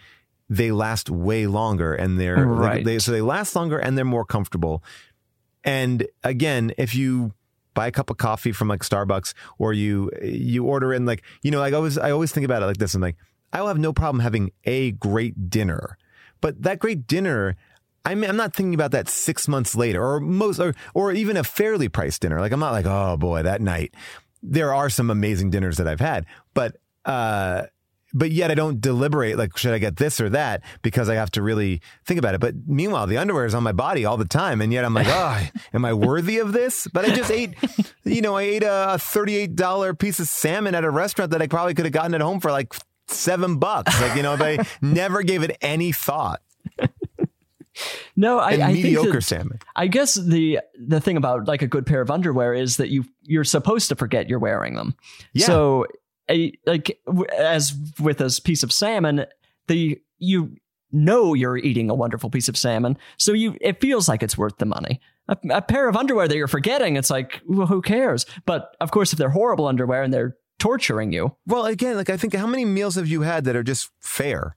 they 0.48 0.70
last 0.70 1.08
way 1.10 1.46
longer 1.46 1.94
and 1.94 2.20
they're 2.20 2.44
Right. 2.46 2.84
they, 2.84 2.98
so 2.98 3.10
they 3.10 3.22
last 3.22 3.56
longer 3.56 3.78
and 3.78 3.96
they're 3.96 4.04
more 4.04 4.24
comfortable. 4.24 4.84
And 5.64 6.06
again, 6.22 6.72
if 6.78 6.94
you 6.94 7.32
buy 7.74 7.88
a 7.88 7.92
cup 7.92 8.10
of 8.10 8.16
coffee 8.16 8.52
from 8.52 8.68
like 8.68 8.80
Starbucks 8.80 9.34
or 9.58 9.72
you 9.72 10.10
you 10.22 10.64
order 10.64 10.94
in 10.94 11.04
like 11.04 11.22
you 11.42 11.50
know 11.50 11.60
like 11.60 11.74
I 11.74 11.76
always 11.76 11.98
I 11.98 12.10
always 12.10 12.32
think 12.32 12.44
about 12.44 12.62
it 12.62 12.66
like 12.66 12.78
this. 12.78 12.94
I'm 12.94 13.02
like 13.02 13.16
I 13.52 13.60
will 13.60 13.68
have 13.68 13.78
no 13.78 13.92
problem 13.92 14.20
having 14.20 14.50
a 14.64 14.92
great 14.92 15.50
dinner, 15.50 15.98
but 16.40 16.62
that 16.62 16.78
great 16.78 17.06
dinner. 17.06 17.56
I 18.04 18.14
mean, 18.14 18.30
I'm 18.30 18.36
not 18.36 18.54
thinking 18.54 18.74
about 18.74 18.92
that 18.92 19.08
six 19.08 19.48
months 19.48 19.74
later, 19.74 20.04
or 20.04 20.20
most, 20.20 20.60
or 20.60 20.74
or 20.94 21.12
even 21.12 21.36
a 21.36 21.44
fairly 21.44 21.88
priced 21.88 22.22
dinner. 22.22 22.40
Like 22.40 22.52
I'm 22.52 22.60
not 22.60 22.72
like, 22.72 22.86
oh 22.86 23.16
boy, 23.16 23.42
that 23.42 23.60
night. 23.60 23.94
There 24.42 24.72
are 24.72 24.88
some 24.88 25.10
amazing 25.10 25.50
dinners 25.50 25.76
that 25.78 25.88
I've 25.88 25.98
had, 25.98 26.24
but 26.54 26.76
uh, 27.04 27.64
but 28.16 28.30
yet 28.30 28.50
I 28.50 28.54
don't 28.54 28.80
deliberate 28.80 29.36
like 29.36 29.56
should 29.56 29.74
I 29.74 29.78
get 29.78 29.96
this 29.96 30.20
or 30.20 30.30
that 30.30 30.62
because 30.82 31.08
I 31.08 31.14
have 31.14 31.30
to 31.32 31.42
really 31.42 31.82
think 32.04 32.18
about 32.18 32.34
it. 32.34 32.40
But 32.40 32.54
meanwhile, 32.66 33.06
the 33.06 33.18
underwear 33.18 33.44
is 33.44 33.54
on 33.54 33.62
my 33.62 33.72
body 33.72 34.04
all 34.04 34.16
the 34.16 34.24
time, 34.24 34.60
and 34.60 34.72
yet 34.72 34.84
I'm 34.84 34.94
like, 34.94 35.08
oh, 35.08 35.46
am 35.74 35.84
I 35.84 35.92
worthy 35.92 36.38
of 36.38 36.52
this? 36.52 36.86
But 36.92 37.04
I 37.04 37.14
just 37.14 37.30
ate, 37.30 37.54
you 38.04 38.22
know, 38.22 38.36
I 38.36 38.42
ate 38.42 38.62
a 38.64 38.98
thirty-eight 38.98 39.54
dollar 39.54 39.94
piece 39.94 40.18
of 40.18 40.28
salmon 40.28 40.74
at 40.74 40.84
a 40.84 40.90
restaurant 40.90 41.32
that 41.32 41.42
I 41.42 41.46
probably 41.46 41.74
could 41.74 41.84
have 41.84 41.92
gotten 41.92 42.14
at 42.14 42.20
home 42.20 42.40
for 42.40 42.50
like 42.50 42.74
seven 43.08 43.58
bucks. 43.58 44.00
Like 44.00 44.16
you 44.16 44.22
know, 44.22 44.36
they 44.36 44.58
never 44.82 45.22
gave 45.22 45.42
it 45.42 45.56
any 45.60 45.92
thought. 45.92 46.40
No, 48.18 48.38
I, 48.38 48.52
I 48.52 48.56
think 48.72 48.84
mediocre 48.84 49.12
that- 49.12 49.22
salmon. 49.22 49.58
I 49.74 49.86
guess 49.88 50.14
the 50.14 50.60
the 50.78 50.98
thing 51.00 51.18
about 51.18 51.46
like 51.46 51.60
a 51.60 51.66
good 51.66 51.84
pair 51.84 52.00
of 52.00 52.10
underwear 52.10 52.54
is 52.54 52.78
that 52.78 52.88
you 52.88 53.04
you're 53.22 53.44
supposed 53.44 53.90
to 53.90 53.96
forget 53.96 54.30
you're 54.30 54.38
wearing 54.38 54.74
them. 54.76 54.94
Yeah. 55.34 55.44
So, 55.46 55.86
a, 56.30 56.52
like 56.64 56.98
w- 57.06 57.26
as 57.36 57.74
with 58.00 58.22
a 58.22 58.40
piece 58.42 58.62
of 58.62 58.72
salmon, 58.72 59.26
the 59.66 60.00
you 60.18 60.56
know 60.90 61.34
you're 61.34 61.58
eating 61.58 61.90
a 61.90 61.94
wonderful 61.94 62.30
piece 62.30 62.48
of 62.48 62.56
salmon, 62.56 62.96
so 63.18 63.32
you 63.32 63.58
it 63.60 63.78
feels 63.82 64.08
like 64.08 64.22
it's 64.22 64.38
worth 64.38 64.56
the 64.56 64.64
money. 64.64 64.98
A, 65.28 65.36
a 65.50 65.60
pair 65.60 65.86
of 65.86 65.96
underwear 65.96 66.28
that 66.28 66.36
you're 66.36 66.48
forgetting, 66.48 66.96
it's 66.96 67.10
like 67.10 67.42
well, 67.46 67.66
who 67.66 67.82
cares? 67.82 68.24
But 68.46 68.74
of 68.80 68.90
course, 68.90 69.12
if 69.12 69.18
they're 69.18 69.28
horrible 69.28 69.66
underwear 69.66 70.02
and 70.02 70.14
they're 70.14 70.34
torturing 70.58 71.12
you, 71.12 71.36
Well, 71.46 71.66
again, 71.66 71.96
like 71.96 72.10
I 72.10 72.16
think 72.16 72.34
how 72.34 72.46
many 72.46 72.64
meals 72.64 72.94
have 72.96 73.06
you 73.06 73.22
had 73.22 73.44
that 73.44 73.56
are 73.56 73.62
just 73.62 73.90
fair? 74.00 74.56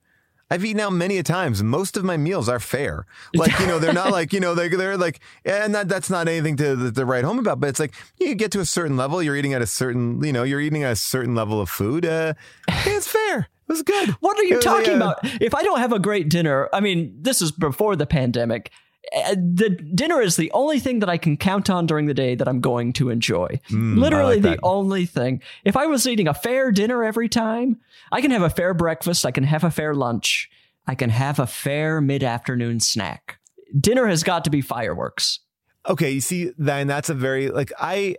I've 0.52 0.66
eaten 0.66 0.80
out 0.80 0.94
many 0.94 1.18
a 1.18 1.24
times. 1.24 1.62
Most 1.62 1.96
of 1.96 2.04
my 2.04 2.18
meals 2.18 2.50
are 2.50 2.60
fair. 2.60 3.06
Like, 3.36 3.58
you 3.60 3.68
know, 3.68 3.78
they're 3.78 3.94
not 3.94 4.12
like, 4.20 4.34
you 4.34 4.40
know, 4.40 4.56
they're, 4.56 4.70
they're 4.70 4.98
like, 4.98 5.20
and 5.46 5.76
that, 5.76 5.88
that's 5.88 6.10
not 6.10 6.28
anything 6.28 6.58
to, 6.58 6.92
to 6.92 7.06
write 7.06 7.24
home 7.24 7.38
about, 7.38 7.60
but 7.60 7.70
it's 7.70 7.80
like 7.80 7.94
you 8.20 8.34
get 8.34 8.52
to 8.54 8.60
a 8.60 8.66
certain 8.66 8.98
level, 8.98 9.22
you're 9.22 9.36
eating 9.36 9.54
at 9.54 9.62
a 9.62 9.68
certain, 9.68 10.24
you 10.24 10.34
know, 10.34 10.44
you're 10.44 10.60
eating 10.60 10.84
at 10.84 10.94
a 10.94 10.96
certain 10.96 11.36
level 11.36 11.62
of 11.62 11.70
food. 11.70 12.06
Uh, 12.06 12.34
it's 12.68 13.08
fair. 13.08 13.42
It 13.42 13.48
was 13.68 13.84
good. 13.84 14.10
What 14.22 14.40
are 14.40 14.44
you 14.44 14.56
was, 14.56 14.66
talking 14.66 14.94
uh, 14.94 14.96
about? 14.96 15.20
If 15.40 15.54
I 15.54 15.62
don't 15.62 15.80
have 15.80 15.94
a 15.94 16.00
great 16.00 16.30
dinner, 16.30 16.68
I 16.74 16.80
mean, 16.80 17.16
this 17.22 17.44
is 17.44 17.52
before 17.52 17.96
the 17.96 18.08
pandemic. 18.08 18.72
Uh, 19.16 19.36
The 19.36 19.70
dinner 19.70 20.22
is 20.22 20.36
the 20.36 20.52
only 20.52 20.80
thing 20.80 21.00
that 21.00 21.10
I 21.10 21.18
can 21.18 21.38
count 21.38 21.70
on 21.70 21.86
during 21.86 22.06
the 22.06 22.14
day 22.14 22.36
that 22.36 22.48
I'm 22.48 22.62
going 22.62 22.94
to 22.94 23.10
enjoy. 23.10 23.60
Literally 23.70 24.36
like 24.36 24.44
the 24.44 24.50
that. 24.52 24.60
only 24.64 25.06
thing. 25.06 25.42
If 25.64 25.76
I 25.78 25.88
was 25.88 26.08
eating 26.08 26.28
a 26.28 26.34
fair 26.34 26.72
dinner 26.72 27.04
every 27.04 27.30
time, 27.30 27.78
I 28.12 28.22
can 28.22 28.32
have 28.32 28.42
a 28.42 28.50
fair 28.50 28.74
breakfast, 28.74 29.26
I 29.26 29.32
can 29.32 29.44
have 29.44 29.64
a 29.64 29.72
fair 29.72 29.94
lunch, 29.94 30.50
I 30.88 30.96
can 30.96 31.10
have 31.10 31.40
a 31.40 31.48
fair 31.48 32.02
mid 32.02 32.24
afternoon 32.24 32.80
snack. 32.80 33.40
Dinner 33.80 34.08
has 34.08 34.24
got 34.24 34.44
to 34.46 34.50
be 34.50 34.62
fireworks. 34.62 35.40
Okay, 35.88 36.12
you 36.12 36.22
see, 36.22 36.52
then 36.58 36.88
that's 36.88 37.10
a 37.10 37.14
very 37.14 37.50
like 37.50 37.72
I, 37.80 38.16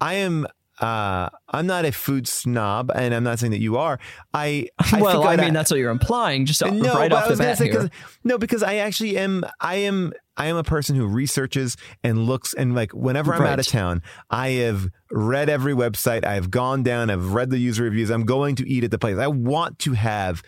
I 0.00 0.14
am. 0.14 0.46
Uh, 0.80 1.28
I'm 1.48 1.66
not 1.66 1.84
a 1.84 1.92
food 1.92 2.26
snob, 2.26 2.90
and 2.94 3.14
I'm 3.14 3.22
not 3.22 3.38
saying 3.38 3.52
that 3.52 3.60
you 3.60 3.76
are. 3.76 3.98
I, 4.32 4.68
I 4.78 4.98
well, 5.00 5.22
think 5.22 5.38
I 5.38 5.44
mean, 5.44 5.52
that's 5.52 5.70
what 5.70 5.78
you're 5.78 5.90
implying, 5.90 6.46
just 6.46 6.64
no, 6.64 6.94
right 6.94 7.12
off 7.12 7.26
I 7.26 7.28
the 7.28 7.36
bat 7.36 7.58
say, 7.58 7.70
here. 7.70 7.90
no, 8.24 8.38
because 8.38 8.62
I 8.62 8.76
actually 8.76 9.18
am. 9.18 9.44
I 9.60 9.76
am. 9.76 10.12
I 10.38 10.46
am 10.46 10.56
a 10.56 10.64
person 10.64 10.96
who 10.96 11.06
researches 11.06 11.76
and 12.02 12.24
looks 12.24 12.54
and 12.54 12.74
like 12.74 12.92
whenever 12.92 13.34
I'm 13.34 13.42
out 13.42 13.60
of 13.60 13.66
town, 13.66 14.00
I 14.30 14.48
have 14.50 14.88
read 15.10 15.50
every 15.50 15.74
website. 15.74 16.24
I've 16.24 16.50
gone 16.50 16.82
down. 16.82 17.10
I've 17.10 17.34
read 17.34 17.50
the 17.50 17.58
user 17.58 17.82
reviews. 17.82 18.08
I'm 18.08 18.24
going 18.24 18.56
to 18.56 18.68
eat 18.68 18.82
at 18.82 18.90
the 18.90 18.98
place. 18.98 19.18
I 19.18 19.26
want 19.26 19.78
to 19.80 19.92
have 19.92 20.42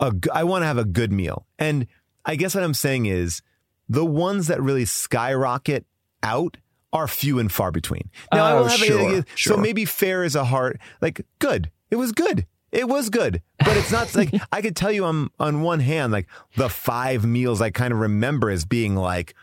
a. 0.00 0.12
I 0.32 0.42
want 0.42 0.62
to 0.62 0.66
have 0.66 0.78
a 0.78 0.84
good 0.84 1.12
meal, 1.12 1.46
and 1.60 1.86
I 2.24 2.34
guess 2.34 2.56
what 2.56 2.64
I'm 2.64 2.74
saying 2.74 3.06
is 3.06 3.40
the 3.88 4.04
ones 4.04 4.48
that 4.48 4.60
really 4.60 4.84
skyrocket 4.84 5.86
out 6.24 6.56
are 6.94 7.06
few 7.08 7.38
and 7.38 7.52
far 7.52 7.70
between. 7.70 8.08
Now 8.32 8.44
I 8.46 8.52
Oh, 8.52 8.56
will 8.62 8.68
have 8.68 8.80
a- 8.80 8.84
sure, 8.84 9.24
so 9.36 9.56
maybe 9.58 9.84
fair 9.84 10.24
is 10.24 10.34
a 10.34 10.44
heart 10.44 10.80
like 11.02 11.26
good. 11.40 11.70
It 11.90 11.96
was 11.96 12.12
good. 12.12 12.46
It 12.72 12.88
was 12.88 13.08
good, 13.10 13.40
but 13.58 13.76
it's 13.76 13.92
not 13.92 14.14
like 14.16 14.32
I 14.52 14.62
could 14.62 14.74
tell 14.74 14.90
you 14.90 15.04
on 15.04 15.30
on 15.38 15.60
one 15.62 15.80
hand 15.80 16.12
like 16.12 16.26
the 16.56 16.68
five 16.68 17.24
meals 17.26 17.60
I 17.60 17.70
kind 17.70 17.92
of 17.92 17.98
remember 18.00 18.50
as 18.50 18.64
being 18.64 18.96
like 18.96 19.34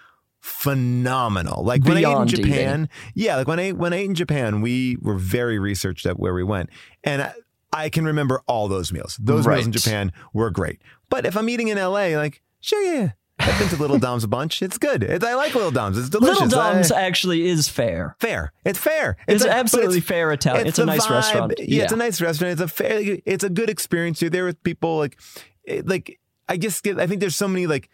phenomenal. 0.66 1.64
Like 1.64 1.84
when 1.86 1.98
I 1.98 2.00
ate 2.00 2.04
in 2.04 2.10
Beyond 2.10 2.30
Japan, 2.30 2.90
yeah, 3.16 3.36
like 3.38 3.48
when 3.48 3.60
I 3.60 3.72
when 3.72 3.94
I 3.94 3.98
ate 3.98 4.06
in 4.10 4.16
Japan, 4.16 4.62
we 4.62 4.98
were 5.02 5.18
very 5.18 5.60
researched 5.60 6.06
at 6.06 6.20
where 6.20 6.34
we 6.34 6.44
went, 6.44 6.70
and 7.04 7.22
I, 7.22 7.34
I 7.74 7.90
can 7.90 8.06
remember 8.06 8.42
all 8.48 8.68
those 8.68 8.92
meals. 8.92 9.18
Those 9.22 9.48
meals 9.48 9.66
in 9.66 9.72
Japan 9.72 10.12
were 10.34 10.50
great. 10.50 10.82
But 11.10 11.26
if 11.26 11.36
I'm 11.38 11.48
eating 11.50 11.70
in 11.70 11.78
LA, 11.78 12.18
like 12.18 12.42
sure, 12.60 12.82
yeah. 12.84 13.12
I've 13.44 13.60
been 13.60 13.70
to 13.70 13.76
Little 13.78 13.98
Dom's 14.00 14.24
a 14.24 14.28
bunch. 14.28 14.62
It's 14.62 14.78
good. 14.78 15.04
It, 15.04 15.24
I 15.24 15.36
like 15.36 15.54
Little 15.56 15.72
Dom's. 15.72 15.98
It's 15.98 16.10
delicious. 16.10 16.42
Little 16.42 16.60
Dom's 16.60 16.92
I- 16.92 17.02
actually 17.02 17.48
is 17.48 17.68
fair. 17.68 18.16
fair. 18.20 18.52
It's 18.66 18.78
fair. 18.80 19.18
It's 19.28 19.44
a- 19.44 19.48
but 19.48 19.56
absolutely 19.58 20.00
fair 20.02 20.32
Italian. 20.32 20.68
It's 20.68 20.80
a 20.80 20.86
nice 20.86 21.06
vibe. 21.08 21.10
restaurant. 21.12 21.54
Yeah, 21.60 21.84
it's 21.84 21.92
a 21.94 21.98
nice 21.98 22.22
restaurant. 22.22 22.54
It's 22.54 22.62
a 22.62 22.68
fair. 22.68 23.18
It's 23.26 23.44
a 23.44 23.50
good 23.50 23.70
experience. 23.70 24.22
You're 24.22 24.30
there 24.30 24.46
with 24.46 24.62
people. 24.64 24.98
Like, 24.98 25.20
it- 25.64 25.88
like 25.88 26.20
I 26.48 26.58
just 26.58 26.84
get. 26.84 27.00
I 27.00 27.08
think 27.08 27.20
there's 27.20 27.36
so 27.36 27.48
many. 27.48 27.68
Like, 27.68 27.90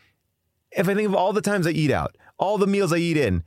if 0.71 0.87
I 0.89 0.93
think 0.95 1.07
of 1.07 1.15
all 1.15 1.33
the 1.33 1.41
times 1.41 1.65
I 1.65 1.71
eat 1.71 1.91
out, 1.91 2.17
all 2.37 2.57
the 2.57 2.67
meals 2.67 2.91
I 2.91 2.97
eat 2.97 3.17
in, 3.17 3.43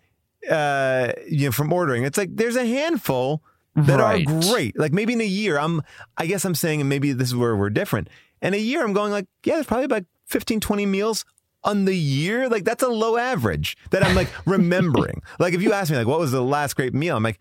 uh, 0.50 1.12
you 1.28 1.46
know, 1.48 1.52
from 1.52 1.72
ordering, 1.72 2.04
it's 2.04 2.16
like 2.18 2.30
there's 2.34 2.56
a 2.56 2.66
handful 2.66 3.42
that 3.76 4.00
Right. 4.00 4.26
are 4.28 4.40
great. 4.40 4.78
Like 4.78 4.92
maybe 4.92 5.12
in 5.12 5.20
a 5.20 5.24
year, 5.24 5.58
I'm. 5.58 5.82
I 6.16 6.26
guess 6.26 6.44
I'm 6.44 6.54
saying, 6.54 6.80
and 6.80 6.88
maybe 6.88 7.12
this 7.12 7.28
is 7.28 7.36
where 7.36 7.54
we're 7.56 7.70
different. 7.70 8.08
In 8.42 8.54
a 8.54 8.58
year, 8.58 8.82
I'm 8.82 8.94
going 8.94 9.12
like, 9.12 9.26
yeah, 9.44 9.54
there's 9.56 9.66
probably 9.66 9.84
about 9.84 10.04
15, 10.26 10.60
20 10.60 10.86
meals 10.86 11.24
on 11.64 11.84
the 11.84 11.94
year. 11.94 12.48
Like 12.48 12.64
that's 12.64 12.82
a 12.82 12.88
low 12.88 13.16
average 13.16 13.76
that 13.90 14.04
I'm 14.04 14.14
like 14.14 14.28
remembering. 14.46 15.22
like 15.38 15.54
if 15.54 15.62
you 15.62 15.72
ask 15.72 15.90
me, 15.90 15.96
like, 15.98 16.06
what 16.06 16.18
was 16.18 16.32
the 16.32 16.42
last 16.42 16.74
great 16.76 16.94
meal? 16.94 17.16
I'm 17.16 17.22
like. 17.22 17.38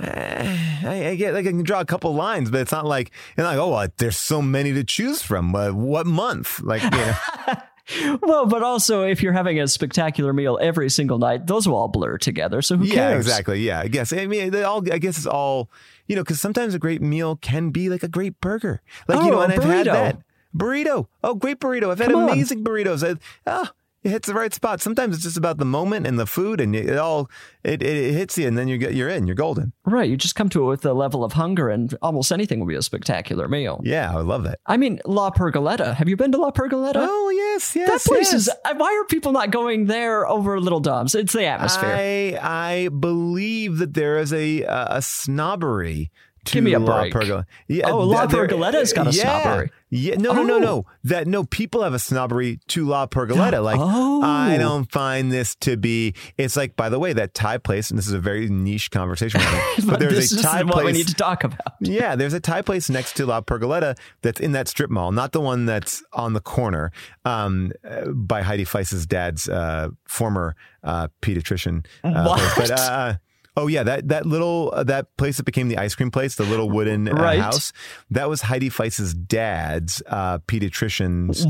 Eh, 0.00 0.56
I, 0.84 1.08
I 1.08 1.14
get 1.16 1.34
like 1.34 1.44
I 1.44 1.48
can 1.50 1.64
draw 1.64 1.80
a 1.80 1.84
couple 1.84 2.14
lines, 2.14 2.52
but 2.52 2.60
it's 2.60 2.70
not 2.70 2.86
like 2.86 3.10
you're 3.36 3.44
like 3.44 3.58
oh 3.58 3.70
well, 3.70 3.88
there's 3.96 4.16
so 4.16 4.40
many 4.40 4.72
to 4.74 4.84
choose 4.84 5.22
from. 5.22 5.52
Uh, 5.56 5.72
what 5.72 6.06
month? 6.06 6.60
Like 6.60 6.84
you 6.84 6.90
know, 6.90 7.14
Well, 8.22 8.46
but 8.46 8.62
also 8.62 9.02
if 9.02 9.22
you're 9.24 9.32
having 9.32 9.58
a 9.60 9.66
spectacular 9.66 10.32
meal 10.32 10.56
every 10.62 10.88
single 10.88 11.18
night, 11.18 11.46
those 11.48 11.66
will 11.66 11.74
all 11.74 11.88
blur 11.88 12.16
together. 12.18 12.62
So 12.62 12.76
who 12.76 12.84
yeah, 12.84 12.94
cares? 12.94 13.26
exactly. 13.26 13.60
Yeah, 13.60 13.80
I 13.80 13.88
guess. 13.88 14.12
I 14.12 14.26
mean, 14.26 14.50
they 14.50 14.62
all. 14.62 14.84
I 14.92 14.98
guess 14.98 15.16
it's 15.16 15.26
all 15.26 15.68
you 16.06 16.14
know, 16.14 16.22
because 16.22 16.40
sometimes 16.40 16.74
a 16.74 16.78
great 16.78 17.02
meal 17.02 17.34
can 17.34 17.70
be 17.70 17.88
like 17.88 18.02
a 18.04 18.08
great 18.08 18.40
burger. 18.40 18.82
Like 19.08 19.20
you 19.22 19.28
Oh, 19.28 19.30
know, 19.30 19.40
and 19.40 19.52
I've 19.52 19.64
had 19.64 19.86
that 19.86 20.22
burrito. 20.56 21.06
Oh, 21.22 21.34
great 21.34 21.60
burrito! 21.60 21.90
I've 21.90 21.98
had 21.98 22.10
Come 22.10 22.24
on. 22.24 22.30
amazing 22.30 22.64
burritos. 22.64 23.06
I, 23.06 23.18
ah, 23.46 23.72
it 24.04 24.10
hits 24.10 24.28
the 24.28 24.34
right 24.34 24.54
spot. 24.54 24.80
Sometimes 24.80 25.16
it's 25.16 25.24
just 25.24 25.36
about 25.36 25.58
the 25.58 25.64
moment 25.64 26.06
and 26.06 26.18
the 26.20 26.24
food, 26.26 26.60
and 26.60 26.74
it 26.74 26.96
all 26.96 27.28
it, 27.64 27.82
it 27.82 28.12
hits 28.14 28.38
you, 28.38 28.46
and 28.46 28.56
then 28.56 28.68
you 28.68 28.78
get 28.78 28.94
you're 28.94 29.08
in. 29.08 29.26
You're 29.26 29.34
golden. 29.34 29.72
Right. 29.84 30.08
You 30.08 30.16
just 30.16 30.36
come 30.36 30.48
to 30.50 30.62
it 30.62 30.66
with 30.66 30.86
a 30.86 30.92
level 30.92 31.24
of 31.24 31.32
hunger, 31.32 31.68
and 31.68 31.92
almost 32.00 32.30
anything 32.30 32.60
will 32.60 32.68
be 32.68 32.76
a 32.76 32.82
spectacular 32.82 33.48
meal. 33.48 33.80
Yeah, 33.82 34.16
I 34.16 34.20
love 34.20 34.44
that. 34.44 34.60
I 34.66 34.76
mean, 34.76 35.00
La 35.04 35.30
Pergoletta. 35.30 35.94
Have 35.94 36.08
you 36.08 36.16
been 36.16 36.30
to 36.30 36.38
La 36.38 36.52
Pergoletta? 36.52 36.98
Oh 37.08 37.30
yes, 37.30 37.74
yes. 37.74 37.88
that 37.88 38.08
place 38.08 38.32
yes. 38.32 38.42
is. 38.42 38.48
uh, 38.48 38.74
Why 38.76 38.96
are 39.00 39.04
people 39.06 39.32
not 39.32 39.50
going 39.50 39.86
there 39.86 40.28
over 40.28 40.60
Little 40.60 40.80
Dom's? 40.80 41.16
It's 41.16 41.32
the 41.32 41.46
atmosphere. 41.46 41.92
I 41.92 42.38
I 42.40 42.88
believe 42.90 43.78
that 43.78 43.94
there 43.94 44.18
is 44.18 44.32
a 44.32 44.62
a 44.62 45.02
snobbery. 45.02 46.12
Give 46.52 46.64
me 46.64 46.72
a 46.74 46.78
La 46.78 47.00
break. 47.02 47.12
Pergola. 47.12 47.46
Yeah, 47.66 47.90
Oh, 47.90 48.00
La 48.00 48.26
Pergoletta's 48.26 48.92
got 48.92 49.06
a 49.06 49.10
yeah. 49.10 49.42
snobbery. 49.42 49.70
Yeah, 49.90 50.16
no, 50.16 50.32
no, 50.34 50.42
no, 50.42 50.56
Oh. 50.56 50.58
no. 50.58 50.86
That 51.04 51.26
no 51.26 51.44
people 51.44 51.82
have 51.82 51.94
a 51.94 51.98
snobbery 51.98 52.60
to 52.68 52.84
La 52.86 53.06
Pergoletta. 53.06 53.62
Like 53.64 53.78
Oh. 53.80 54.20
I 54.22 54.58
don't 54.58 54.90
find 54.92 55.32
this 55.32 55.54
to 55.56 55.76
be. 55.78 56.14
It's 56.36 56.56
like 56.56 56.76
by 56.76 56.88
the 56.90 56.98
way 56.98 57.12
that 57.14 57.32
Thai 57.32 57.56
place, 57.58 57.88
and 57.90 57.98
this 57.98 58.06
is 58.06 58.12
a 58.12 58.18
very 58.18 58.48
niche 58.48 58.90
conversation, 58.90 59.40
having, 59.40 59.86
but 59.90 59.98
there's 59.98 60.30
this 60.30 60.32
a 60.40 60.42
Thai 60.42 60.62
what 60.64 60.72
place. 60.74 60.84
we 60.86 60.92
need 60.92 61.08
to 61.08 61.14
talk 61.14 61.42
about. 61.44 61.60
Yeah, 61.80 62.16
there's 62.16 62.34
a 62.34 62.40
Thai 62.40 62.60
place 62.62 62.90
next 62.90 63.14
to 63.14 63.24
La 63.26 63.40
Pergoletta 63.40 63.96
that's 64.22 64.40
in 64.40 64.52
that 64.52 64.68
strip 64.68 64.90
mall, 64.90 65.10
not 65.12 65.32
the 65.32 65.40
one 65.40 65.64
that's 65.64 66.02
on 66.12 66.34
the 66.34 66.40
corner 66.40 66.92
um, 67.24 67.72
uh, 67.88 68.10
by 68.10 68.42
Heidi 68.42 68.64
Fleiss's 68.64 69.06
dad's 69.06 69.48
uh, 69.48 69.88
former 70.06 70.54
uh, 70.84 71.08
pediatrician. 71.22 71.86
Uh, 72.04 72.24
What? 72.24 72.40
place. 72.40 72.68
But, 72.70 72.78
uh, 72.80 73.14
Oh 73.60 73.66
yeah, 73.66 73.82
that 73.82 74.06
that 74.08 74.24
little 74.24 74.70
uh, 74.72 74.84
that 74.84 75.16
place 75.16 75.36
that 75.38 75.42
became 75.42 75.66
the 75.68 75.78
ice 75.78 75.96
cream 75.96 76.12
place, 76.12 76.36
the 76.36 76.44
little 76.44 76.70
wooden 76.70 77.08
uh, 77.08 77.12
Right. 77.12 77.40
house. 77.40 77.72
That 78.10 78.28
was 78.28 78.42
Heidi 78.42 78.68
Fleiss's 78.68 79.12
dad's 79.14 80.00
uh, 80.06 80.38
pediatrician's. 80.46 81.44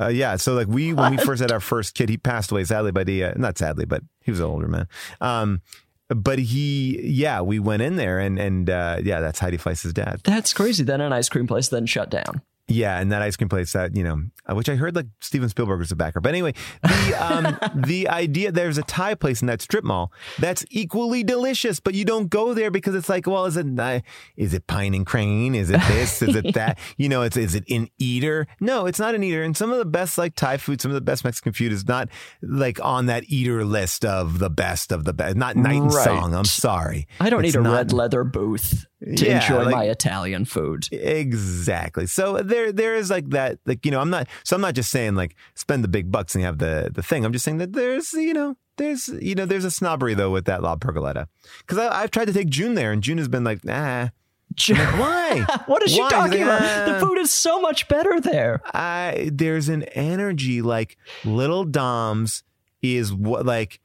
uh, 0.00 0.08
yeah, 0.08 0.34
so 0.36 0.54
like 0.54 0.66
we 0.66 0.92
when 0.92 1.12
we 1.12 1.18
first 1.18 1.40
had 1.40 1.52
our 1.52 1.60
first 1.60 1.94
kid, 1.94 2.08
he 2.08 2.18
passed 2.18 2.50
away 2.50 2.64
sadly, 2.64 2.90
but 2.90 3.06
he 3.06 3.22
uh, 3.22 3.34
not 3.36 3.58
sadly, 3.58 3.84
but 3.84 4.02
he 4.22 4.32
was 4.32 4.40
an 4.40 4.46
older 4.46 4.66
man. 4.66 4.88
Um, 5.20 5.62
but 6.08 6.38
he, 6.40 7.00
yeah, 7.04 7.40
we 7.40 7.58
went 7.60 7.80
in 7.82 7.94
there 7.96 8.18
and 8.18 8.38
and 8.40 8.68
uh, 8.68 8.98
yeah, 9.02 9.20
that's 9.20 9.38
Heidi 9.38 9.56
Fleiss's 9.56 9.92
dad. 9.92 10.20
That's 10.24 10.52
crazy. 10.52 10.82
Then 10.82 11.00
an 11.00 11.12
ice 11.12 11.28
cream 11.28 11.46
place 11.46 11.68
then 11.68 11.86
shut 11.86 12.10
down. 12.10 12.42
Yeah, 12.68 12.98
and 13.00 13.10
that 13.12 13.20
ice 13.22 13.36
cream 13.36 13.48
place 13.48 13.72
that 13.72 13.96
you 13.96 14.04
know, 14.04 14.22
which 14.50 14.68
I 14.68 14.76
heard 14.76 14.94
like 14.96 15.06
Steven 15.20 15.48
Spielberg 15.48 15.80
was 15.80 15.90
a 15.90 15.96
backer. 15.96 16.20
But 16.20 16.30
anyway, 16.30 16.54
the 16.82 17.16
um, 17.20 17.58
the 17.86 18.08
idea 18.08 18.50
there's 18.52 18.78
a 18.78 18.82
Thai 18.82 19.14
place 19.16 19.42
in 19.42 19.46
that 19.48 19.60
strip 19.60 19.84
mall 19.84 20.12
that's 20.38 20.64
equally 20.70 21.22
delicious, 21.24 21.80
but 21.80 21.94
you 21.94 22.04
don't 22.04 22.30
go 22.30 22.54
there 22.54 22.70
because 22.70 22.94
it's 22.94 23.08
like, 23.08 23.26
well, 23.26 23.44
is 23.46 23.56
it 23.56 23.66
uh, 23.78 24.00
is 24.36 24.54
it 24.54 24.66
Pine 24.68 24.94
and 24.94 25.04
Crane? 25.04 25.54
Is 25.54 25.70
it 25.70 25.80
this? 25.88 26.22
Is 26.22 26.36
it 26.36 26.54
that? 26.54 26.78
You 26.96 27.08
know, 27.08 27.22
it's 27.22 27.36
is 27.36 27.54
it 27.56 27.64
an 27.68 27.88
eater? 27.98 28.46
No, 28.60 28.86
it's 28.86 29.00
not 29.00 29.14
an 29.14 29.24
eater. 29.24 29.42
And 29.42 29.56
some 29.56 29.72
of 29.72 29.78
the 29.78 29.84
best 29.84 30.16
like 30.16 30.34
Thai 30.36 30.56
food, 30.56 30.80
some 30.80 30.90
of 30.92 30.94
the 30.94 31.00
best 31.02 31.24
Mexican 31.24 31.52
food 31.52 31.72
is 31.72 31.86
not 31.88 32.08
like 32.42 32.82
on 32.82 33.06
that 33.06 33.24
eater 33.26 33.64
list 33.64 34.04
of 34.04 34.38
the 34.38 34.50
best 34.50 34.92
of 34.92 35.04
the 35.04 35.12
best. 35.12 35.36
Not 35.36 35.56
Night 35.56 35.82
and 35.82 35.92
Right. 35.92 36.04
Song. 36.04 36.32
I'm 36.34 36.44
sorry. 36.44 37.06
I 37.20 37.28
don't 37.28 37.44
It's 37.44 37.54
need 37.54 37.60
a 37.60 37.62
not- 37.64 37.74
red 37.74 37.92
leather 37.92 38.24
booth 38.24 38.86
to 39.16 39.26
Yeah, 39.26 39.42
enjoy 39.42 39.64
like- 39.64 39.74
my 39.74 39.84
Italian 39.84 40.44
food. 40.44 40.88
Exactly. 40.92 42.06
So 42.06 42.38
there 42.42 42.72
there 42.72 42.94
is 42.94 43.10
like 43.10 43.30
that 43.30 43.58
like 43.66 43.84
you 43.84 43.90
know 43.90 44.00
I'm 44.00 44.10
not 44.10 44.28
so 44.44 44.56
I'm 44.56 44.62
not 44.62 44.74
just 44.74 44.90
saying 44.90 45.14
like 45.14 45.34
spend 45.54 45.82
the 45.84 45.88
big 45.88 46.10
bucks 46.10 46.34
and 46.34 46.44
have 46.44 46.58
the 46.58 46.90
the 46.92 47.02
thing. 47.02 47.24
I'm 47.24 47.32
just 47.32 47.44
saying 47.44 47.58
that 47.58 47.72
there's 47.72 48.12
you 48.12 48.32
know 48.32 48.56
there's 48.76 49.08
you 49.08 49.34
know 49.34 49.46
there's 49.46 49.64
a 49.64 49.70
snobbery 49.70 50.14
though 50.14 50.30
with 50.30 50.44
that 50.46 50.62
La 50.62 50.76
Pergoletta 50.76 51.26
because 51.58 51.78
I've 51.78 52.10
tried 52.10 52.26
to 52.26 52.32
take 52.32 52.48
June 52.48 52.74
there 52.74 52.92
and 52.92 53.02
June 53.02 53.18
has 53.18 53.28
been 53.28 53.44
like 53.44 53.64
nah 53.64 54.08
why 54.68 55.46
what 55.66 55.82
is 55.82 55.92
she 55.92 56.00
talking 56.08 56.40
like, 56.46 56.60
about? 56.60 56.86
The 56.86 56.96
"Ah." 56.96 57.00
food 57.00 57.18
is 57.18 57.30
so 57.30 57.60
much 57.60 57.88
better 57.88 58.20
there. 58.20 58.60
I 58.74 59.30
there's 59.32 59.68
an 59.68 59.84
energy 59.94 60.60
like 60.62 60.96
little 61.24 61.64
Dom's 61.64 62.42
is 62.82 63.12
what 63.14 63.46
like 63.46 63.80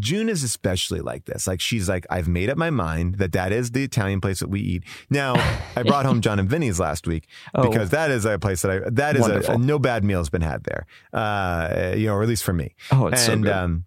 June 0.00 0.28
is 0.28 0.42
especially 0.42 1.00
like 1.00 1.26
this. 1.26 1.46
Like 1.46 1.60
she's 1.60 1.88
like, 1.88 2.04
I've 2.10 2.26
made 2.26 2.50
up 2.50 2.58
my 2.58 2.70
mind 2.70 3.16
that 3.18 3.32
that 3.32 3.52
is 3.52 3.70
the 3.70 3.84
Italian 3.84 4.20
place 4.20 4.40
that 4.40 4.48
we 4.50 4.60
eat. 4.60 4.84
Now, 5.10 5.34
I 5.76 5.84
brought 5.84 6.06
home 6.06 6.20
Jon 6.20 6.38
and 6.40 6.48
Vinny's 6.50 6.80
last 6.80 7.06
week 7.06 7.28
Oh. 7.54 7.68
because 7.68 7.90
that 7.90 8.10
is 8.10 8.24
a 8.24 8.38
place 8.38 8.62
that 8.62 8.70
I 8.70 8.90
that 8.90 9.14
is 9.16 9.26
a, 9.26 9.30
Wonderful. 9.30 9.58
no 9.60 9.78
bad 9.78 10.02
meal 10.04 10.18
has 10.18 10.28
been 10.28 10.42
had 10.42 10.64
there. 10.64 10.86
Uh, 11.12 11.94
you 11.96 12.06
know, 12.06 12.14
or 12.14 12.22
at 12.22 12.28
least 12.28 12.42
for 12.44 12.52
me. 12.52 12.74
Oh, 12.90 13.06
it's 13.06 13.24
so 13.26 13.32
and 13.32 13.44
good. 13.44 13.52
um, 13.52 13.84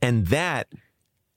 and 0.00 0.26
that 0.28 0.68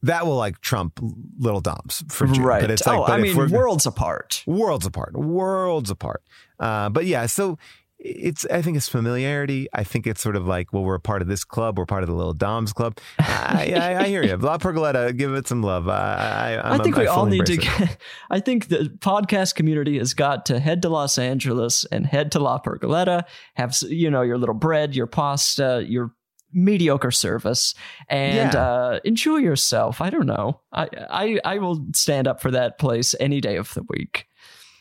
that 0.03 0.25
will 0.25 0.37
like 0.37 0.61
trump 0.61 0.97
Little 1.37 1.59
Dom's 1.59 2.03
for 2.09 2.27
June. 2.27 2.43
right. 2.45 2.61
But 2.61 2.71
it's 2.71 2.87
like, 2.87 2.97
oh, 2.99 3.05
but 3.07 3.11
I 3.11 3.17
mean, 3.21 3.35
worlds 3.35 3.85
apart. 3.85 4.41
worlds 4.47 4.85
apart, 4.85 5.17
worlds 5.17 5.89
apart. 5.89 6.23
Uh, 6.59 6.87
but 6.87 7.05
yeah, 7.05 7.25
so 7.25 7.57
it's 7.99 8.45
I 8.45 8.61
think 8.61 8.77
it's 8.77 8.87
familiarity. 8.87 9.67
I 9.73 9.83
think 9.83 10.07
it's 10.07 10.21
sort 10.21 10.37
of 10.37 10.47
like, 10.47 10.71
well, 10.71 10.83
we're 10.83 10.95
a 10.95 10.99
part 11.01 11.21
of 11.21 11.27
this 11.27 11.43
club. 11.43 11.77
We're 11.77 11.85
part 11.85 12.01
of 12.03 12.07
the 12.09 12.15
Little 12.15 12.33
Dom's 12.33 12.71
club. 12.71 12.97
I, 13.19 13.73
I, 13.75 14.03
I 14.03 14.07
hear 14.07 14.23
you. 14.23 14.37
La 14.37 14.57
Pergoletta, 14.57 15.15
give 15.17 15.33
it 15.33 15.47
some 15.47 15.61
love. 15.61 15.89
I, 15.89 16.61
I, 16.63 16.77
think 16.77 16.95
we 16.95 17.07
I 17.07 17.11
all 17.11 17.25
need 17.25 17.45
to. 17.45 17.57
Get, 17.57 17.97
I 18.29 18.39
think 18.39 18.69
the 18.69 18.89
podcast 18.99 19.55
community 19.55 19.97
has 19.97 20.13
got 20.13 20.45
to 20.45 20.59
head 20.59 20.81
to 20.83 20.89
Los 20.89 21.17
Angeles 21.17 21.85
and 21.91 22.05
head 22.05 22.31
to 22.31 22.39
La 22.39 22.59
Pergoletta. 22.59 23.23
Have 23.55 23.75
you 23.81 24.09
know 24.09 24.21
your 24.21 24.37
little 24.37 24.55
bread, 24.55 24.95
your 24.95 25.07
pasta, 25.07 25.83
your 25.85 26.13
mediocre 26.53 27.11
service, 27.11 27.75
and 28.07 28.53
Yeah. 28.53 28.61
uh, 28.63 28.99
enjoy 29.03 29.37
yourself. 29.37 29.99
I 29.99 30.09
don't 30.09 30.25
know. 30.25 30.61
I, 30.71 30.87
I 31.09 31.39
I 31.43 31.57
will 31.57 31.85
stand 31.93 32.27
up 32.29 32.41
for 32.41 32.51
that 32.51 32.79
place 32.79 33.13
any 33.19 33.41
day 33.41 33.57
of 33.57 33.73
the 33.73 33.83
week. 33.89 34.25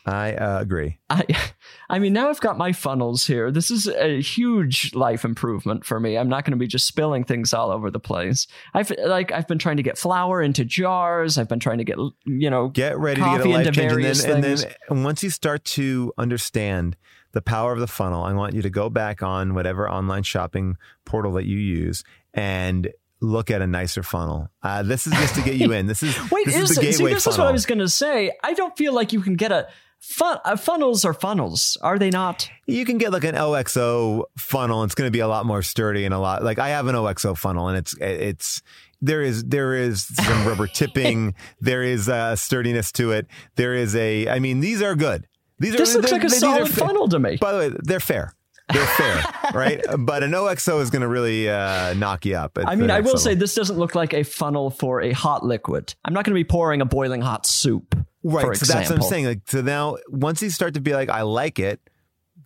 I 0.05 0.33
uh, 0.33 0.59
agree. 0.59 0.99
I, 1.09 1.25
I 1.89 1.99
mean, 1.99 2.13
now 2.13 2.29
I've 2.29 2.39
got 2.39 2.57
my 2.57 2.71
funnels 2.71 3.25
here. 3.25 3.51
This 3.51 3.71
is 3.71 3.87
a 3.87 4.21
huge 4.21 4.93
life 4.93 5.25
improvement 5.25 5.85
for 5.85 5.99
me. 5.99 6.17
I'm 6.17 6.29
not 6.29 6.45
going 6.45 6.51
to 6.51 6.57
be 6.57 6.67
just 6.67 6.87
spilling 6.87 7.23
things 7.23 7.53
all 7.53 7.71
over 7.71 7.91
the 7.91 7.99
place. 7.99 8.47
I've 8.73 8.91
like 9.05 9.31
I've 9.31 9.47
been 9.47 9.59
trying 9.59 9.77
to 9.77 9.83
get 9.83 9.97
flour 9.97 10.41
into 10.41 10.65
jars. 10.65 11.37
I've 11.37 11.49
been 11.49 11.59
trying 11.59 11.79
to 11.79 11.83
get 11.83 11.97
you 12.25 12.49
know 12.49 12.69
Get 12.69 12.97
ready 12.97 13.21
to 13.21 13.27
get 13.27 13.45
a 13.45 13.49
life 13.49 13.71
change, 13.73 13.91
and 13.91 14.03
then, 14.03 14.31
and 14.31 14.43
then 14.43 14.73
and 14.89 15.03
once 15.03 15.23
you 15.23 15.29
start 15.29 15.65
to 15.65 16.13
understand 16.17 16.95
the 17.31 17.41
power 17.41 17.73
of 17.73 17.79
the 17.79 17.87
funnel, 17.87 18.23
I 18.23 18.33
want 18.33 18.53
you 18.53 18.61
to 18.61 18.69
go 18.69 18.89
back 18.89 19.21
on 19.21 19.53
whatever 19.53 19.89
online 19.89 20.23
shopping 20.23 20.77
portal 21.05 21.33
that 21.33 21.45
you 21.45 21.57
use 21.57 22.03
and 22.33 22.89
look 23.21 23.51
at 23.51 23.61
a 23.61 23.67
nicer 23.67 24.03
funnel. 24.03 24.49
Uh, 24.63 24.83
this 24.83 25.05
is 25.05 25.13
just 25.13 25.35
to 25.35 25.41
get 25.41 25.55
you 25.55 25.71
in. 25.73 25.87
This 25.87 26.03
is 26.03 26.15
Wait, 26.31 26.45
this 26.45 26.55
is, 26.55 26.61
is 26.63 26.69
the 26.69 26.75
see, 26.75 26.91
gateway 26.91 27.13
this 27.13 27.27
is 27.27 27.37
what. 27.37 27.47
I 27.47 27.51
was 27.51 27.65
going 27.65 27.79
to 27.79 27.89
say. 27.89 28.31
I 28.43 28.53
don't 28.53 28.75
feel 28.77 28.93
like 28.93 29.13
you 29.13 29.21
can 29.21 29.35
get 29.35 29.51
a 29.51 29.67
fun. 29.99 30.39
Uh, 30.45 30.55
funnels 30.55 31.05
are 31.05 31.13
funnels, 31.13 31.77
are 31.81 31.99
they 31.99 32.09
not? 32.09 32.49
You 32.67 32.85
can 32.85 32.97
get 32.97 33.11
like 33.11 33.23
an 33.23 33.35
OXO 33.35 34.25
funnel. 34.37 34.83
It's 34.83 34.95
going 34.95 35.07
to 35.07 35.11
be 35.11 35.19
a 35.19 35.27
lot 35.27 35.45
more 35.45 35.61
sturdy 35.61 36.05
and 36.05 36.13
a 36.13 36.19
lot 36.19 36.43
like 36.43 36.59
I 36.59 36.69
have 36.69 36.87
an 36.87 36.95
OXO 36.95 37.35
funnel 37.35 37.67
and 37.67 37.77
it's 37.77 37.95
it's 37.99 38.61
there 39.01 39.21
is 39.21 39.43
there 39.45 39.73
is 39.73 40.03
some 40.03 40.45
rubber 40.45 40.67
tipping. 40.73 41.35
There 41.61 41.83
is 41.83 42.09
uh, 42.09 42.35
sturdiness 42.35 42.91
to 42.93 43.11
it. 43.11 43.27
There 43.55 43.73
is 43.73 43.95
a. 43.95 44.27
I 44.27 44.39
mean, 44.39 44.59
these 44.59 44.81
are 44.81 44.95
good. 44.95 45.25
These 45.59 45.73
This 45.73 45.95
are 45.95 45.99
looks 45.99 46.11
like 46.11 46.23
a 46.23 46.29
solid 46.29 46.69
funnel 46.69 47.07
to 47.09 47.19
me. 47.19 47.37
By 47.37 47.51
the 47.51 47.57
way, 47.57 47.71
they're 47.83 47.99
fair. 47.99 48.33
They're 48.73 48.85
fair, 48.85 49.23
right? 49.53 49.81
But 49.99 50.23
an 50.23 50.33
OXO 50.33 50.79
is 50.79 50.89
going 50.89 51.01
to 51.01 51.07
really 51.07 51.49
uh, 51.49 51.93
knock 51.93 52.25
you 52.25 52.35
up. 52.35 52.57
I 52.57 52.75
mean, 52.75 52.89
I 52.89 52.99
will 52.99 53.07
level. 53.07 53.19
say 53.19 53.35
this 53.35 53.55
doesn't 53.55 53.77
look 53.77 53.95
like 53.95 54.13
a 54.13 54.23
funnel 54.23 54.69
for 54.69 55.01
a 55.01 55.11
hot 55.11 55.45
liquid. 55.45 55.93
I'm 56.05 56.13
not 56.13 56.25
going 56.25 56.33
to 56.33 56.39
be 56.39 56.43
pouring 56.43 56.81
a 56.81 56.85
boiling 56.85 57.21
hot 57.21 57.45
soup. 57.45 57.95
right. 58.23 58.55
so 58.55 58.71
that's 58.71 58.89
what 58.89 58.99
I'm 58.99 59.03
saying. 59.03 59.25
Like, 59.25 59.41
so 59.45 59.61
now, 59.61 59.97
once 60.09 60.41
you 60.41 60.49
start 60.49 60.75
to 60.75 60.81
be 60.81 60.93
like, 60.93 61.09
I 61.09 61.23
like 61.23 61.59
it, 61.59 61.79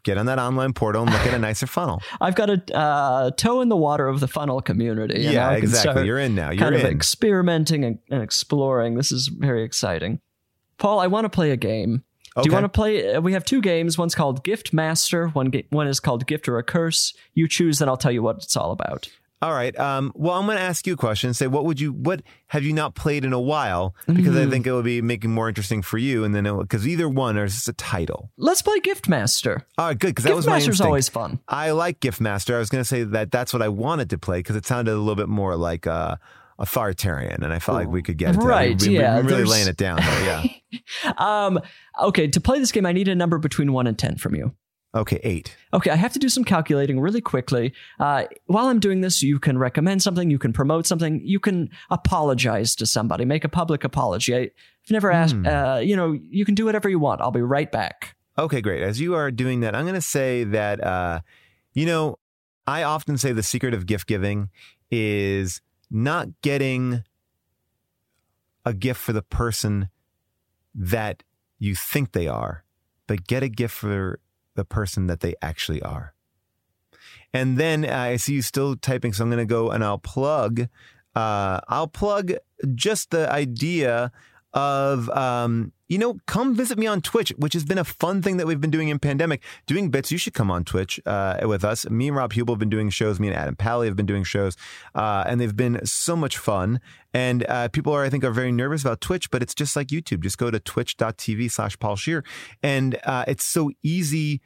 get 0.04 0.18
on 0.18 0.26
that 0.28 0.40
online 0.40 0.74
portal 0.74 1.04
and 1.04 1.12
look 1.12 1.22
at 1.22 1.34
a 1.34 1.40
nicer 1.40 1.68
funnel. 1.68 2.02
I've 2.22 2.36
got 2.36 2.50
a 2.50 2.76
uh, 2.76 3.32
toe 3.32 3.62
in 3.62 3.70
the 3.70 3.78
water 3.78 4.08
of 4.08 4.20
the 4.20 4.28
funnel 4.28 4.62
community. 4.62 5.22
Yeah, 5.22 5.32
now 5.32 5.50
I 5.50 5.56
can 5.56 5.64
exactly. 5.64 6.06
You're 6.06 6.20
in 6.20 6.36
now. 6.36 6.52
You're 6.52 6.60
kind 6.60 6.76
of 6.76 6.82
experimenting 6.82 7.84
and, 7.86 8.00
and 8.10 8.22
exploring. 8.22 8.96
This 8.96 9.12
is 9.12 9.28
very 9.28 9.64
exciting. 9.64 10.20
Paul, 10.78 11.00
I 11.00 11.08
want 11.08 11.26
to 11.26 11.30
play 11.30 11.52
a 11.52 11.58
game. 11.58 12.04
Do 12.42 12.42
you 12.46 12.52
want 12.54 12.64
to 12.66 12.70
play? 12.70 13.14
uh, 13.14 13.22
We 13.22 13.34
have 13.34 13.46
two 13.46 13.62
games. 13.62 13.98
One's 13.98 14.16
called 14.16 14.44
Gift 14.44 14.74
Master. 14.74 15.28
One 15.30 15.50
ga- 15.52 15.66
one 15.70 15.88
is 15.88 16.00
called 16.00 16.26
Gift 16.26 16.48
or 16.48 16.58
a 16.58 16.64
Curse. 16.64 17.14
You 17.34 17.48
choose, 17.48 17.80
then 17.80 17.88
I'll 17.90 17.98
tell 17.98 18.12
you 18.12 18.24
what 18.24 18.38
it's 18.38 18.58
all 18.58 18.72
about. 18.72 19.08
All 19.42 19.52
right. 19.52 19.78
Um, 19.78 20.14
well, 20.16 20.36
I'm 20.36 20.46
going 20.46 20.56
to 20.58 20.64
ask 20.64 20.88
you 20.88 20.94
a 20.94 20.98
question. 20.98 21.34
Say, 21.34 21.48
what 21.48 21.66
would 21.66 21.78
you, 21.78 21.92
what 21.92 22.22
have 22.48 22.64
you 22.64 22.72
not 22.72 22.96
played 22.96 23.26
in 23.26 23.34
a 23.34 23.40
while? 23.42 23.94
Because 24.08 24.36
Mm. 24.36 24.48
I 24.48 24.50
think 24.50 24.66
it 24.66 24.72
would 24.72 24.86
be 24.86 25.02
making 25.02 25.32
more 25.32 25.50
interesting 25.50 25.82
for 25.82 25.98
you. 25.98 26.24
And 26.24 26.34
then, 26.34 26.46
because 26.60 26.88
either 26.88 27.10
one 27.10 27.38
or 27.38 27.46
just 27.48 27.68
a 27.68 27.74
title. 27.74 28.32
Let's 28.38 28.62
play 28.62 28.80
Gift 28.80 29.10
Master. 29.10 29.66
All 29.78 29.88
right, 29.88 30.00
good. 30.00 30.08
Because 30.12 30.24
that 30.24 30.34
was 30.36 30.46
my 30.48 30.54
Master's 30.54 30.76
instinct. 30.76 30.88
always 30.88 31.10
fun. 31.10 31.40
I 31.50 31.72
like 31.72 32.00
Gift 32.00 32.22
Master. 32.22 32.56
I 32.56 32.60
was 32.60 32.70
going 32.70 32.82
to 32.86 32.88
say 32.88 33.04
that 33.04 33.32
that's 33.32 33.52
what 33.52 33.62
I 33.62 33.68
wanted 33.68 34.10
to 34.12 34.18
play 34.18 34.40
because 34.40 34.56
it 34.56 34.66
sounded 34.66 34.94
a 34.94 34.98
little 34.98 35.16
bit 35.16 35.28
more 35.28 35.58
like 35.58 35.88
uh, 35.88 36.16
authoritarian, 36.64 37.44
and 37.44 37.54
I 37.54 37.60
felt 37.60 37.76
like 37.78 37.88
we 37.90 38.02
could 38.02 38.18
get 38.18 38.36
it. 38.36 38.40
Right, 38.40 38.82
We, 38.82 38.90
we, 38.90 38.98
yeah, 38.98 39.20
we 39.22 39.28
really 39.28 39.44
laying 39.44 39.68
it 39.68 39.78
down. 39.78 39.98
Though, 39.98 40.04
yeah. 40.26 40.44
Um, 41.20 41.60
okay, 42.02 42.28
to 42.28 42.42
play 42.42 42.58
this 42.60 42.72
game, 42.72 42.86
I 42.88 42.94
need 42.94 43.08
a 43.08 43.14
number 43.14 43.38
between 43.38 43.74
one 43.74 43.86
and 43.86 43.98
ten 43.98 44.16
from 44.18 44.34
you. 44.34 44.56
Okay, 44.96 45.20
eight. 45.24 45.56
Okay, 45.74 45.90
I 45.92 45.96
have 45.96 46.14
to 46.14 46.20
do 46.20 46.30
some 46.30 46.44
calculating 46.44 47.00
really 47.00 47.22
quickly. 47.22 47.74
Uh, 48.00 48.26
while 48.46 48.68
I'm 48.68 48.80
doing 48.80 49.02
this, 49.02 49.22
you 49.24 49.40
can 49.40 49.58
recommend 49.58 50.02
something, 50.04 50.30
you 50.32 50.40
can 50.40 50.54
promote 50.54 50.86
something, 50.88 51.22
you 51.24 51.40
can 51.40 51.70
apologize 51.92 52.76
to 52.78 52.86
somebody, 52.86 53.26
make 53.26 53.44
a 53.44 53.50
public 53.50 53.84
apology. 53.84 54.36
I've 54.36 54.52
never 54.92 55.12
asked, 55.12 55.36
Hmm. 55.36 55.48
uh, 55.48 55.78
you 55.78 55.96
know, 55.96 56.12
you 56.12 56.46
can 56.46 56.54
do 56.56 56.66
whatever 56.66 56.90
you 56.90 57.00
want. 57.00 57.22
I'll 57.22 57.32
be 57.32 57.42
right 57.42 57.72
back. 57.72 58.16
Okay, 58.38 58.62
great. 58.62 58.82
As 58.84 59.00
you 59.00 59.14
are 59.16 59.30
doing 59.32 59.60
that, 59.62 59.76
I'm 59.76 59.84
going 59.86 59.96
to 59.96 60.02
say 60.02 60.44
that, 60.44 60.84
uh, 60.84 61.22
you 61.74 61.86
know, 61.86 62.18
I 62.66 62.84
often 62.84 63.18
say 63.18 63.32
the 63.32 63.44
secret 63.44 63.74
of 63.74 63.86
gift 63.86 64.08
giving 64.08 64.50
is 64.92 65.62
not 65.94 66.28
getting 66.42 67.04
a 68.66 68.74
gift 68.74 69.00
for 69.00 69.14
the 69.14 69.22
person 69.22 69.90
that 70.74 71.24
you 71.60 71.76
think 71.76 72.12
they 72.12 72.28
are, 72.28 72.66
but 73.08 73.28
get 73.28 73.44
a 73.44 73.50
gift 73.50 73.76
for 73.76 74.20
the 74.56 74.66
person 74.66 75.08
that 75.08 75.20
they 75.20 75.36
actually 75.42 75.82
are. 75.82 76.14
And 77.34 77.58
then 77.58 77.86
uh, 77.86 77.96
I 77.96 78.16
see 78.18 78.34
you 78.34 78.42
still 78.42 78.76
typing, 78.76 79.14
so 79.14 79.24
I'm 79.24 79.30
going 79.30 79.40
to 79.40 79.46
go 79.46 79.72
and 79.72 79.84
I'll 79.84 79.98
plug. 79.98 80.68
Uh, 81.16 81.60
I'll 81.68 81.88
plug 81.88 82.34
just 82.76 83.12
the 83.12 83.32
idea 83.32 84.12
of 84.54 85.10
um, 85.10 85.72
you 85.94 86.00
know, 86.00 86.18
come 86.26 86.56
visit 86.56 86.80
me 86.80 86.88
on 86.88 87.02
Twitch, 87.02 87.30
which 87.38 87.54
has 87.54 87.64
been 87.64 87.78
a 87.78 87.84
fun 87.84 88.24
thing 88.24 88.38
that 88.38 88.48
we've 88.48 88.60
been 88.60 88.72
doing 88.72 88.90
in 88.90 88.98
pandemic. 88.98 89.44
Doing 89.68 89.92
bits, 89.92 90.12
you 90.12 90.18
should 90.18 90.34
come 90.34 90.50
on 90.50 90.64
Twitch 90.64 91.00
uh, 91.06 91.42
with 91.44 91.64
us. 91.64 91.88
Me 91.88 92.08
and 92.08 92.18
Rob 92.18 92.34
Huebel 92.34 92.56
have 92.56 92.60
been 92.60 92.72
doing 92.72 92.90
shows. 92.90 93.20
Me 93.20 93.28
and 93.28 93.38
Adam 93.38 93.56
Pally 93.56 93.86
have 93.86 93.96
been 93.96 94.08
doing 94.08 94.24
shows, 94.24 94.58
uh, 94.96 95.24
and 95.28 95.40
they've 95.40 95.56
been 95.56 95.86
so 95.86 96.16
much 96.16 96.40
fun. 96.40 96.82
And 97.14 97.46
uh, 97.48 97.68
people 97.68 97.94
are, 97.94 98.04
I 98.04 98.10
think, 98.10 98.24
are 98.24 98.32
very 98.32 98.52
nervous 98.52 98.82
about 98.82 99.02
Twitch, 99.02 99.30
but 99.30 99.44
it's 99.44 99.54
just 99.54 99.76
like 99.76 99.90
YouTube. 99.90 100.22
Just 100.22 100.40
go 100.40 100.50
to 100.50 100.60
twitch.tv 100.60 101.52
slash 101.52 101.78
Paul 101.78 101.96
Scheer, 101.96 102.24
and 102.64 103.00
uh, 103.04 103.26
it's 103.28 103.46
so 103.46 103.70
easy. 103.84 104.42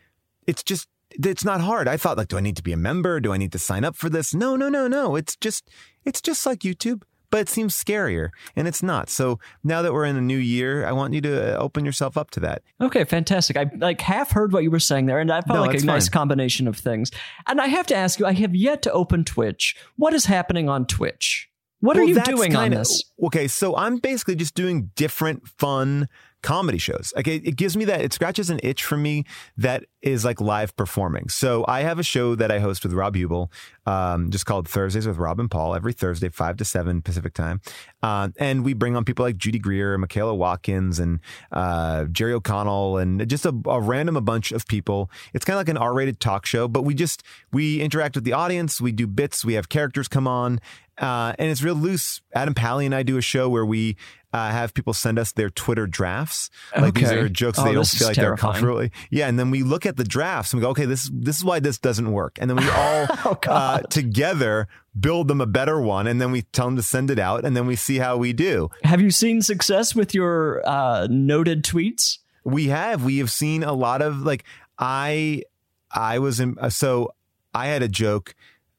It's 0.48 0.64
just 0.64 0.89
it's 1.12 1.45
not 1.45 1.62
hard. 1.62 1.88
I 1.88 1.95
thought 1.95 2.18
like, 2.18 2.28
do 2.28 2.38
I 2.38 2.41
need 2.41 2.58
to 2.58 2.64
be 2.64 2.74
a 2.74 2.78
member? 2.78 3.22
Do 3.22 3.32
I 3.32 3.38
need 3.38 3.54
to 3.54 3.60
sign 3.60 3.86
up 3.86 3.95
for 3.95 4.10
this? 4.10 4.34
No, 4.34 4.58
no, 4.58 4.68
no, 4.68 4.89
no. 4.89 5.16
It's 5.16 5.38
just 5.38 5.70
it's 6.04 6.22
just 6.22 6.45
like 6.45 6.60
YouTube, 6.60 7.04
but 7.30 7.40
it 7.42 7.50
seems 7.50 7.76
scarier, 7.76 8.30
and 8.56 8.68
it's 8.68 8.82
not. 8.82 9.10
So 9.10 9.40
now 9.64 9.82
that 9.82 9.94
we're 9.94 10.06
in 10.06 10.16
a 10.16 10.22
new 10.22 10.38
year, 10.38 10.86
I 10.86 10.92
want 10.92 11.14
you 11.14 11.22
to 11.22 11.56
uh, 11.56 11.60
open 11.60 11.86
yourself 11.86 12.18
up 12.18 12.32
to 12.32 12.40
that. 12.42 12.62
Okay, 12.82 13.04
fantastic. 13.04 13.58
I 13.58 13.70
like 13.78 14.02
half 14.02 14.32
heard 14.32 14.54
what 14.54 14.64
you 14.64 14.72
were 14.72 14.80
saying 14.80 15.06
there, 15.08 15.20
and 15.20 15.32
I 15.32 15.42
felt 15.42 15.58
No, 15.58 15.62
like 15.62 15.72
a 15.72 15.74
that's 15.74 15.84
nice 15.84 16.10
combination 16.10 16.68
of 16.68 16.78
things. 16.78 17.12
And 17.48 17.60
I 17.60 17.68
have 17.68 17.88
to 17.88 17.96
ask 17.96 18.20
you, 18.20 18.26
I 18.26 18.34
have 18.34 18.56
yet 18.56 18.82
to 18.84 18.92
open 18.92 19.24
Twitch. 19.24 19.76
What 19.98 20.14
is 20.14 20.26
happening 20.26 20.70
on 20.70 20.86
Twitch? 20.86 21.50
What 21.80 21.96
are 21.98 22.04
you 22.04 22.20
doing 22.22 22.56
on 22.56 22.64
kinda- 22.64 22.78
this? 22.80 23.04
Okay, 23.24 23.48
so 23.48 23.76
I'm 23.76 23.98
basically 23.98 24.36
just 24.36 24.56
doing 24.56 24.90
different 24.96 25.48
fun 25.48 26.08
comedy 26.48 26.78
shows. 26.78 27.12
Like 27.14 27.28
it, 27.28 27.45
it 27.45 27.58
gives 27.58 27.76
me 27.76 27.84
that 27.84 28.00
it 28.00 28.14
scratches 28.14 28.50
an 28.50 28.62
itch 28.64 28.86
for 28.86 28.95
me 28.95 29.26
that 29.58 29.84
is 30.02 30.24
like 30.24 30.39
live 30.39 30.74
performing. 30.78 31.28
So 31.28 31.66
I 31.68 31.82
have 31.82 32.00
a 32.00 32.04
show 32.04 32.36
that 32.36 32.50
I 32.50 32.60
host 32.60 32.84
with 32.84 32.93
Rob 32.93 33.18
Huebel, 33.18 33.52
um, 33.86 34.32
just 34.32 34.45
called 34.45 34.66
Thursdays 34.66 35.06
with 35.06 35.18
Rob 35.18 35.41
and 35.41 35.52
Paul 35.52 35.76
every 35.76 35.91
Thursday, 35.91 36.30
five 36.30 36.56
to 36.58 36.64
seven 36.64 37.02
Pacific 37.02 37.34
time, 37.34 37.60
uh, 38.02 38.30
and 38.39 38.64
we 38.64 38.74
bring 38.74 38.95
on 38.95 39.04
people 39.04 39.26
like 39.26 39.36
Judy 39.36 39.60
Greer, 39.60 39.98
Michaela 39.98 40.34
Watkins, 40.34 41.00
and 41.00 41.20
uh, 41.52 42.06
Jerry 42.06 42.32
O'Connell, 42.32 42.98
and 42.98 43.28
just 43.28 43.45
a, 43.45 43.54
a 43.66 43.82
random 43.82 44.16
a 44.16 44.22
bunch 44.22 44.54
of 44.54 44.66
people. 44.68 45.12
It's 45.34 45.43
kind 45.43 45.56
of 45.56 45.60
like 45.60 45.70
an 45.70 45.76
R-rated 45.76 46.22
talk 46.22 46.45
show, 46.45 46.70
but 46.70 46.84
we 46.84 46.93
just 46.93 47.24
we 47.52 47.82
interact 47.82 48.16
with 48.16 48.24
the 48.24 48.34
audience. 48.34 48.80
We 48.80 48.93
do 48.93 49.06
bits. 49.06 49.43
We 49.43 49.56
have 49.56 49.68
characters 49.68 50.08
come 50.08 50.28
on. 50.28 50.62
Uh, 50.98 51.34
and 51.38 51.50
it's 51.52 51.62
real 51.62 51.76
loose. 51.76 52.22
Adam 52.34 52.54
Pally 52.54 52.86
and 52.86 52.95
I 52.95 53.04
do 53.04 53.18
a 53.18 53.22
show 53.22 53.50
where 53.50 53.66
we 53.66 53.98
uh, 54.34 54.50
have 54.52 54.74
people 54.74 54.93
send 54.93 55.18
us 55.20 55.32
their 55.32 55.50
Twitter 55.50 55.88
drafts. 55.88 56.50
Like 56.76 56.95
these 56.95 57.12
are 57.12 57.30
jokes 57.30 57.60
Oh, 57.60 57.64
they 57.64 57.74
don't 57.74 57.88
feel 57.88 58.08
like 58.08 58.16
they're 58.16 58.26
terrifying. 58.36 58.54
comfortable. 58.62 58.89
Yeah, 59.10 59.28
and 59.28 59.39
then 59.39 59.52
we 59.52 59.64
look 59.64 59.86
at 59.86 59.95
the 59.98 60.04
drafts 60.04 60.52
and 60.54 60.60
we 60.60 60.64
go, 60.66 60.70
okay, 60.72 60.86
this 60.86 61.10
this 61.14 61.38
is 61.38 61.43
why 61.45 61.60
this 61.60 61.78
doesn't 61.78 62.12
work. 62.12 62.38
And 62.41 62.50
then 62.50 62.58
we 62.58 62.70
all 62.70 63.08
Oh, 63.26 63.38
uh, 63.48 63.80
together 63.84 64.68
build 65.00 65.28
them 65.28 65.39
a 65.41 65.45
better 65.45 65.80
one, 65.80 66.08
and 66.08 66.20
then 66.20 66.32
we 66.32 66.41
tell 66.41 66.66
them 66.66 66.76
to 66.76 66.84
send 66.84 67.10
it 67.12 67.20
out, 67.20 67.45
and 67.45 67.56
then 67.56 67.68
we 67.68 67.76
see 67.76 67.98
how 68.00 68.18
we 68.18 68.34
do. 68.34 68.70
Have 68.84 69.00
you 69.02 69.12
seen 69.12 69.41
success 69.41 69.93
with 69.95 70.14
your 70.14 70.62
uh, 70.68 71.08
noted 71.10 71.64
tweets? 71.64 72.18
We 72.43 72.68
have 72.68 73.04
we 73.06 73.20
have 73.20 73.30
seen 73.32 73.64
a 73.64 73.74
lot 73.74 74.02
of 74.02 74.22
like 74.22 74.43
I 74.80 75.43
I 75.91 76.20
was 76.20 76.39
in 76.39 76.58
so 76.70 77.14
I 77.54 77.68
had 77.68 77.82
a 77.82 77.88
joke 77.88 78.36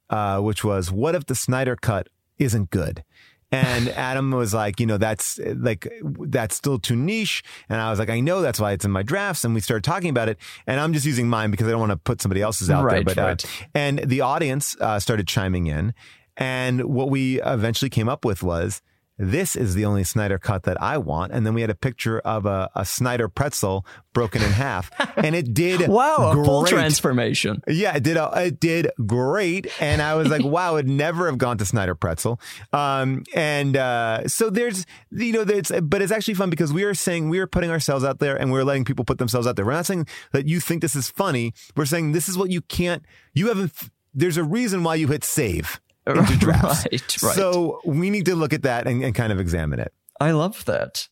uh, 0.09 0.39
which 0.39 0.63
was 0.63 0.91
what 0.91 1.15
if 1.15 1.25
the 1.25 1.35
Snyder 1.35 1.75
cut 1.75 2.07
isn't 2.37 2.69
good. 2.69 3.03
And 3.51 3.89
Adam 4.09 4.31
was 4.31 4.53
like, 4.53 4.79
you 4.79 4.85
know, 4.85 4.97
that's 4.97 5.39
like, 5.39 5.91
that's 6.03 6.55
still 6.55 6.77
too 6.79 6.95
niche. 6.95 7.43
And 7.67 7.81
I 7.81 7.89
was 7.89 7.97
like, 7.99 8.09
I 8.09 8.19
know 8.19 8.41
that's 8.41 8.59
why 8.59 8.73
it's 8.73 8.85
in 8.85 8.91
my 8.91 9.01
drafts. 9.03 9.43
And 9.43 9.53
we 9.55 9.59
started 9.61 9.83
talking 9.83 10.09
about 10.09 10.29
it. 10.29 10.37
And 10.67 10.79
I'm 10.79 10.93
just 10.93 11.05
using 11.05 11.27
mine 11.27 11.49
because 11.51 11.67
I 11.67 11.71
don't 11.71 11.79
want 11.79 11.91
to 11.91 11.97
put 11.97 12.21
somebody 12.21 12.41
else's 12.41 12.69
out 12.69 12.83
Right, 12.85 13.05
there. 13.05 13.15
But, 13.15 13.17
right. 13.17 13.45
uh, 13.45 13.67
and 13.73 13.99
the 13.99 14.21
audience 14.21 14.75
uh, 14.79 14.99
started 14.99 15.27
chiming 15.27 15.67
in. 15.67 15.93
And 16.37 16.83
what 16.85 17.09
we 17.09 17.41
eventually 17.41 17.89
came 17.89 18.07
up 18.07 18.23
with 18.23 18.43
was, 18.43 18.81
this 19.19 19.55
is 19.57 19.75
the 19.75 19.83
only 19.85 20.03
Snyder 20.05 20.39
cut 20.39 20.63
that 20.63 20.81
I 20.81 20.97
want. 20.97 21.33
And 21.33 21.45
then 21.45 21.53
we 21.53 21.61
had 21.61 21.69
a 21.69 21.75
picture 21.75 22.19
of 22.21 22.45
a, 22.45 22.69
a 22.73 22.85
Snyder 22.85 23.27
pretzel 23.27 23.85
broken 24.13 24.41
in 24.41 24.51
half. 24.51 24.89
And 25.17 25.35
it 25.35 25.53
did 25.53 25.89
Wow, 25.89 26.31
a 26.31 26.45
full 26.45 26.61
great. 26.61 26.71
transformation. 26.71 27.61
Yeah, 27.67 27.95
it 27.97 28.03
did. 28.03 28.15
uh, 28.15 28.31
It 28.37 28.59
did 28.61 28.89
great, 29.05 29.67
and 29.81 30.01
I 30.01 30.15
was 30.15 30.29
like, 30.29 30.43
"Wow!" 30.55 30.77
It'd 30.77 30.89
never 30.89 31.25
have 31.25 31.37
gone 31.37 31.57
to 31.57 31.65
Snyder 31.65 31.93
Pretzel. 31.93 32.39
Um, 32.71 33.23
and 33.35 33.75
uh, 33.75 34.27
so 34.29 34.49
there's, 34.49 34.85
you 35.11 35.33
know, 35.33 35.43
there's, 35.43 35.71
but 35.83 36.01
it's 36.01 36.11
actually 36.13 36.35
fun 36.35 36.49
because 36.49 36.71
we 36.71 36.83
are 36.83 36.93
saying 36.93 37.27
we 37.27 37.39
are 37.39 37.47
putting 37.47 37.69
ourselves 37.69 38.05
out 38.05 38.19
there, 38.19 38.37
and 38.39 38.49
we're 38.51 38.63
letting 38.63 38.85
people 38.85 39.03
put 39.03 39.17
themselves 39.17 39.45
out 39.45 39.57
there. 39.57 39.65
We're 39.65 39.73
not 39.73 39.85
saying 39.85 40.07
that 40.31 40.47
you 40.47 40.61
think 40.61 40.81
this 40.81 40.95
is 40.95 41.09
funny. 41.09 41.53
We're 41.75 41.85
saying 41.85 42.13
this 42.13 42.29
is 42.29 42.37
what 42.37 42.49
you 42.49 42.61
can't. 42.61 43.03
You 43.33 43.49
haven't. 43.49 43.73
There's 44.13 44.37
a 44.37 44.43
reason 44.43 44.83
why 44.83 44.95
you 44.95 45.07
hit 45.07 45.23
save 45.25 45.81
into 46.17 46.37
drafts. 46.37 46.85
Right, 46.91 47.23
right. 47.23 47.35
So 47.35 47.81
we 47.85 48.09
need 48.09 48.25
to 48.25 48.35
look 48.35 48.53
at 48.53 48.63
that 48.63 48.87
and, 48.87 49.03
and 49.03 49.13
kind 49.15 49.31
of 49.31 49.39
examine 49.39 49.79
it. 49.79 49.93
I 50.19 50.31
love 50.31 50.65
that. 50.65 51.07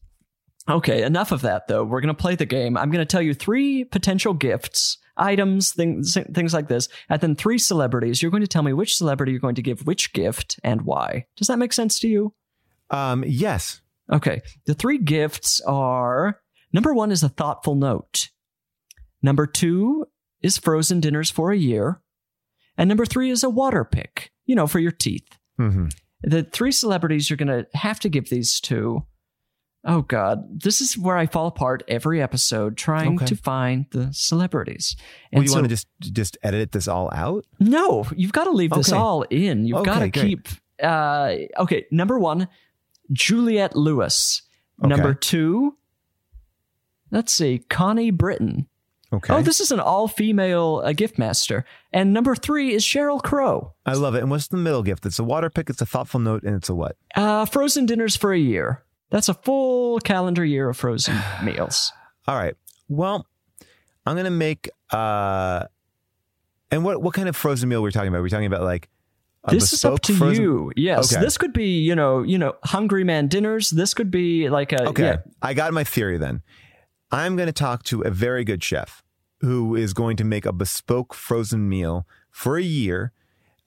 Okay, 0.69 1.03
enough 1.03 1.31
of 1.31 1.41
that 1.41 1.67
though. 1.67 1.83
We're 1.83 2.01
going 2.01 2.13
to 2.13 2.21
play 2.21 2.35
the 2.35 2.45
game. 2.45 2.77
I'm 2.77 2.91
going 2.91 3.05
to 3.05 3.09
tell 3.09 3.21
you 3.21 3.33
three 3.33 3.85
potential 3.85 4.33
gifts, 4.33 4.97
items, 5.15 5.71
things 5.71 6.17
things 6.33 6.53
like 6.53 6.67
this, 6.67 6.89
and 7.09 7.21
then 7.21 7.35
three 7.35 7.57
celebrities. 7.57 8.21
You're 8.21 8.31
going 8.31 8.41
to 8.41 8.47
tell 8.47 8.63
me 8.63 8.73
which 8.73 8.95
celebrity 8.95 9.31
you're 9.31 9.41
going 9.41 9.55
to 9.55 9.61
give 9.61 9.87
which 9.87 10.11
gift 10.11 10.59
and 10.63 10.81
why. 10.81 11.25
Does 11.37 11.47
that 11.47 11.59
make 11.59 11.71
sense 11.71 11.99
to 11.99 12.07
you? 12.09 12.33
Um, 12.89 13.23
yes. 13.25 13.81
Okay. 14.11 14.41
The 14.65 14.73
three 14.73 14.97
gifts 14.97 15.61
are 15.61 16.41
number 16.73 16.93
1 16.93 17.11
is 17.11 17.23
a 17.23 17.29
thoughtful 17.29 17.75
note. 17.75 18.29
Number 19.21 19.47
2 19.47 20.05
is 20.41 20.57
frozen 20.57 20.99
dinners 20.99 21.31
for 21.31 21.51
a 21.51 21.57
year. 21.57 22.01
And 22.77 22.87
number 22.87 23.05
3 23.05 23.31
is 23.31 23.43
a 23.43 23.49
water 23.49 23.83
pick, 23.83 24.31
you 24.47 24.55
know, 24.55 24.65
for 24.67 24.79
your 24.79 24.91
teeth. 24.91 25.27
hmm 25.57 25.87
the 26.23 26.41
three 26.41 26.71
celebrities 26.71 27.29
you're 27.29 27.37
going 27.37 27.47
to 27.47 27.67
have 27.77 27.99
to 27.99 28.09
give 28.09 28.29
these 28.31 28.59
to. 28.61 29.03
Oh 29.85 30.01
God, 30.01 30.39
this 30.63 30.81
is 30.81 30.97
where 30.97 31.15
I 31.15 31.27
fall 31.27 31.45
apart 31.45 31.83
every 31.87 32.23
episode 32.23 32.75
trying 32.75 33.17
Okay. 33.17 33.27
to 33.27 33.35
find 33.35 33.85
the 33.91 34.09
celebrities. 34.11 34.95
Well, 35.31 35.43
you 35.43 35.47
so- 35.49 35.53
want 35.57 35.65
to 35.65 35.69
just 35.69 35.87
just 36.01 36.35
edit 36.41 36.71
this 36.71 36.87
all 36.87 37.11
out? 37.13 37.45
no, 37.59 38.03
you've 38.15 38.31
got 38.33 38.45
to 38.45 38.51
leave 38.51 38.71
this 38.71 38.91
all 38.91 39.21
in. 39.29 39.65
You've 39.67 39.85
got 39.85 39.99
to 39.99 40.09
keep. 40.09 40.47
Uh, 40.81 41.35
okay, 41.59 41.85
number 41.91 42.17
one, 42.17 42.47
Juliette 43.13 43.75
Lewis. 43.75 44.41
Okay. 44.83 44.89
Number 44.89 45.13
two, 45.13 45.75
let's 47.11 47.31
see, 47.31 47.59
Connie 47.69 48.11
Britton. 48.11 48.67
Okay. 49.13 49.33
Oh, 49.33 49.41
this 49.41 49.61
is 49.61 49.71
an 49.71 49.79
all-female 49.79 50.81
uh, 50.83 50.91
gift 50.91 51.17
master. 51.17 51.63
And 51.93 52.11
number 52.13 52.35
three 52.35 52.73
is 52.73 52.83
Sheryl 52.83 53.23
Crow. 53.23 53.73
I 53.85 53.93
love 53.93 54.15
it. 54.15 54.19
And 54.21 54.29
what's 54.29 54.47
the 54.47 54.57
middle 54.57 54.83
gift? 54.83 55.05
It's 55.05 55.17
a 55.19 55.23
water 55.23 55.49
pick. 55.49 55.69
It's 55.69 55.81
a 55.81 55.85
thoughtful 55.85 56.19
note, 56.19 56.43
and 56.43 56.55
it's 56.55 56.67
a 56.67 56.75
what? 56.75 56.97
Uh, 57.15 57.45
frozen 57.45 57.85
dinners 57.85 58.17
for 58.17 58.33
a 58.33 58.37
year. 58.37 58.83
That's 59.09 59.29
a 59.29 59.33
full 59.33 59.99
calendar 59.99 60.43
year 60.43 60.67
of 60.69 60.75
frozen 60.75 61.17
meals. 61.43 61.93
All 62.27 62.35
right. 62.35 62.55
Well, 62.89 63.25
I'm 64.05 64.15
gonna 64.17 64.29
make. 64.29 64.69
uh 64.91 65.63
And 66.71 66.83
what 66.83 67.01
what 67.01 67.13
kind 67.13 67.29
of 67.29 67.35
frozen 67.37 67.69
meal 67.69 67.81
we're 67.81 67.87
we 67.87 67.91
talking 67.91 68.09
about? 68.09 68.17
We're 68.17 68.23
we 68.23 68.29
talking 68.29 68.45
about 68.47 68.63
like. 68.63 68.89
this 69.49 69.71
is 69.71 69.85
up 69.85 70.01
to 70.01 70.13
frozen- 70.13 70.43
you. 70.43 70.71
Yes, 70.75 71.13
Okay. 71.13 71.23
this 71.23 71.37
could 71.37 71.53
be 71.53 71.79
you 71.79 71.95
know 71.95 72.23
you 72.23 72.37
know 72.37 72.55
hungry 72.65 73.05
man 73.05 73.27
dinners. 73.29 73.69
This 73.69 73.93
could 73.93 74.11
be 74.11 74.49
like 74.49 74.73
a 74.73 74.89
Okay, 74.89 75.03
yeah. 75.03 75.17
I 75.41 75.53
got 75.53 75.71
my 75.71 75.85
theory 75.85 76.17
then. 76.17 76.41
I'm 77.11 77.35
going 77.35 77.47
to 77.47 77.53
talk 77.53 77.83
to 77.83 78.01
a 78.01 78.09
very 78.09 78.43
good 78.43 78.63
chef 78.63 79.03
who 79.39 79.75
is 79.75 79.93
going 79.93 80.17
to 80.17 80.23
make 80.23 80.45
a 80.45 80.51
bespoke 80.51 81.13
frozen 81.13 81.69
meal 81.69 82.05
for 82.29 82.57
a 82.57 82.63
year 82.63 83.11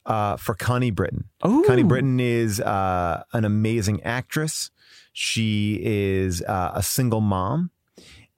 uh, 0.07 0.37
for 0.37 0.55
Connie 0.55 0.91
Britton. 0.91 1.25
Ooh. 1.47 1.65
Connie 1.67 1.83
Britton 1.83 2.21
is 2.21 2.61
uh, 2.61 3.23
an 3.33 3.45
amazing 3.45 4.03
actress. 4.03 4.71
She 5.13 5.81
is 5.83 6.43
uh, 6.43 6.73
a 6.75 6.83
single 6.83 7.21
mom. 7.21 7.71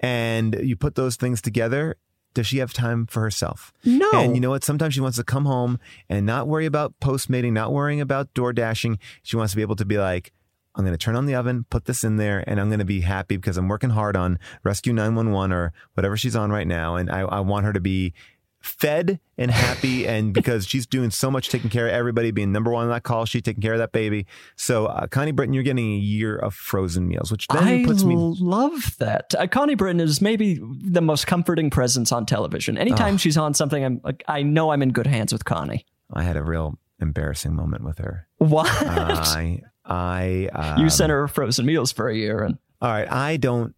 And 0.01 0.57
you 0.63 0.77
put 0.77 0.95
those 0.95 1.17
things 1.17 1.41
together. 1.41 1.97
Does 2.35 2.47
she 2.47 2.59
have 2.59 2.73
time 2.73 3.07
for 3.07 3.21
herself? 3.21 3.73
No. 3.85 4.11
And 4.15 4.35
you 4.35 4.41
know 4.41 4.51
what? 4.51 4.65
Sometimes 4.65 4.95
she 4.95 5.01
wants 5.01 5.19
to 5.19 5.25
come 5.25 5.45
home 5.45 5.79
and 6.09 6.27
not 6.27 6.49
worry 6.49 6.67
about 6.67 6.99
post 6.99 7.31
mating, 7.31 7.55
not 7.55 7.73
worrying 7.73 8.01
about 8.01 8.33
door 8.35 8.53
dashing. 8.53 8.99
She 9.23 9.37
wants 9.37 9.53
to 9.53 9.57
be 9.57 9.63
able 9.63 9.77
to 9.77 9.85
be 9.85 9.99
like, 9.99 10.33
I'm 10.75 10.85
going 10.85 10.97
to 10.97 10.99
turn 10.99 11.17
on 11.17 11.27
the 11.27 11.35
oven, 11.35 11.67
put 11.69 11.85
this 11.85 12.03
in 12.03 12.17
there, 12.17 12.43
and 12.47 12.61
I'm 12.61 12.69
going 12.69 12.79
to 12.79 12.85
be 12.85 13.03
happy 13.03 13.37
because 13.37 13.57
I'm 13.57 13.69
working 13.69 13.91
hard 13.91 14.17
on 14.17 14.39
Rescue 14.65 14.93
911 14.93 15.53
or 15.53 15.73
whatever 15.95 16.17
she's 16.17 16.35
on 16.35 16.51
right 16.51 16.67
now. 16.67 16.97
And 16.97 17.11
I, 17.11 17.21
I 17.21 17.41
want 17.41 17.67
her 17.67 17.73
to 17.73 17.81
be 17.81 18.15
fed 18.63 19.21
and 19.37 19.51
happy. 19.51 20.07
and 20.09 20.33
because 20.33 20.67
she's 20.67 20.87
doing 20.87 21.11
so 21.11 21.31
much 21.31 21.51
taking 21.51 21.69
care 21.69 21.87
of 21.87 21.93
everybody, 21.93 22.31
being 22.31 22.53
number 22.53 22.71
one 22.71 22.85
on 22.85 22.91
that 22.91 23.03
call, 23.03 23.27
she's 23.27 23.43
taking 23.43 23.61
care 23.61 23.75
of 23.75 23.81
that 23.81 23.93
baby. 23.93 24.27
So, 24.57 24.87
uh, 24.87 25.07
Connie 25.09 25.33
Britton, 25.33 25.53
you're 25.53 25.63
getting 25.63 25.93
a 25.93 25.97
year 25.99 26.37
of 26.37 26.55
frozen 26.55 27.07
meals, 27.07 27.31
which 27.31 27.49
then 27.49 27.65
I 27.65 27.85
puts 27.85 28.05
me. 28.05 28.15
love 28.17 28.97
that. 28.99 29.35
Uh, 29.39 29.47
Connie 29.47 29.75
Britton 29.75 30.01
is 30.01 30.23
maybe 30.23 30.59
the 30.63 31.03
most 31.03 31.27
comforting 31.27 31.69
presence 31.69 32.13
on 32.13 32.25
television. 32.25 32.79
Anytime 32.79 33.19
she's 33.19 33.37
on 33.37 33.53
something, 33.53 33.85
I'm 33.85 34.01
like, 34.05 34.25
I 34.27 34.43
know 34.43 34.71
I'm 34.71 34.83
in 34.83 34.93
good 34.93 35.07
hands 35.07 35.33
with 35.33 35.45
Connie. 35.45 35.85
I 36.15 36.23
had 36.23 36.37
a 36.37 36.43
real 36.43 36.79
embarrassing 37.01 37.55
moment 37.55 37.85
with 37.85 37.99
her. 37.99 38.29
What? 38.39 38.69
I, 38.71 39.61
I, 39.85 40.49
um, 40.53 40.79
you 40.79 40.91
sent 40.91 41.11
her 41.11 41.27
frozen 41.29 41.67
meals 41.67 41.93
for 41.93 42.09
a 42.09 42.15
year, 42.15 42.43
and 42.45 42.59
All 42.81 42.91
right, 42.91 43.11
I 43.11 43.37
don't 43.37 43.75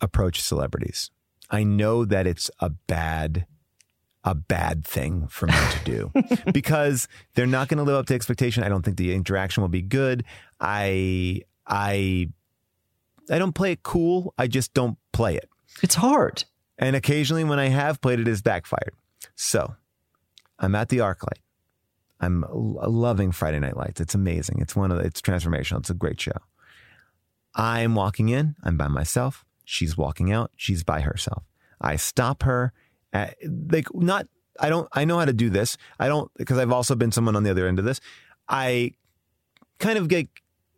approach 0.00 0.40
celebrities. 0.42 1.10
I 1.50 1.62
know 1.62 2.04
that 2.04 2.26
it's 2.26 2.50
a 2.58 2.70
bad 2.70 3.46
a 4.24 4.34
bad 4.34 4.84
thing 4.84 5.28
for 5.28 5.46
me 5.46 5.52
to 5.52 5.84
do 5.84 6.12
because 6.52 7.06
they're 7.34 7.46
not 7.46 7.68
going 7.68 7.78
to 7.78 7.84
live 7.84 7.94
up 7.94 8.06
to 8.06 8.14
expectation. 8.14 8.64
I 8.64 8.68
don't 8.68 8.84
think 8.84 8.96
the 8.96 9.14
interaction 9.14 9.60
will 9.60 9.68
be 9.68 9.82
good. 9.82 10.24
I 10.60 11.42
I 11.64 12.28
I 13.30 13.38
don't 13.38 13.54
play 13.54 13.72
it 13.72 13.84
cool. 13.84 14.34
I 14.36 14.48
just 14.48 14.74
don't 14.74 14.98
play 15.12 15.36
it. 15.36 15.48
it's 15.82 15.94
hard. 15.94 16.44
And 16.78 16.96
occasionally 16.96 17.44
when 17.44 17.60
I 17.60 17.68
have 17.68 18.00
played 18.00 18.18
it, 18.18 18.26
has 18.26 18.42
backfired. 18.42 18.92
So 19.36 19.76
I'm 20.58 20.74
at 20.74 20.88
the 20.88 20.98
ArcLight. 20.98 21.38
I'm 22.20 22.44
loving 22.50 23.32
Friday 23.32 23.58
Night 23.58 23.76
Lights. 23.76 24.00
It's 24.00 24.14
amazing. 24.14 24.58
It's 24.60 24.74
one 24.74 24.90
of 24.90 24.98
the, 24.98 25.04
it's 25.04 25.20
transformational. 25.20 25.80
It's 25.80 25.90
a 25.90 25.94
great 25.94 26.20
show. 26.20 26.38
I'm 27.54 27.94
walking 27.94 28.28
in. 28.28 28.54
I'm 28.62 28.76
by 28.76 28.88
myself. 28.88 29.44
She's 29.64 29.96
walking 29.96 30.32
out. 30.32 30.50
She's 30.56 30.84
by 30.84 31.00
herself. 31.00 31.42
I 31.80 31.96
stop 31.96 32.42
her. 32.42 32.72
At, 33.12 33.36
like 33.70 33.92
not. 33.94 34.26
I 34.58 34.68
don't. 34.70 34.88
I 34.92 35.04
know 35.04 35.18
how 35.18 35.24
to 35.24 35.32
do 35.32 35.50
this. 35.50 35.76
I 35.98 36.08
don't 36.08 36.30
because 36.36 36.58
I've 36.58 36.72
also 36.72 36.94
been 36.94 37.12
someone 37.12 37.36
on 37.36 37.42
the 37.42 37.50
other 37.50 37.66
end 37.66 37.78
of 37.78 37.84
this. 37.84 38.00
I 38.48 38.92
kind 39.78 39.98
of 39.98 40.08
get 40.08 40.28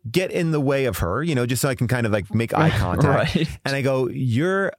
get 0.09 0.31
in 0.31 0.51
the 0.51 0.59
way 0.59 0.85
of 0.85 0.99
her, 0.99 1.23
you 1.23 1.35
know, 1.35 1.45
just 1.45 1.61
so 1.61 1.69
I 1.69 1.75
can 1.75 1.87
kind 1.87 2.05
of 2.05 2.11
like 2.11 2.33
make 2.33 2.53
eye 2.53 2.69
contact. 2.77 3.35
Right. 3.35 3.47
And 3.65 3.75
I 3.75 3.81
go, 3.81 4.09
You're 4.09 4.73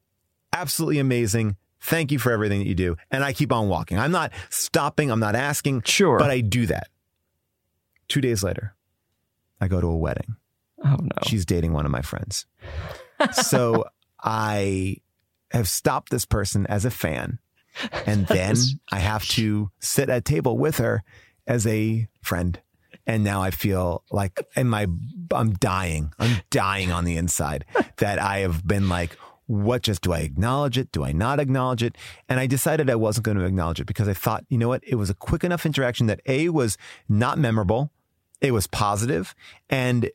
absolutely 0.53 0.99
amazing. 0.99 1.57
Thank 1.81 2.13
you 2.13 2.19
for 2.19 2.31
everything 2.33 2.61
that 2.61 2.67
you 2.67 2.75
do. 2.75 2.97
And 3.11 3.25
I 3.25 3.33
keep 3.33 3.53
on 3.53 3.69
walking. 3.69 3.99
I'm 3.99 4.13
not 4.13 4.33
stopping. 4.51 5.11
I'm 5.11 5.21
not 5.21 5.35
asking. 5.35 5.83
Sure. 5.83 6.19
But 6.19 6.31
I 6.31 6.41
do 6.41 6.67
that. 6.67 6.89
Two 8.09 8.21
days 8.21 8.43
later, 8.43 8.75
I 9.61 9.69
go 9.69 9.81
to 9.81 9.87
a 9.87 9.97
wedding. 9.97 10.37
Oh 10.85 10.97
no. 11.01 11.09
She's 11.27 11.45
dating 11.45 11.73
one 11.73 11.87
of 11.87 11.93
my 11.93 12.03
friends. 12.03 12.47
so 13.33 13.85
I 14.23 14.97
have 15.53 15.69
stopped 15.69 16.11
this 16.11 16.25
person 16.25 16.67
as 16.67 16.85
a 16.85 16.91
fan. 16.91 17.39
And 18.05 18.27
then 18.27 18.57
I 18.91 18.99
have 18.99 19.27
to 19.29 19.71
sit 19.79 20.11
at 20.11 20.19
a 20.19 20.21
table 20.21 20.59
with 20.59 20.79
her 20.79 21.03
as 21.47 21.67
a 21.67 22.09
friend. 22.21 22.61
And 23.07 23.25
now 23.25 23.43
I 23.43 23.51
feel 23.51 24.05
like 24.11 24.39
in 24.57 24.69
my 24.69 24.87
I'm 25.33 25.53
dying. 25.55 26.13
I'm 26.19 26.43
dying 26.51 26.93
on 26.93 27.05
the 27.05 27.17
inside 27.17 27.65
that 27.97 28.19
I 28.19 28.39
have 28.41 28.67
been 28.67 28.89
like, 28.89 29.17
what 29.51 29.83
just 29.83 30.03
do 30.03 30.13
I 30.13 30.21
acknowledge 30.21 30.79
it? 30.79 30.93
Do 30.93 31.03
I 31.03 31.11
not 31.11 31.41
acknowledge 31.41 31.83
it? 31.83 31.99
And 32.29 32.39
I 32.39 32.47
decided 32.47 32.89
I 32.89 32.95
wasn't 32.95 33.27
going 33.27 33.37
to 33.37 33.45
acknowledge 33.45 33.81
it 33.81 33.87
because 33.87 34.07
I 34.07 34.15
thought, 34.15 34.45
you 34.49 34.57
know 34.57 34.69
what? 34.69 34.85
It 34.87 34.95
was 34.95 35.11
a 35.11 35.15
quick 35.15 35.43
enough 35.43 35.67
interaction 35.67 36.07
that 36.07 36.21
A 36.27 36.51
was 36.51 36.79
not 37.09 37.37
memorable. 37.37 37.91
It 38.41 38.53
was 38.53 38.69
positive, 38.69 39.35
and 39.69 40.11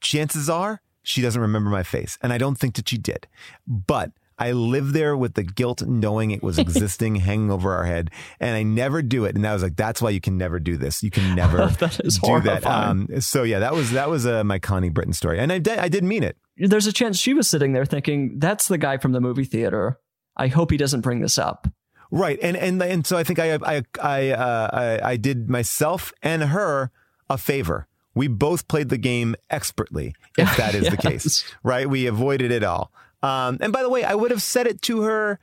chances 0.00 0.50
are 0.50 0.82
she 1.02 1.22
doesn't 1.22 1.40
remember 1.40 1.70
my 1.70 1.84
face. 1.84 2.18
And 2.22 2.32
I 2.32 2.38
don't 2.38 2.56
think 2.56 2.74
that 2.74 2.88
she 2.88 2.98
did. 2.98 3.28
But 3.68 4.10
I 4.36 4.50
live 4.50 4.92
there 4.92 5.16
with 5.16 5.34
the 5.34 5.44
guilt 5.44 5.82
knowing 5.86 6.32
it 6.32 6.42
was 6.42 6.58
existing 6.58 7.16
hanging 7.16 7.52
over 7.52 7.72
our 7.72 7.84
head. 7.84 8.10
And 8.40 8.56
I 8.56 8.64
never 8.64 9.00
do 9.00 9.24
it. 9.24 9.36
And 9.36 9.46
I 9.46 9.52
was 9.52 9.62
like, 9.62 9.76
that's 9.76 10.02
why 10.02 10.10
you 10.10 10.20
can 10.20 10.36
never 10.36 10.58
do 10.58 10.76
this. 10.76 11.02
You 11.04 11.10
can 11.10 11.34
never 11.36 11.68
That 11.68 12.00
is 12.00 12.18
do 12.18 12.40
that. 12.40 12.66
Um, 12.66 13.08
so 13.20 13.44
yeah, 13.44 13.60
that 13.60 13.74
was 13.74 13.92
that 13.92 14.10
was 14.10 14.26
uh, 14.26 14.42
my 14.42 14.58
Connie 14.58 14.90
Britton 14.90 15.12
story. 15.12 15.38
And 15.38 15.52
I 15.52 15.58
did 15.58 15.78
I 15.78 15.88
did 15.88 16.02
mean 16.02 16.24
it. 16.24 16.36
There's 16.56 16.86
a 16.86 16.92
chance 16.92 17.18
she 17.18 17.34
was 17.34 17.48
sitting 17.48 17.72
there 17.72 17.84
thinking, 17.84 18.38
"That's 18.38 18.68
the 18.68 18.78
guy 18.78 18.98
from 18.98 19.12
the 19.12 19.20
movie 19.20 19.44
theater. 19.44 19.98
I 20.36 20.48
hope 20.48 20.70
he 20.70 20.76
doesn't 20.76 21.00
bring 21.00 21.20
this 21.20 21.38
up." 21.38 21.66
Right. 22.10 22.38
And 22.42 22.56
and 22.56 22.82
and 22.82 23.06
so 23.06 23.16
I 23.16 23.24
think 23.24 23.38
I 23.38 23.54
I 23.54 23.82
I 24.00 24.30
uh, 24.30 24.70
I, 24.72 25.12
I 25.12 25.16
did 25.16 25.48
myself 25.48 26.12
and 26.22 26.42
her 26.44 26.90
a 27.30 27.38
favor. 27.38 27.88
We 28.14 28.28
both 28.28 28.68
played 28.68 28.90
the 28.90 28.98
game 28.98 29.34
expertly, 29.48 30.14
if 30.38 30.54
that 30.58 30.74
is 30.74 30.88
the 30.88 30.98
case. 30.98 31.42
Right? 31.62 31.88
We 31.88 32.06
avoided 32.06 32.50
it 32.50 32.62
all. 32.62 32.92
Um, 33.22 33.58
and 33.60 33.72
by 33.72 33.82
the 33.82 33.88
way, 33.88 34.04
I 34.04 34.14
would 34.14 34.30
have 34.30 34.42
said 34.42 34.66
it 34.66 34.82
to 34.82 35.02
her. 35.02 35.40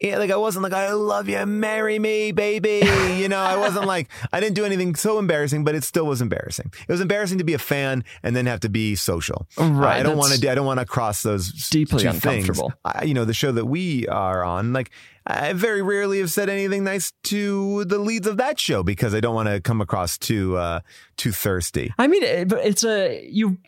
Yeah, 0.00 0.18
like 0.18 0.30
I 0.30 0.36
wasn't 0.36 0.64
like 0.64 0.72
I 0.72 0.92
love 0.92 1.28
you, 1.28 1.44
marry 1.46 1.98
me, 1.98 2.32
baby. 2.32 2.82
You 3.14 3.28
know, 3.28 3.38
I 3.38 3.56
wasn't 3.56 3.86
like 3.86 4.08
I 4.32 4.40
didn't 4.40 4.54
do 4.54 4.64
anything 4.64 4.94
so 4.96 5.18
embarrassing, 5.18 5.64
but 5.64 5.74
it 5.74 5.84
still 5.84 6.04
was 6.04 6.20
embarrassing. 6.20 6.72
It 6.86 6.92
was 6.92 7.00
embarrassing 7.00 7.38
to 7.38 7.44
be 7.44 7.54
a 7.54 7.58
fan 7.58 8.04
and 8.22 8.34
then 8.34 8.44
have 8.46 8.60
to 8.60 8.68
be 8.68 8.96
social. 8.96 9.46
Right, 9.56 10.00
I 10.00 10.02
don't 10.02 10.18
want 10.18 10.34
to. 10.34 10.40
do 10.40 10.50
I 10.50 10.54
don't 10.54 10.66
want 10.66 10.80
to 10.80 10.84
cross 10.84 11.22
those 11.22 11.50
deeply 11.70 12.04
uncomfortable. 12.04 12.70
Things. 12.70 12.80
I, 12.84 13.04
you 13.04 13.14
know, 13.14 13.24
the 13.24 13.32
show 13.32 13.52
that 13.52 13.64
we 13.64 14.06
are 14.08 14.44
on, 14.44 14.72
like 14.74 14.90
I 15.26 15.54
very 15.54 15.80
rarely 15.80 16.18
have 16.18 16.30
said 16.30 16.50
anything 16.50 16.84
nice 16.84 17.12
to 17.24 17.84
the 17.86 17.98
leads 17.98 18.26
of 18.26 18.36
that 18.36 18.60
show 18.60 18.82
because 18.82 19.14
I 19.14 19.20
don't 19.20 19.34
want 19.34 19.48
to 19.48 19.60
come 19.60 19.80
across 19.80 20.18
too 20.18 20.56
uh, 20.56 20.80
too 21.16 21.32
thirsty. 21.32 21.94
I 21.96 22.08
mean, 22.08 22.48
but 22.48 22.66
it's 22.66 22.84
a 22.84 23.26
you. 23.30 23.58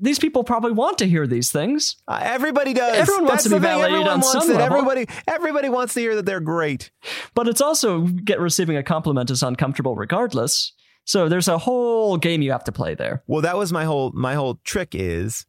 These 0.00 0.18
people 0.18 0.44
probably 0.44 0.72
want 0.72 0.98
to 0.98 1.06
hear 1.06 1.26
these 1.26 1.50
things. 1.50 1.96
Uh, 2.06 2.20
everybody 2.22 2.72
does. 2.72 2.96
Everyone 2.96 3.26
wants 3.26 3.44
to 3.44 3.50
be 3.50 3.58
validated 3.58 4.06
on 4.06 4.22
some 4.22 4.48
level. 4.48 4.60
Everybody, 4.60 5.06
everybody 5.26 5.68
wants 5.68 5.94
to 5.94 6.00
hear 6.00 6.14
that 6.16 6.26
they're 6.26 6.40
great. 6.40 6.90
But 7.34 7.48
it's 7.48 7.60
also 7.60 8.02
get 8.02 8.40
receiving 8.40 8.76
a 8.76 8.82
compliment 8.82 9.30
is 9.30 9.42
uncomfortable 9.42 9.94
regardless. 9.96 10.72
So 11.04 11.28
there's 11.28 11.48
a 11.48 11.58
whole 11.58 12.16
game 12.16 12.42
you 12.42 12.52
have 12.52 12.64
to 12.64 12.72
play 12.72 12.94
there. 12.94 13.22
Well, 13.26 13.42
that 13.42 13.56
was 13.56 13.72
my 13.72 13.84
whole 13.84 14.10
my 14.12 14.34
whole 14.34 14.58
trick 14.64 14.88
is 14.92 15.46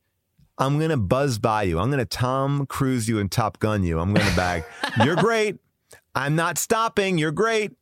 I'm 0.60 0.80
gonna 0.80 0.98
buzz 0.98 1.39
by 1.39 1.64
you. 1.64 1.80
I'm 1.80 1.89
gonna 1.89 2.06
Tom 2.06 2.66
Cruise 2.68 3.08
you 3.08 3.20
and 3.20 3.32
Top 3.32 3.60
Gun 3.60 3.84
you. 3.84 4.00
I'm 4.00 4.14
gonna 4.14 4.36
bag. 4.36 4.64
You're 5.04 5.16
great. 5.16 5.58
I'm 6.16 6.36
not 6.36 6.58
stopping. 6.58 7.18
You're 7.18 7.32
great. 7.32 7.74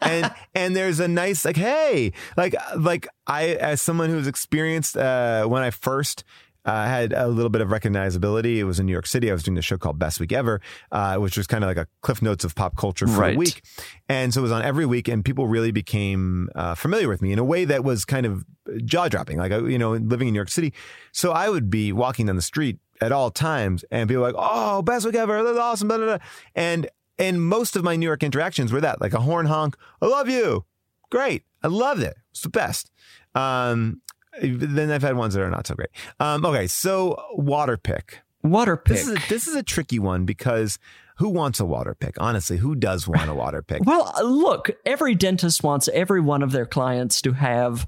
And 0.00 0.32
and 0.54 0.74
there's 0.76 1.00
a 1.00 1.08
nice 1.08 1.44
like 1.44 1.56
hey 1.56 2.12
like 2.36 2.54
like 2.76 3.06
I 3.26 3.50
as 3.54 3.80
someone 3.80 4.10
who's 4.10 4.26
experienced 4.26 4.96
uh, 4.96 5.44
when 5.46 5.62
I 5.62 5.70
first. 5.70 6.24
Uh, 6.64 6.84
had 6.86 7.12
a 7.12 7.26
little 7.26 7.50
bit 7.50 7.60
of 7.60 7.70
recognizability. 7.70 8.58
It 8.58 8.62
was 8.62 8.78
in 8.78 8.86
New 8.86 8.92
York 8.92 9.08
City. 9.08 9.28
I 9.28 9.32
was 9.32 9.42
doing 9.42 9.58
a 9.58 9.62
show 9.62 9.76
called 9.76 9.98
Best 9.98 10.20
Week 10.20 10.30
Ever, 10.30 10.60
uh, 10.92 11.16
which 11.16 11.36
was 11.36 11.48
kind 11.48 11.64
of 11.64 11.68
like 11.68 11.76
a 11.76 11.88
cliff 12.02 12.22
notes 12.22 12.44
of 12.44 12.54
pop 12.54 12.76
culture 12.76 13.08
for 13.08 13.18
Right. 13.20 13.34
a 13.34 13.36
week. 13.36 13.64
And 14.08 14.32
so 14.32 14.38
it 14.38 14.42
was 14.44 14.52
on 14.52 14.62
every 14.62 14.86
week, 14.86 15.08
and 15.08 15.24
people 15.24 15.48
really 15.48 15.72
became 15.72 16.48
uh, 16.54 16.76
familiar 16.76 17.08
with 17.08 17.20
me 17.20 17.32
in 17.32 17.40
a 17.40 17.44
way 17.44 17.64
that 17.64 17.82
was 17.82 18.04
kind 18.04 18.26
of 18.26 18.44
jaw 18.84 19.08
dropping. 19.08 19.38
Like, 19.38 19.50
you 19.50 19.76
know, 19.76 19.94
living 19.94 20.28
in 20.28 20.34
New 20.34 20.38
York 20.38 20.50
City. 20.50 20.72
So 21.10 21.32
I 21.32 21.48
would 21.48 21.68
be 21.68 21.92
walking 21.92 22.26
down 22.26 22.36
the 22.36 22.42
street 22.42 22.78
at 23.00 23.10
all 23.10 23.32
times, 23.32 23.84
and 23.90 24.08
people 24.08 24.22
were 24.22 24.28
like, 24.30 24.36
oh, 24.38 24.82
best 24.82 25.04
week 25.04 25.16
ever. 25.16 25.42
That's 25.42 25.58
awesome. 25.58 25.88
Blah, 25.88 25.96
blah, 25.96 26.06
blah. 26.06 26.18
And, 26.54 26.86
and 27.18 27.42
most 27.42 27.76
of 27.76 27.84
my 27.84 27.96
New 27.96 28.06
York 28.06 28.22
interactions 28.22 28.72
were 28.72 28.80
that 28.80 29.00
like 29.00 29.14
a 29.14 29.20
horn 29.20 29.46
honk. 29.46 29.76
I 30.00 30.06
love 30.06 30.28
you. 30.28 30.64
Great. 31.10 31.44
I 31.62 31.68
loved 31.68 32.02
it. 32.02 32.16
It's 32.30 32.42
the 32.42 32.48
best. 32.48 32.90
Um, 33.34 34.00
then 34.40 34.90
I've 34.90 35.02
had 35.02 35.16
ones 35.16 35.34
that 35.34 35.42
are 35.42 35.50
not 35.50 35.66
so 35.66 35.74
great. 35.74 35.90
Um, 36.18 36.44
okay. 36.44 36.66
So 36.66 37.22
water 37.34 37.76
pick. 37.76 38.20
Water 38.42 38.76
pick. 38.76 38.96
This 38.96 39.06
is 39.06 39.16
a, 39.16 39.28
this 39.28 39.46
is 39.46 39.54
a 39.54 39.62
tricky 39.62 39.98
one 39.98 40.24
because 40.24 40.78
who 41.16 41.28
wants 41.28 41.60
a 41.60 41.64
water 41.64 41.94
pick? 41.94 42.16
Honestly, 42.18 42.56
who 42.56 42.74
does 42.74 43.06
want 43.06 43.30
a 43.30 43.34
water 43.34 43.62
pick? 43.62 43.82
well, 43.86 44.12
look, 44.22 44.70
every 44.84 45.14
dentist 45.14 45.62
wants 45.62 45.88
every 45.88 46.20
one 46.20 46.42
of 46.42 46.52
their 46.52 46.66
clients 46.66 47.20
to 47.22 47.32
have. 47.32 47.86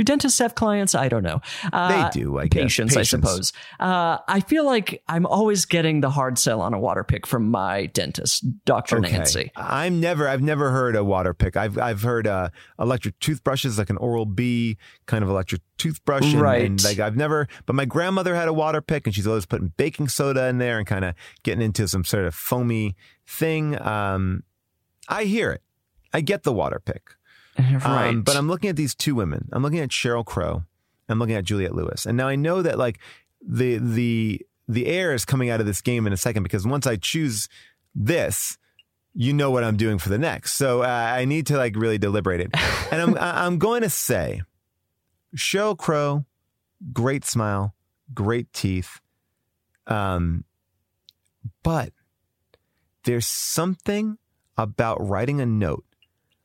Do 0.00 0.04
dentists 0.04 0.38
have 0.38 0.54
clients? 0.54 0.94
I 0.94 1.10
don't 1.10 1.22
know. 1.22 1.42
Uh, 1.74 2.08
They 2.10 2.20
do, 2.20 2.38
I 2.38 2.46
guess. 2.46 2.62
Patients, 2.62 2.96
I 2.96 3.02
suppose. 3.02 3.52
Uh, 3.78 4.16
I 4.26 4.40
feel 4.40 4.64
like 4.64 5.02
I'm 5.08 5.26
always 5.26 5.66
getting 5.66 6.00
the 6.00 6.08
hard 6.08 6.38
sell 6.38 6.62
on 6.62 6.72
a 6.72 6.78
water 6.80 7.04
pick 7.04 7.26
from 7.26 7.50
my 7.50 7.84
dentist, 7.84 8.46
Dr. 8.64 8.98
Nancy. 8.98 9.52
I'm 9.56 10.00
never. 10.00 10.26
I've 10.26 10.40
never 10.40 10.70
heard 10.70 10.96
a 10.96 11.04
water 11.04 11.34
pick. 11.34 11.54
I've 11.54 11.76
I've 11.76 12.00
heard 12.00 12.26
uh, 12.26 12.48
electric 12.78 13.18
toothbrushes, 13.18 13.76
like 13.76 13.90
an 13.90 13.98
Oral 13.98 14.24
B 14.24 14.78
kind 15.04 15.22
of 15.22 15.28
electric 15.28 15.60
toothbrush, 15.76 16.32
and, 16.32 16.40
Right. 16.40 16.64
and 16.64 16.82
like 16.82 16.98
I've 16.98 17.16
never. 17.16 17.46
But 17.66 17.74
my 17.74 17.84
grandmother 17.84 18.34
had 18.34 18.48
a 18.48 18.54
water 18.54 18.80
pick, 18.80 19.06
and 19.06 19.14
she's 19.14 19.26
always 19.26 19.44
putting 19.44 19.74
baking 19.76 20.08
soda 20.08 20.46
in 20.46 20.56
there 20.56 20.78
and 20.78 20.86
kind 20.86 21.04
of 21.04 21.14
getting 21.42 21.60
into 21.60 21.86
some 21.86 22.04
sort 22.06 22.24
of 22.24 22.34
foamy 22.34 22.96
thing. 23.26 23.78
Um, 23.86 24.44
I 25.10 25.24
hear 25.24 25.50
it. 25.52 25.60
I 26.14 26.22
get 26.22 26.44
the 26.44 26.54
water 26.54 26.80
pick. 26.82 27.02
Right. 27.84 28.08
Um, 28.08 28.22
but 28.22 28.36
I'm 28.36 28.48
looking 28.48 28.70
at 28.70 28.76
these 28.76 28.94
two 28.94 29.14
women. 29.14 29.48
I'm 29.52 29.62
looking 29.62 29.80
at 29.80 29.90
Sheryl 29.90 30.24
Crow. 30.24 30.64
I'm 31.08 31.18
looking 31.18 31.34
at 31.34 31.44
Juliette 31.44 31.74
Lewis. 31.74 32.06
And 32.06 32.16
now 32.16 32.28
I 32.28 32.36
know 32.36 32.62
that 32.62 32.78
like 32.78 32.98
the 33.46 33.78
the 33.78 34.46
the 34.68 34.86
air 34.86 35.12
is 35.12 35.24
coming 35.24 35.50
out 35.50 35.60
of 35.60 35.66
this 35.66 35.80
game 35.80 36.06
in 36.06 36.12
a 36.12 36.16
second 36.16 36.44
because 36.44 36.66
once 36.66 36.86
I 36.86 36.96
choose 36.96 37.48
this, 37.94 38.56
you 39.14 39.32
know 39.32 39.50
what 39.50 39.64
I'm 39.64 39.76
doing 39.76 39.98
for 39.98 40.08
the 40.08 40.18
next. 40.18 40.54
So 40.54 40.82
uh, 40.82 40.86
I 40.86 41.24
need 41.24 41.46
to 41.48 41.56
like 41.56 41.74
really 41.76 41.98
deliberate 41.98 42.40
it. 42.40 42.50
And 42.92 43.00
I'm 43.00 43.16
I'm 43.18 43.58
going 43.58 43.82
to 43.82 43.90
say 43.90 44.42
Sheryl 45.36 45.78
Crow, 45.78 46.24
great 46.92 47.24
smile, 47.24 47.72
great 48.12 48.52
teeth. 48.52 49.00
Um, 49.86 50.44
but 51.62 51.92
there's 53.04 53.26
something 53.26 54.18
about 54.56 54.96
writing 55.06 55.40
a 55.40 55.46
note 55.46 55.84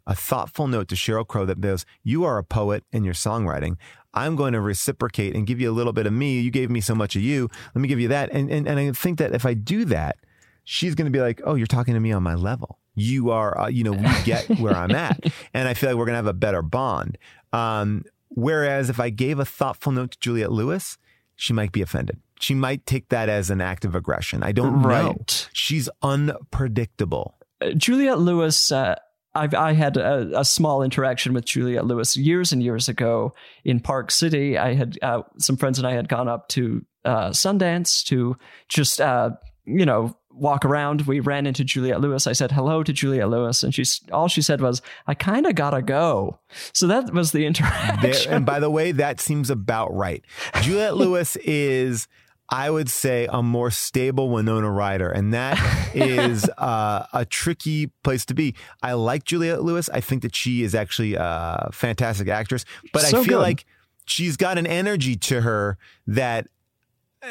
a 0.07 0.15
thoughtful 0.15 0.67
note 0.67 0.87
to 0.89 0.95
Sheryl 0.95 1.27
Crow 1.27 1.45
that 1.45 1.61
goes, 1.61 1.85
You 2.03 2.23
are 2.23 2.37
a 2.37 2.43
poet 2.43 2.83
in 2.91 3.03
your 3.03 3.13
songwriting. 3.13 3.77
I'm 4.13 4.35
going 4.35 4.53
to 4.53 4.61
reciprocate 4.61 5.35
and 5.35 5.45
give 5.45 5.59
you 5.59 5.69
a 5.69 5.73
little 5.73 5.93
bit 5.93 6.05
of 6.05 6.13
me. 6.13 6.39
You 6.39 6.51
gave 6.51 6.69
me 6.69 6.79
so 6.81 6.95
much 6.95 7.15
of 7.15 7.21
you. 7.21 7.49
Let 7.73 7.81
me 7.81 7.87
give 7.87 7.99
you 7.99 8.07
that. 8.09 8.29
And, 8.31 8.49
and, 8.49 8.67
and 8.67 8.79
I 8.79 8.91
think 8.93 9.19
that 9.19 9.33
if 9.33 9.45
I 9.45 9.53
do 9.53 9.85
that, 9.85 10.17
she's 10.63 10.95
going 10.95 11.05
to 11.05 11.11
be 11.11 11.19
like, 11.19 11.41
Oh, 11.43 11.55
you're 11.55 11.67
talking 11.67 11.93
to 11.93 11.99
me 11.99 12.11
on 12.11 12.23
my 12.23 12.35
level. 12.35 12.79
You 12.95 13.31
are, 13.31 13.59
uh, 13.59 13.67
you 13.67 13.83
know, 13.83 13.91
we 13.91 14.23
get 14.23 14.47
where 14.59 14.73
I'm 14.73 14.91
at. 14.91 15.19
And 15.53 15.67
I 15.67 15.73
feel 15.73 15.89
like 15.89 15.97
we're 15.97 16.05
going 16.05 16.13
to 16.13 16.17
have 16.17 16.27
a 16.27 16.33
better 16.33 16.61
bond. 16.61 17.17
Um, 17.51 18.05
whereas 18.29 18.89
if 18.89 18.99
I 18.99 19.09
gave 19.09 19.39
a 19.39 19.45
thoughtful 19.45 19.91
note 19.91 20.11
to 20.11 20.19
Juliette 20.19 20.51
Lewis, 20.51 20.97
she 21.35 21.51
might 21.51 21.71
be 21.71 21.81
offended. 21.81 22.19
She 22.39 22.53
might 22.53 22.85
take 22.85 23.09
that 23.09 23.29
as 23.29 23.49
an 23.49 23.61
act 23.61 23.85
of 23.85 23.95
aggression. 23.95 24.43
I 24.43 24.51
don't 24.51 24.81
know. 24.81 24.87
Right. 24.87 25.49
She's 25.53 25.89
unpredictable. 26.01 27.35
Uh, 27.61 27.71
Juliette 27.71 28.19
Lewis, 28.19 28.71
uh, 28.71 28.95
I've, 29.35 29.53
I 29.53 29.73
had 29.73 29.97
a, 29.97 30.39
a 30.39 30.45
small 30.45 30.81
interaction 30.81 31.33
with 31.33 31.45
Juliette 31.45 31.85
Lewis 31.85 32.15
years 32.15 32.51
and 32.51 32.63
years 32.63 32.87
ago 32.89 33.33
in 33.63 33.79
Park 33.79 34.11
City. 34.11 34.57
I 34.57 34.73
had 34.73 34.97
uh, 35.01 35.21
some 35.37 35.57
friends 35.57 35.77
and 35.77 35.87
I 35.87 35.91
had 35.93 36.07
gone 36.07 36.27
up 36.27 36.47
to 36.49 36.83
uh, 37.03 37.29
Sundance 37.29 38.03
to 38.05 38.37
just, 38.69 39.01
uh, 39.01 39.31
you 39.65 39.85
know, 39.85 40.15
walk 40.31 40.65
around. 40.65 41.01
We 41.03 41.19
ran 41.19 41.45
into 41.47 41.63
Juliette 41.63 42.01
Lewis. 42.01 42.27
I 42.27 42.33
said 42.33 42.51
hello 42.51 42.83
to 42.83 42.91
Juliette 42.91 43.29
Lewis, 43.29 43.63
and 43.63 43.73
she's 43.73 44.01
all 44.11 44.27
she 44.27 44.41
said 44.41 44.59
was, 44.61 44.81
"I 45.07 45.13
kind 45.13 45.45
of 45.45 45.55
gotta 45.55 45.81
go." 45.81 46.39
So 46.73 46.87
that 46.87 47.13
was 47.13 47.31
the 47.31 47.39
There, 47.39 47.47
interaction. 47.47 48.33
and 48.33 48.45
by 48.45 48.59
the 48.59 48.69
way, 48.69 48.91
that 48.91 49.19
seems 49.21 49.49
about 49.49 49.95
right. 49.95 50.23
Juliette 50.61 50.95
Lewis 50.97 51.35
is, 51.37 52.07
I 52.49 52.69
would 52.69 52.89
say, 52.89 53.27
a 53.31 53.41
more 53.41 53.71
stable 53.71 54.29
Winona 54.29 54.69
Ryder, 54.69 55.09
and 55.09 55.33
that 55.33 55.57
is 55.95 56.47
uh, 56.57 57.05
a 57.11 57.25
tricky 57.25 57.87
place 58.03 58.23
to 58.25 58.33
be. 58.35 58.53
I 58.83 58.93
like 58.93 59.23
Juliette 59.23 59.63
Lewis. 59.63 59.89
I 59.89 59.99
think 60.01 60.21
that 60.21 60.35
she 60.35 60.61
is 60.63 60.75
actually 60.75 61.15
a 61.15 61.69
fantastic 61.73 62.27
actress, 62.27 62.63
but 62.93 63.01
So 63.01 63.07
I 63.21 63.23
feel 63.23 63.37
good. 63.39 63.41
like 63.43 63.65
she's 64.05 64.37
got 64.37 64.57
an 64.59 64.67
energy 64.67 65.15
to 65.15 65.41
her 65.41 65.77
that 66.05 66.47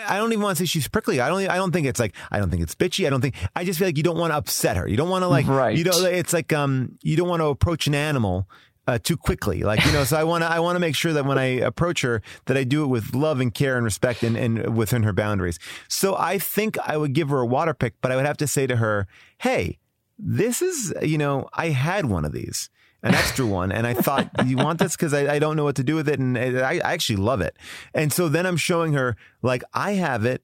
I 0.08 0.16
don't 0.16 0.32
even 0.32 0.42
want 0.42 0.58
to 0.58 0.62
say 0.62 0.66
she's 0.66 0.88
prickly. 0.88 1.20
I 1.20 1.28
don't. 1.28 1.48
I 1.48 1.54
don't 1.54 1.70
think 1.70 1.86
it's 1.86 2.00
like. 2.00 2.16
I 2.32 2.40
don't 2.40 2.50
think 2.50 2.62
it's 2.62 2.74
bitchy. 2.74 3.06
I 3.06 3.10
don't 3.10 3.20
think. 3.20 3.36
I 3.54 3.64
just 3.64 3.78
feel 3.78 3.86
like 3.86 3.96
you 3.96 4.02
don't 4.02 4.18
want 4.18 4.32
to 4.32 4.36
upset 4.36 4.76
her. 4.76 4.88
You 4.88 4.96
don't 4.96 5.08
want 5.08 5.22
to 5.22 5.28
like. 5.28 5.46
Right. 5.46 5.78
You 5.78 5.84
know. 5.84 6.04
It's 6.06 6.32
like 6.32 6.52
um. 6.52 6.98
You 7.02 7.16
don't 7.16 7.28
want 7.28 7.40
to 7.40 7.46
approach 7.46 7.86
an 7.86 7.94
animal. 7.94 8.48
Uh, 8.86 8.98
too 8.98 9.16
quickly, 9.16 9.62
like 9.62 9.82
you 9.86 9.92
know, 9.92 10.04
so 10.04 10.14
I 10.14 10.24
want 10.24 10.42
to 10.42 10.46
I 10.46 10.60
want 10.60 10.76
to 10.76 10.80
make 10.80 10.94
sure 10.94 11.14
that 11.14 11.24
when 11.24 11.38
I 11.38 11.44
approach 11.44 12.02
her, 12.02 12.20
that 12.44 12.58
I 12.58 12.64
do 12.64 12.84
it 12.84 12.88
with 12.88 13.14
love 13.14 13.40
and 13.40 13.54
care 13.54 13.76
and 13.76 13.84
respect 13.84 14.22
and, 14.22 14.36
and 14.36 14.76
within 14.76 15.04
her 15.04 15.12
boundaries. 15.14 15.58
So 15.88 16.14
I 16.16 16.38
think 16.38 16.78
I 16.80 16.98
would 16.98 17.14
give 17.14 17.30
her 17.30 17.38
a 17.38 17.46
water 17.46 17.72
pick, 17.72 17.94
but 18.02 18.12
I 18.12 18.16
would 18.16 18.26
have 18.26 18.36
to 18.36 18.46
say 18.46 18.66
to 18.66 18.76
her, 18.76 19.06
"Hey, 19.38 19.78
this 20.18 20.60
is 20.60 20.92
you 21.02 21.16
know, 21.16 21.48
I 21.54 21.68
had 21.70 22.06
one 22.06 22.26
of 22.26 22.32
these, 22.32 22.68
an 23.02 23.14
extra 23.14 23.46
one, 23.46 23.72
and 23.72 23.86
I 23.86 23.94
thought 23.94 24.30
you 24.46 24.56
want 24.56 24.78
this 24.78 24.96
because 24.96 25.14
I, 25.14 25.34
I 25.34 25.38
don't 25.38 25.56
know 25.56 25.64
what 25.64 25.76
to 25.76 25.84
do 25.84 25.94
with 25.94 26.08
it, 26.08 26.18
and 26.18 26.36
I, 26.38 26.74
I 26.76 26.92
actually 26.92 27.16
love 27.16 27.40
it. 27.40 27.56
And 27.94 28.12
so 28.12 28.28
then 28.28 28.46
I'm 28.46 28.56
showing 28.56 28.92
her 28.92 29.16
like 29.42 29.64
I 29.72 29.92
have 29.92 30.24
it. 30.24 30.42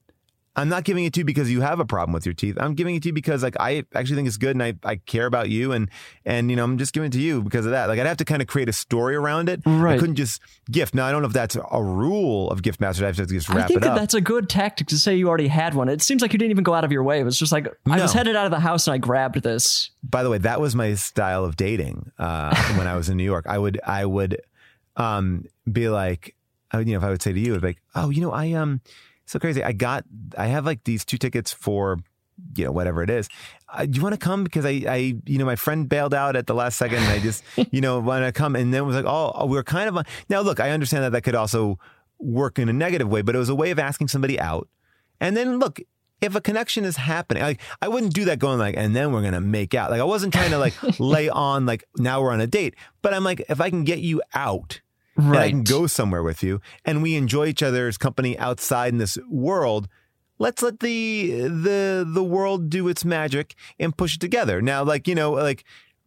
I'm 0.57 0.69
not 0.69 0.85
giving 0.85 1.05
it 1.05 1.13
to 1.15 1.21
you 1.21 1.25
because 1.25 1.51
you 1.51 1.61
have 1.61 1.79
a 1.79 1.85
problem 1.85 2.13
with 2.13 2.27
your 2.27 2.35
teeth. 2.35 2.57
I'm 2.61 2.75
giving 2.75 2.97
it 2.97 3.03
to 3.05 3.11
you 3.11 3.13
because 3.13 3.43
like 3.43 3.57
I 3.61 3.85
actually 3.95 4.17
think 4.17 4.27
it's 4.27 4.37
good 4.37 4.57
and 4.57 4.63
I, 4.63 4.75
I 4.83 4.97
care 4.97 5.27
about 5.27 5.49
you 5.49 5.71
and 5.71 5.89
and 6.25 6.51
you 6.51 6.57
know 6.57 6.65
I'm 6.65 6.77
just 6.77 6.93
giving 6.93 7.07
it 7.07 7.13
to 7.13 7.21
you 7.21 7.43
because 7.43 7.67
of 7.67 7.73
that. 7.73 7.89
Like 7.89 8.01
I'd 8.01 8.07
have 8.07 8.17
to 8.17 8.25
kind 8.25 8.43
of 8.43 8.49
create 8.49 8.69
a 8.69 8.73
story 8.73 9.15
around 9.15 9.49
it. 9.49 9.63
Right. 9.65 9.95
I 9.95 9.99
couldn't 9.99 10.17
just 10.17 10.41
gift. 10.71 10.93
Now 10.95 11.07
I 11.07 11.13
don't 11.13 11.23
know 11.23 11.29
if 11.29 11.35
that's 11.35 11.57
a 11.57 11.83
rule 11.83 12.51
of 12.51 12.63
gift 12.63 12.81
masters. 12.81 13.05
I 13.05 13.07
have 13.07 13.17
to 13.17 13.27
just 13.27 13.49
wrap 13.49 13.65
I 13.65 13.67
think 13.69 13.77
it 13.79 13.81
that 13.83 13.91
up. 13.93 13.99
that's 13.99 14.15
a 14.15 14.21
good 14.21 14.49
tactic 14.49 14.89
to 14.89 14.99
say 14.99 15.15
you 15.15 15.29
already 15.29 15.49
had 15.49 15.75
one. 15.75 15.89
It 15.89 16.03
seems 16.03 16.21
like 16.21 16.33
you 16.33 16.39
didn't 16.39 16.51
even 16.51 16.65
go 16.65 16.75
out 16.75 16.85
of 16.85 16.91
your 16.91 17.05
way. 17.05 17.21
It 17.21 17.25
was 17.25 17.39
just 17.39 17.53
like 17.53 17.69
I 17.89 18.01
was 18.01 18.13
headed 18.13 18.35
out 18.35 18.47
of 18.47 18.51
the 18.51 18.61
house 18.61 18.89
and 18.89 18.95
I 18.95 18.99
grabbed 18.99 19.43
this. 19.43 19.91
by 20.03 20.25
the 20.25 20.31
way, 20.31 20.39
that 20.39 20.61
was 20.61 20.75
my 20.75 20.95
style 20.95 21.45
of 21.45 21.57
dating 21.57 22.11
uh, 22.19 22.55
when 22.75 22.89
I 22.89 22.97
was 22.97 23.09
in 23.09 23.17
New 23.17 23.25
York. 23.25 23.47
I 23.49 23.57
would 23.57 23.81
I 23.87 24.05
would 24.05 24.41
um, 24.97 25.45
be 25.71 25.89
like, 25.89 26.35
I 26.73 26.79
would, 26.79 26.89
you 26.89 26.95
know, 26.95 26.99
if 26.99 27.05
I 27.05 27.11
would 27.11 27.23
say 27.23 27.33
to 27.33 27.41
you, 27.41 27.55
I'd 27.55 27.61
be 27.61 27.69
like, 27.69 27.83
oh, 27.95 28.11
you 28.11 28.21
know, 28.21 28.33
I 28.33 28.53
um, 28.53 28.81
so 29.31 29.39
crazy. 29.39 29.63
I 29.63 29.73
got 29.73 30.05
I 30.37 30.47
have 30.47 30.67
like 30.67 30.85
these 30.85 31.05
two 31.05 31.19
tickets 31.19 31.53
for 31.53 31.99
you 32.57 32.65
know 32.65 32.73
whatever 32.73 33.03
it 33.03 33.11
is. 33.11 33.29
Uh, 33.73 33.87
do 33.87 33.97
you 33.97 34.03
want 34.03 34.15
to 34.15 34.19
come 34.19 34.45
because 34.45 34.67
I 34.67 34.83
I 34.89 35.15
you 35.25 35.39
know 35.39 35.45
my 35.45 35.57
friend 35.57 35.89
bailed 35.89 36.15
out 36.15 36.37
at 36.37 36.47
the 36.47 36.55
last 36.55 36.79
second 36.79 36.99
and 36.99 37.09
I 37.09 37.21
just 37.21 37.45
you 37.71 37.81
know 37.81 38.01
want 38.01 38.25
to 38.25 38.33
come 38.33 38.57
and 38.57 38.75
then 38.75 38.85
was 38.87 38.97
like 38.97 39.05
oh, 39.05 39.33
oh, 39.35 39.47
we're 39.47 39.63
kind 39.63 39.89
of 39.89 39.97
on. 39.97 40.05
now 40.29 40.41
look 40.41 40.59
I 40.61 40.71
understand 40.71 41.05
that 41.05 41.13
that 41.13 41.23
could 41.23 41.35
also 41.35 41.79
work 42.19 42.59
in 42.59 42.69
a 42.69 42.73
negative 42.73 43.09
way, 43.09 43.23
but 43.23 43.35
it 43.35 43.39
was 43.39 43.49
a 43.49 43.55
way 43.55 43.71
of 43.71 43.79
asking 43.79 44.09
somebody 44.09 44.39
out. 44.39 44.69
And 45.21 45.37
then 45.37 45.59
look, 45.59 45.81
if 46.21 46.35
a 46.35 46.41
connection 46.41 46.85
is 46.85 46.97
happening, 46.97 47.43
like 47.43 47.61
I 47.81 47.89
wouldn't 47.89 48.13
do 48.13 48.25
that 48.27 48.39
going 48.39 48.59
like, 48.59 48.77
and 48.77 48.97
then 48.97 49.13
we're 49.13 49.23
gonna 49.23 49.41
make 49.41 49.75
out. 49.75 49.91
Like 49.91 50.01
I 50.01 50.05
wasn't 50.05 50.33
trying 50.33 50.51
to 50.51 50.59
like 50.59 50.75
lay 51.01 51.29
on 51.29 51.67
like 51.67 51.85
now 51.97 52.21
we're 52.21 52.33
on 52.33 52.41
a 52.41 52.47
date. 52.47 52.75
But 53.01 53.15
I'm 53.15 53.25
like, 53.25 53.45
if 53.49 53.61
I 53.61 53.71
can 53.71 53.85
get 53.85 54.01
you 54.01 54.23
out 54.35 54.81
and 55.21 55.37
I 55.37 55.51
can 55.51 55.63
go 55.63 55.87
somewhere 55.87 56.23
with 56.23 56.43
you 56.43 56.61
and 56.85 57.03
we 57.03 57.15
enjoy 57.15 57.47
each 57.47 57.63
other's 57.63 57.97
company 57.99 58.39
outside 58.39 58.93
in 58.93 58.99
this 58.99 59.19
world, 59.29 59.89
let's 60.39 60.63
let 60.63 60.81
the 60.81 61.31
the 61.43 62.05
the 62.07 62.25
world 62.25 62.71
do 62.71 62.89
its 62.89 63.05
magic 63.05 63.55
and 63.79 63.97
push 63.97 64.17
it 64.17 64.21
together. 64.21 64.61
Now, 64.61 64.83
like, 64.83 65.07
you 65.07 65.15
know, 65.15 65.33
like 65.33 65.65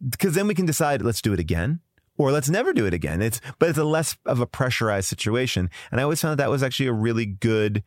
because 0.08 0.34
then 0.34 0.46
we 0.46 0.54
can 0.54 0.66
decide 0.66 1.02
let's 1.02 1.22
do 1.22 1.32
it 1.32 1.40
again. 1.40 1.80
Or 2.16 2.30
let's 2.30 2.48
never 2.48 2.72
do 2.72 2.86
it 2.86 2.94
again. 2.94 3.20
It's 3.20 3.40
but 3.58 3.70
it's 3.70 3.78
a 3.78 3.82
less 3.82 4.16
of 4.24 4.38
a 4.38 4.46
pressurized 4.46 5.08
situation, 5.08 5.68
and 5.90 5.98
I 5.98 6.04
always 6.04 6.20
found 6.20 6.38
that, 6.38 6.44
that 6.44 6.50
was 6.50 6.62
actually 6.62 6.86
a 6.86 6.92
really 6.92 7.26
good, 7.26 7.82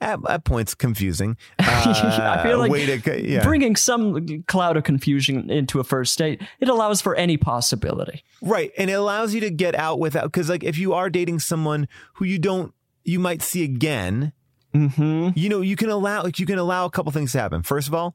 at, 0.00 0.18
at 0.28 0.44
points 0.44 0.74
confusing. 0.74 1.36
Uh, 1.78 2.34
I 2.34 2.42
feel 2.42 2.58
like 2.58 2.70
way 2.70 2.98
to, 2.98 3.28
yeah. 3.28 3.42
bringing 3.42 3.76
some 3.76 4.42
cloud 4.44 4.76
of 4.76 4.84
confusion 4.84 5.50
into 5.50 5.80
a 5.80 5.84
first 5.84 6.18
date, 6.18 6.42
it 6.60 6.68
allows 6.68 7.00
for 7.00 7.14
any 7.14 7.36
possibility. 7.36 8.24
Right. 8.42 8.72
And 8.76 8.90
it 8.90 8.94
allows 8.94 9.32
you 9.32 9.40
to 9.40 9.50
get 9.50 9.74
out 9.74 9.98
without, 9.98 10.24
because 10.24 10.48
like 10.48 10.64
if 10.64 10.76
you 10.76 10.92
are 10.94 11.08
dating 11.08 11.40
someone 11.40 11.88
who 12.14 12.24
you 12.24 12.38
don't, 12.38 12.74
you 13.04 13.18
might 13.18 13.42
see 13.42 13.64
again, 13.64 14.32
Mm-hmm. 14.74 15.30
you 15.34 15.48
know, 15.48 15.62
you 15.62 15.76
can 15.76 15.88
allow, 15.88 16.22
like, 16.22 16.38
you 16.38 16.44
can 16.46 16.58
allow 16.58 16.84
a 16.84 16.90
couple 16.90 17.10
things 17.10 17.32
to 17.32 17.40
happen. 17.40 17.62
First 17.62 17.88
of 17.88 17.94
all, 17.94 18.14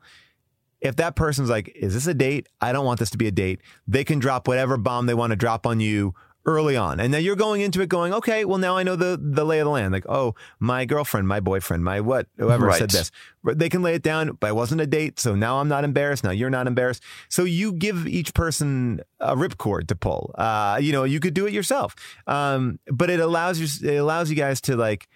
if 0.81 0.97
that 0.97 1.15
person's 1.15 1.49
like, 1.49 1.71
is 1.75 1.93
this 1.93 2.05
a 2.05 2.13
date? 2.13 2.47
I 2.61 2.71
don't 2.73 2.85
want 2.85 2.99
this 2.99 3.09
to 3.11 3.17
be 3.17 3.27
a 3.27 3.31
date. 3.31 3.59
They 3.87 4.03
can 4.03 4.19
drop 4.19 4.47
whatever 4.47 4.77
bomb 4.77 5.07
they 5.07 5.13
want 5.15 5.31
to 5.31 5.35
drop 5.35 5.65
on 5.65 5.79
you 5.79 6.13
early 6.45 6.75
on. 6.75 6.99
And 6.99 7.13
then 7.13 7.23
you're 7.23 7.37
going 7.37 7.61
into 7.61 7.81
it 7.81 7.87
going, 7.87 8.13
okay, 8.13 8.43
well, 8.43 8.57
now 8.57 8.75
I 8.75 8.83
know 8.83 8.95
the, 8.97 9.17
the 9.21 9.45
lay 9.45 9.59
of 9.59 9.65
the 9.65 9.71
land. 9.71 9.93
Like, 9.93 10.05
oh, 10.09 10.35
my 10.59 10.83
girlfriend, 10.83 11.25
my 11.27 11.39
boyfriend, 11.39 11.83
my 11.85 12.01
what, 12.01 12.27
whoever 12.37 12.65
Right. 12.65 12.79
said 12.79 12.89
this. 12.91 13.11
They 13.45 13.69
can 13.69 13.81
lay 13.81 13.93
it 13.95 14.03
down, 14.03 14.37
but 14.41 14.47
it 14.47 14.55
wasn't 14.55 14.81
a 14.81 14.85
date. 14.87 15.19
So 15.19 15.35
now 15.35 15.59
I'm 15.59 15.69
not 15.69 15.83
embarrassed. 15.85 16.23
Now 16.23 16.31
you're 16.31 16.49
not 16.49 16.67
embarrassed. 16.67 17.01
So 17.29 17.45
you 17.45 17.71
give 17.71 18.07
each 18.07 18.33
person 18.33 18.99
a 19.21 19.35
ripcord 19.37 19.87
to 19.87 19.95
pull. 19.95 20.35
Uh, 20.37 20.79
you 20.81 20.91
know, 20.91 21.05
you 21.05 21.19
could 21.21 21.33
do 21.33 21.45
it 21.45 21.53
yourself. 21.53 21.95
Um, 22.27 22.79
but 22.87 23.09
it 23.09 23.21
allows 23.21 23.59
you, 23.59 23.89
it 23.89 23.95
allows 23.95 24.29
you 24.29 24.35
guys 24.35 24.59
to 24.61 24.75
like, 24.75 25.07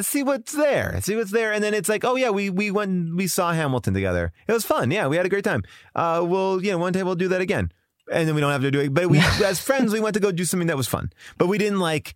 see 0.00 0.22
what's 0.22 0.52
there. 0.52 0.98
See 1.02 1.16
what's 1.16 1.30
there. 1.30 1.52
And 1.52 1.62
then 1.64 1.72
it's 1.74 1.88
like, 1.88 2.04
oh 2.04 2.16
yeah, 2.16 2.30
we 2.30 2.50
we 2.50 2.70
went 2.70 3.16
we 3.16 3.26
saw 3.26 3.52
Hamilton 3.52 3.94
together. 3.94 4.32
It 4.46 4.52
was 4.52 4.64
fun. 4.64 4.90
Yeah, 4.90 5.06
we 5.08 5.16
had 5.16 5.24
a 5.24 5.30
great 5.30 5.44
time. 5.44 5.62
Uh 5.94 6.22
well, 6.26 6.62
you 6.62 6.70
know, 6.70 6.78
one 6.78 6.92
day 6.92 7.02
we'll 7.02 7.14
do 7.16 7.28
that 7.28 7.40
again. 7.40 7.72
And 8.12 8.28
then 8.28 8.34
we 8.34 8.40
don't 8.40 8.52
have 8.52 8.62
to 8.62 8.70
do 8.70 8.80
it. 8.80 8.94
But 8.94 9.08
we 9.08 9.18
as 9.44 9.60
friends, 9.60 9.92
we 9.92 10.00
went 10.00 10.14
to 10.14 10.20
go 10.20 10.32
do 10.32 10.44
something 10.44 10.68
that 10.68 10.76
was 10.76 10.88
fun. 10.88 11.12
But 11.38 11.46
we 11.48 11.58
didn't 11.58 11.80
like 11.80 12.14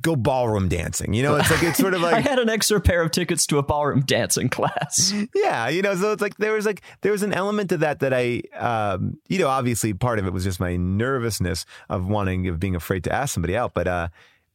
go 0.00 0.16
ballroom 0.16 0.68
dancing. 0.68 1.14
You 1.14 1.22
know, 1.22 1.36
it's 1.36 1.50
like 1.50 1.62
it's 1.62 1.78
sort 1.78 1.94
of 1.94 2.00
like 2.02 2.14
I 2.14 2.20
had 2.20 2.38
an 2.38 2.48
extra 2.48 2.80
pair 2.80 3.02
of 3.02 3.10
tickets 3.10 3.46
to 3.46 3.58
a 3.58 3.62
ballroom 3.62 4.00
dancing 4.00 4.48
class. 4.48 5.12
yeah, 5.34 5.68
you 5.68 5.82
know, 5.82 5.94
so 5.94 6.12
it's 6.12 6.22
like 6.22 6.36
there 6.36 6.52
was 6.52 6.66
like 6.66 6.82
there 7.02 7.12
was 7.12 7.22
an 7.22 7.32
element 7.32 7.70
to 7.70 7.78
that 7.78 8.00
that 8.00 8.12
I, 8.12 8.42
um, 8.56 9.18
you 9.28 9.38
know, 9.38 9.48
obviously 9.48 9.94
part 9.94 10.18
of 10.18 10.26
it 10.26 10.32
was 10.32 10.44
just 10.44 10.60
my 10.60 10.76
nervousness 10.76 11.64
of 11.88 12.06
wanting 12.06 12.48
of 12.48 12.60
being 12.60 12.76
afraid 12.76 13.04
to 13.04 13.12
ask 13.12 13.34
somebody 13.34 13.56
out, 13.56 13.74
but 13.74 13.88
uh, 13.88 14.08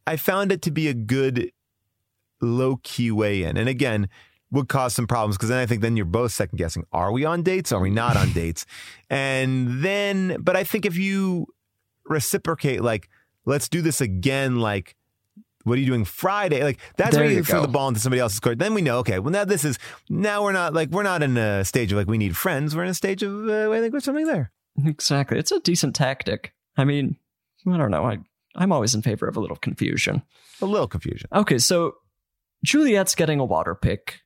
I 0.05 0.17
found 0.17 0.51
it 0.51 0.61
to 0.63 0.71
be 0.71 0.88
a 0.88 0.93
good 0.93 1.51
low 2.41 2.80
key 2.84 3.11
way 3.11 3.43
in, 3.43 3.57
and 3.57 3.69
again. 3.69 4.09
Would 4.53 4.69
cause 4.69 4.93
some 4.93 5.07
problems 5.07 5.35
because 5.35 5.49
then 5.49 5.59
I 5.59 5.65
think 5.65 5.81
then 5.81 5.97
you're 5.97 6.05
both 6.05 6.31
second 6.31 6.57
guessing. 6.57 6.85
Are 6.93 7.11
we 7.11 7.25
on 7.25 7.41
dates? 7.43 7.71
Are 7.71 7.79
we 7.79 7.89
not 7.89 8.15
on 8.15 8.31
dates? 8.33 8.65
And 9.09 9.83
then, 9.83 10.37
but 10.39 10.55
I 10.55 10.63
think 10.63 10.85
if 10.85 10.95
you 10.95 11.47
reciprocate, 12.05 12.81
like, 12.83 13.09
let's 13.45 13.67
do 13.67 13.81
this 13.81 13.99
again, 13.99 14.59
like, 14.59 14.95
what 15.63 15.77
are 15.77 15.81
you 15.81 15.85
doing 15.87 16.05
Friday? 16.05 16.63
Like 16.63 16.79
that's 16.97 17.11
There 17.11 17.23
where 17.23 17.31
you 17.31 17.37
you 17.37 17.43
throw 17.43 17.61
the 17.61 17.67
ball 17.67 17.87
into 17.87 17.99
somebody 17.99 18.19
else's 18.19 18.39
court. 18.39 18.59
Then 18.59 18.73
we 18.73 18.81
know, 18.81 18.99
okay, 18.99 19.19
well 19.19 19.31
now 19.31 19.45
this 19.45 19.63
is 19.63 19.79
now 20.09 20.43
we're 20.43 20.51
not 20.51 20.73
like 20.73 20.89
we're 20.89 21.03
not 21.03 21.23
in 21.23 21.37
a 21.37 21.63
stage 21.63 21.91
of 21.91 21.97
like 21.97 22.07
we 22.07 22.17
need 22.17 22.35
friends. 22.35 22.75
We're 22.75 22.83
in 22.83 22.89
a 22.89 22.93
stage 22.93 23.23
of 23.23 23.47
uh, 23.47 23.71
I 23.71 23.79
think 23.79 23.91
there's 23.91 24.03
something 24.03 24.27
there. 24.27 24.51
exactly. 24.85 25.39
It's 25.39 25.51
a 25.51 25.59
decent 25.59 25.95
tactic. 25.95 26.53
I 26.77 26.83
mean, 26.83 27.17
I 27.67 27.77
don't 27.77 27.91
know. 27.91 28.03
I 28.03 28.19
I'm 28.55 28.71
always 28.71 28.93
in 28.93 29.01
favor 29.01 29.27
of 29.27 29.37
a 29.37 29.39
little 29.39 29.57
confusion. 29.57 30.21
A 30.61 30.65
little 30.65 30.87
confusion. 30.87 31.29
Okay, 31.33 31.57
so 31.57 31.95
Juliet's 32.63 33.15
getting 33.15 33.39
a 33.39 33.45
water 33.45 33.73
pick. 33.73 34.21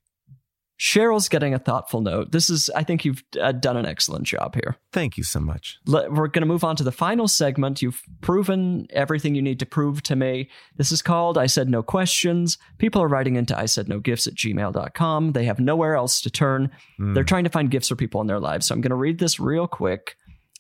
Cheryl's 0.80 1.28
getting 1.28 1.54
a 1.54 1.60
thoughtful 1.60 2.02
note. 2.02 2.32
This 2.32 2.50
is, 2.50 2.70
I 2.76 2.84
think 2.84 3.04
you've 3.04 3.24
uh, 3.42 3.52
done 3.52 3.78
an 3.78 3.86
excellent 3.86 4.26
job 4.26 4.54
here. 4.54 4.78
Thank 4.94 5.18
you 5.18 5.24
so 5.24 5.40
much. 5.40 5.78
Let, 5.88 6.12
we're 6.12 6.28
going 6.28 6.42
to 6.42 6.48
move 6.48 6.64
on 6.64 6.76
to 6.76 6.84
the 6.84 6.92
final 6.92 7.28
segment. 7.28 7.82
You've 7.82 8.02
proven 8.22 8.86
everything 8.92 9.34
you 9.34 9.42
need 9.42 9.60
to 9.60 9.66
prove 9.66 10.04
to 10.04 10.16
me. 10.16 10.50
This 10.76 10.92
is 10.92 11.02
called 11.02 11.38
I 11.38 11.48
Said 11.48 11.68
No 11.68 11.82
Questions. 11.82 12.58
People 12.78 13.02
are 13.02 13.08
writing 13.08 13.36
into 13.36 13.58
I 13.58 13.66
Said 13.66 13.90
No 13.90 14.00
Gifts 14.00 14.28
at 14.28 14.36
gmail.com. 14.36 15.32
They 15.32 15.46
have 15.46 15.60
nowhere 15.60 15.96
else 15.96 16.22
to 16.22 16.30
turn. 16.30 16.70
They're 17.00 17.24
trying 17.24 17.46
to 17.46 17.50
find 17.50 17.72
gifts 17.72 17.88
for 17.88 17.96
people 17.96 18.22
in 18.22 18.28
their 18.28 18.40
lives. 18.40 18.68
So 18.68 18.76
I'm 18.76 18.82
going 18.82 18.92
to 18.92 18.96
read 18.96 19.20
this 19.20 19.40
real 19.40 19.68
quick. 19.68 20.16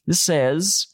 This 0.07 0.20
says 0.20 0.88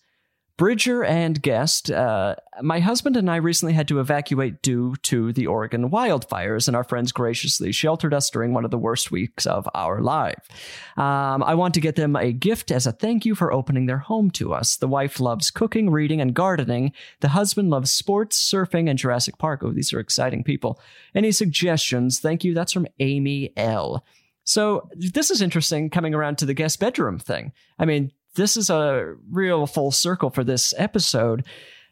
Bridger 0.64 1.04
and 1.04 1.42
guest, 1.42 1.92
uh, 1.92 2.38
my 2.62 2.80
husband 2.80 3.18
and 3.18 3.30
I 3.30 3.36
recently 3.36 3.74
had 3.74 3.90
to 3.90 4.00
evacuate 4.00 4.62
due 4.62 4.96
to 5.02 5.34
the 5.34 5.46
Oregon 5.46 5.90
wildfires, 5.90 6.70
and 6.70 6.78
our 6.78 6.86
friends 6.86 7.12
graciously 7.12 7.74
sheltered 7.74 8.14
us 8.14 8.30
during 8.30 8.54
one 8.54 8.64
of 8.64 8.72
the 8.72 8.78
worst 8.78 9.12
weeks 9.12 9.46
of 9.46 9.68
our 9.76 10.00
life. 10.00 10.48
Um, 10.96 11.44
I 11.44 11.54
want 11.54 11.74
to 11.74 11.82
get 11.82 11.98
them 11.98 12.16
a 12.16 12.32
gift 12.32 12.72
as 12.72 12.88
a 12.88 12.94
thank 12.94 13.26
you 13.26 13.36
for 13.36 13.52
opening 13.52 13.88
their 13.88 13.98
home 13.98 14.32
to 14.32 14.54
us. 14.54 14.78
The 14.78 14.88
wife 14.88 15.20
loves 15.20 15.52
cooking, 15.52 15.90
reading, 15.90 16.22
and 16.22 16.34
gardening. 16.34 16.94
The 17.20 17.28
husband 17.28 17.70
loves 17.70 17.92
sports, 17.92 18.42
surfing, 18.42 18.90
and 18.90 18.98
Jurassic 18.98 19.38
Park. 19.38 19.64
Oh, 19.66 19.74
these 19.74 19.92
are 19.92 20.00
exciting 20.00 20.46
people. 20.46 20.80
Any 21.14 21.34
suggestions? 21.34 22.22
Thank 22.22 22.46
you. 22.46 22.54
That's 22.54 22.72
from 22.72 22.88
Amy 23.02 23.52
L. 23.58 24.06
So 24.46 24.90
this 24.94 25.30
is 25.30 25.42
interesting 25.42 25.90
coming 25.90 26.14
around 26.14 26.38
to 26.38 26.46
the 26.46 26.54
guest 26.54 26.80
bedroom 26.80 27.20
thing. 27.20 27.52
I 27.78 27.84
mean, 27.84 28.14
this 28.36 28.58
is 28.58 28.70
a 28.70 29.16
real 29.30 29.68
full 29.68 29.92
circle 29.92 30.30
for 30.30 30.44
this 30.44 30.74
episode. 30.78 31.46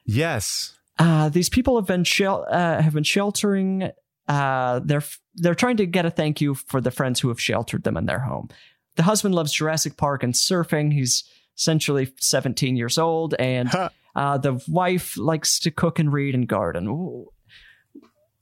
Yes. 0.05 0.77
Uh, 0.97 1.29
these 1.29 1.49
people 1.49 1.75
have 1.77 1.87
been 1.87 2.03
shel- 2.03 2.45
uh, 2.49 2.81
have 2.81 2.93
been 2.93 3.03
sheltering. 3.03 3.91
Uh, 4.27 4.79
they're 4.83 5.03
they're 5.35 5.55
trying 5.55 5.77
to 5.77 5.85
get 5.85 6.05
a 6.05 6.11
thank 6.11 6.41
you 6.41 6.53
for 6.53 6.81
the 6.81 6.91
friends 6.91 7.19
who 7.19 7.29
have 7.29 7.39
sheltered 7.41 7.83
them 7.83 7.97
in 7.97 8.05
their 8.05 8.19
home. 8.19 8.49
The 8.95 9.03
husband 9.03 9.33
loves 9.33 9.53
Jurassic 9.53 9.97
Park 9.97 10.23
and 10.23 10.33
surfing. 10.33 10.91
He's 10.93 11.23
essentially 11.57 12.11
17 12.19 12.75
years 12.75 12.97
old, 12.97 13.33
and 13.35 13.69
uh, 14.15 14.37
the 14.37 14.61
wife 14.67 15.17
likes 15.17 15.59
to 15.59 15.71
cook 15.71 15.99
and 15.99 16.11
read 16.11 16.35
and 16.35 16.47
garden. 16.47 16.87
Ooh. 16.87 17.27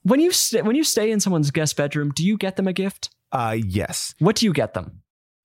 When 0.04 0.20
you 0.20 0.32
st- 0.32 0.66
when 0.66 0.76
you 0.76 0.84
stay 0.84 1.12
in 1.12 1.20
someone's 1.20 1.52
guest 1.52 1.76
bedroom, 1.78 2.12
do 2.16 2.26
you 2.26 2.38
get 2.38 2.56
them 2.56 2.68
a 2.68 2.74
gift? 2.74 3.10
Uh 3.32 3.58
yes. 3.64 4.16
What 4.20 4.38
do 4.38 4.45
you 4.45 4.54
get 4.54 4.74
them? 4.74 5.02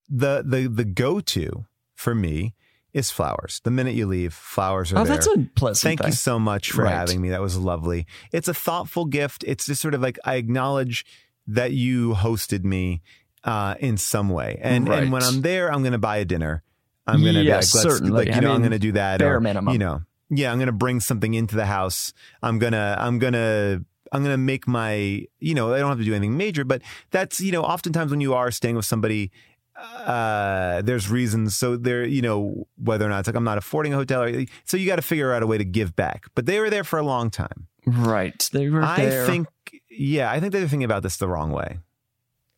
The 0.09 0.43
the 0.47 0.69
the 0.69 0.85
go 0.85 1.21
to 1.21 1.67
for 1.95 2.15
me 2.15 2.55
is 2.93 3.11
flowers. 3.11 3.61
The 3.65 3.71
minute 3.73 3.95
you 3.95 4.07
leave, 4.07 4.33
flowers 4.33 4.93
are 4.93 4.99
Oh, 4.99 5.05
there. 5.05 5.15
that's 5.17 5.27
a 5.27 5.39
pleasant 5.57 5.83
Thank 5.83 6.01
thing. 6.03 6.09
you 6.11 6.15
so 6.15 6.39
much 6.39 6.71
for 6.71 6.83
Right. 6.85 6.93
having 6.93 7.21
me. 7.21 7.31
That 7.31 7.41
was 7.41 7.57
lovely. 7.57 8.07
It's 8.33 8.47
a 8.49 8.55
thoughtful 8.55 9.05
gift. 9.07 9.43
It's 9.47 9.67
just 9.67 9.83
sort 9.83 9.95
of 9.95 10.01
like 10.01 10.19
I 10.25 10.37
acknowledge 10.37 11.05
that 11.47 11.73
you 11.73 12.15
hosted 12.15 12.65
me 12.65 13.03
uh, 13.43 13.75
in 13.81 13.97
some 13.99 14.29
way, 14.31 14.59
and 14.63 14.89
and 14.89 15.13
when 15.13 15.23
I'm 15.23 15.43
there, 15.43 15.71
I'm 15.73 15.83
going 15.83 15.93
to 15.93 15.99
buy 15.99 16.17
a 16.19 16.25
dinner. 16.25 16.63
I'm 17.07 17.21
going 17.21 17.35
to 17.35 17.43
Yes, 17.43 17.73
be 17.73 17.79
like, 17.79 17.83
certainly. 17.83 18.13
like 18.13 18.29
you 18.29 18.35
I 18.35 18.41
know, 18.41 18.53
I'm 18.53 18.61
going 18.61 18.71
to 18.73 18.79
do 18.79 18.93
that. 18.93 19.19
bare 19.19 19.37
or, 19.37 19.41
minimum. 19.41 19.71
You 19.73 19.79
know, 19.79 20.03
yeah, 20.31 20.51
I'm 20.51 20.57
going 20.59 20.69
to 20.69 20.73
bring 20.73 21.01
something 21.01 21.35
into 21.35 21.55
the 21.55 21.67
house. 21.67 22.13
I'm 22.43 22.59
gonna, 22.59 22.97
I'm 22.99 23.19
gonna. 23.19 23.81
I'm 24.13 24.23
gonna 24.23 24.37
make 24.39 24.69
my, 24.69 25.27
you 25.41 25.55
know, 25.55 25.75
I 25.75 25.81
don't 25.81 25.89
have 25.89 25.99
to 25.99 26.05
do 26.05 26.15
anything 26.15 26.37
major, 26.37 26.63
but 26.65 26.83
that's, 27.11 27.41
you 27.41 27.51
know, 27.51 27.63
oftentimes 27.65 28.13
when 28.13 28.21
you 28.21 28.33
are 28.33 28.53
staying 28.53 28.77
with 28.77 28.85
somebody, 28.85 29.33
uh, 29.77 30.83
there's 30.83 31.11
reasons. 31.11 31.57
So 31.57 31.77
there, 31.77 32.05
you 32.05 32.23
know, 32.23 32.67
whether 32.77 33.05
or 33.05 33.09
not 33.09 33.21
it's 33.21 33.29
like 33.29 33.37
I'm 33.37 33.45
not 33.45 33.59
affording 33.59 33.93
a 33.93 33.97
hotel, 33.97 34.23
or, 34.23 34.45
so 34.65 34.77
you 34.77 34.87
got 34.87 34.97
to 34.97 35.03
figure 35.03 35.33
out 35.33 35.43
a 35.43 35.47
way 35.47 35.59
to 35.59 35.65
give 35.65 35.97
back. 35.97 36.27
But 36.35 36.47
they 36.47 36.61
were 36.61 36.71
there 36.71 36.85
for 36.85 36.99
a 36.99 37.03
long 37.03 37.31
time. 37.31 37.67
Right. 37.87 38.49
They 38.53 38.69
were 38.69 38.83
I 38.83 38.97
there. 39.05 39.27
think, 39.27 39.49
yeah, 39.91 40.31
I 40.31 40.41
think 40.41 40.53
they're 40.53 40.63
thinking 40.63 40.85
about 40.85 41.03
this 41.03 41.17
the 41.17 41.29
wrong 41.29 41.51
way. 41.51 41.79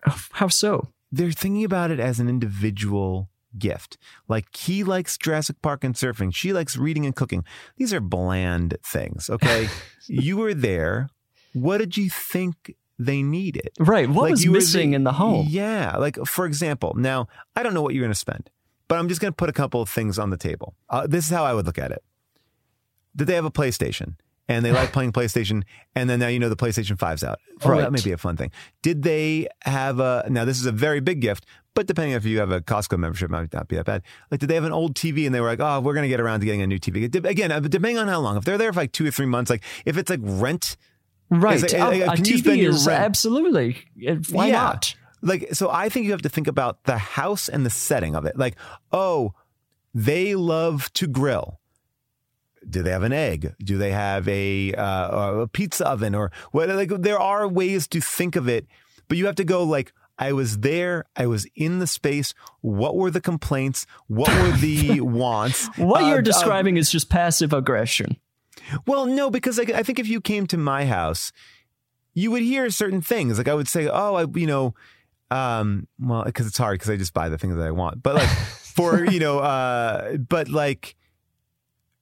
How 0.02 0.48
so? 0.48 0.88
They're 1.10 1.32
thinking 1.32 1.64
about 1.64 1.90
it 1.90 1.98
as 1.98 2.20
an 2.20 2.28
individual 2.28 3.28
gift. 3.58 3.96
Like 4.28 4.54
he 4.54 4.84
likes 4.84 5.16
Jurassic 5.16 5.60
Park 5.62 5.82
and 5.82 5.94
surfing. 5.94 6.34
She 6.34 6.52
likes 6.52 6.76
reading 6.76 7.06
and 7.06 7.16
cooking. 7.16 7.44
These 7.76 7.92
are 7.92 8.00
bland 8.00 8.76
things. 8.82 9.30
Okay. 9.30 9.68
you 10.06 10.36
were 10.36 10.54
there. 10.54 11.08
What 11.52 11.78
did 11.78 11.96
you 11.96 12.10
think 12.10 12.76
they 12.98 13.22
need 13.22 13.56
it. 13.56 13.72
Right. 13.78 14.08
What 14.08 14.22
Like, 14.22 14.30
was 14.32 14.46
missing 14.46 14.90
the- 14.90 14.96
in 14.96 15.04
the 15.04 15.12
home? 15.12 15.46
Yeah. 15.48 15.96
Like, 15.98 16.16
for 16.26 16.46
example, 16.46 16.94
now 16.96 17.28
I 17.54 17.62
don't 17.62 17.74
know 17.74 17.82
what 17.82 17.94
you're 17.94 18.02
going 18.04 18.12
to 18.12 18.18
spend, 18.18 18.50
but 18.88 18.98
I'm 18.98 19.08
just 19.08 19.20
going 19.20 19.32
to 19.32 19.36
put 19.36 19.48
a 19.50 19.52
couple 19.52 19.80
of 19.82 19.88
things 19.88 20.18
on 20.18 20.30
the 20.30 20.36
table. 20.36 20.74
Uh, 20.88 21.06
this 21.06 21.24
is 21.26 21.30
how 21.30 21.44
I 21.44 21.52
would 21.54 21.66
look 21.66 21.78
at 21.78 21.90
it. 21.92 22.02
Did 23.14 23.26
they 23.26 23.34
have 23.34 23.44
a 23.44 23.50
PlayStation? 23.50 24.14
And 24.48 24.64
they 24.64 24.70
like 24.70 24.92
playing 24.92 25.10
PlayStation, 25.12 25.64
and 25.96 26.08
then 26.08 26.20
now 26.20 26.28
you 26.28 26.38
know 26.38 26.48
the 26.48 26.56
PlayStation 26.56 26.96
5's 26.96 27.24
out. 27.24 27.40
Oh, 27.64 27.70
Right. 27.70 27.80
that 27.80 27.90
may 27.92 28.00
be 28.00 28.12
a 28.12 28.16
fun 28.16 28.36
thing. 28.36 28.52
Did 28.82 29.02
they 29.02 29.48
have 29.62 29.98
a? 29.98 30.24
Now 30.30 30.44
this 30.44 30.60
is 30.60 30.66
a 30.66 30.72
very 30.72 31.00
big 31.00 31.20
gift, 31.20 31.44
but 31.74 31.86
depending 31.88 32.12
if 32.14 32.24
you 32.24 32.38
have 32.38 32.52
a 32.52 32.60
Costco 32.60 32.96
membership, 32.96 33.28
it 33.28 33.32
might 33.32 33.52
not 33.52 33.66
be 33.66 33.74
that 33.74 33.86
bad. 33.86 34.02
Like, 34.30 34.38
did 34.38 34.48
they 34.48 34.54
have 34.54 34.62
an 34.64 34.70
old 34.72 34.94
TV 34.94 35.26
and 35.26 35.34
they 35.34 35.40
were 35.40 35.48
like, 35.48 35.58
oh, 35.60 35.80
we're 35.80 35.94
going 35.94 36.04
to 36.04 36.08
get 36.08 36.20
around 36.20 36.40
to 36.40 36.46
getting 36.46 36.62
a 36.62 36.66
new 36.66 36.78
TV? 36.78 37.12
Again, 37.24 37.50
uh, 37.50 37.58
depending 37.58 37.98
on 37.98 38.06
how 38.06 38.20
long. 38.20 38.36
If 38.36 38.44
they're 38.44 38.56
there 38.56 38.72
for 38.72 38.78
like 38.80 38.92
two 38.92 39.06
or 39.06 39.10
three 39.10 39.26
months, 39.26 39.50
like 39.50 39.64
if 39.84 39.96
it's 39.96 40.08
like 40.10 40.20
rent, 40.22 40.76
Right. 41.30 41.74
Oh, 41.74 41.78
uh, 41.78 41.90
a 41.90 42.16
you 42.16 42.38
spend 42.38 42.60
TV 42.60 42.68
is 42.68 42.86
rent? 42.86 43.02
absolutely. 43.02 43.76
uh, 44.08 44.14
Why 44.30 44.46
Yeah. 44.48 44.52
not? 44.52 44.94
Like, 45.22 45.54
so 45.54 45.70
I 45.70 45.88
think 45.88 46.04
you 46.06 46.12
have 46.12 46.22
to 46.22 46.28
think 46.28 46.46
about 46.46 46.84
the 46.84 46.98
house 46.98 47.48
and 47.48 47.66
the 47.66 47.70
setting 47.70 48.14
of 48.14 48.26
it. 48.26 48.36
Like, 48.38 48.54
oh, 48.92 49.32
they 49.94 50.34
love 50.34 50.92
to 50.94 51.06
grill. 51.06 51.58
Do 52.68 52.82
they 52.82 52.90
have 52.90 53.02
an 53.02 53.12
egg? 53.12 53.54
Do 53.58 53.78
they 53.78 53.92
have 53.92 54.28
a, 54.28 54.74
uh, 54.74 55.32
a 55.42 55.48
pizza 55.48 55.88
oven 55.88 56.14
or 56.14 56.32
what? 56.52 56.68
Like, 56.68 56.90
there 56.90 57.18
are 57.18 57.46
ways 57.48 57.86
to 57.88 58.00
think 58.00 58.36
of 58.36 58.48
it, 58.48 58.66
but 59.08 59.16
you 59.18 59.26
have 59.26 59.36
to 59.36 59.44
go 59.44 59.62
like, 59.64 59.92
I 60.18 60.32
was 60.32 60.58
there. 60.58 61.04
I 61.14 61.26
was 61.26 61.46
in 61.54 61.78
the 61.78 61.86
space. 61.86 62.32
What 62.62 62.96
were 62.96 63.10
the 63.10 63.20
complaints? 63.20 63.86
What 64.08 64.28
were 64.42 64.56
the 64.56 65.00
wants? 65.02 65.66
What 65.76 66.02
Uh, 66.04 66.08
you're 66.08 66.18
uh, 66.18 66.22
describing 66.22 66.76
is 66.76 66.90
just 66.90 67.10
passive 67.10 67.52
aggression. 67.52 68.16
Well, 68.86 69.06
no, 69.06 69.30
because 69.30 69.58
like, 69.58 69.70
I 69.70 69.82
think 69.82 69.98
if 69.98 70.08
you 70.08 70.20
came 70.20 70.46
to 70.48 70.56
my 70.56 70.86
house, 70.86 71.32
you 72.14 72.30
would 72.30 72.42
hear 72.42 72.70
certain 72.70 73.00
things. 73.02 73.38
Like 73.38 73.48
I 73.48 73.54
would 73.54 73.68
say, 73.68 73.88
oh, 73.88 74.14
I, 74.14 74.26
you 74.38 74.46
know, 74.46 74.74
um, 75.30 75.86
well, 75.98 76.24
because 76.24 76.46
it's 76.46 76.58
hard 76.58 76.74
because 76.74 76.90
I 76.90 76.96
just 76.96 77.14
buy 77.14 77.28
the 77.28 77.38
things 77.38 77.56
that 77.56 77.66
I 77.66 77.70
want. 77.70 78.02
But 78.02 78.16
like 78.16 78.28
for 78.28 79.04
you 79.10 79.20
know, 79.20 79.38
uh, 79.40 80.16
but 80.16 80.48
like 80.48 80.96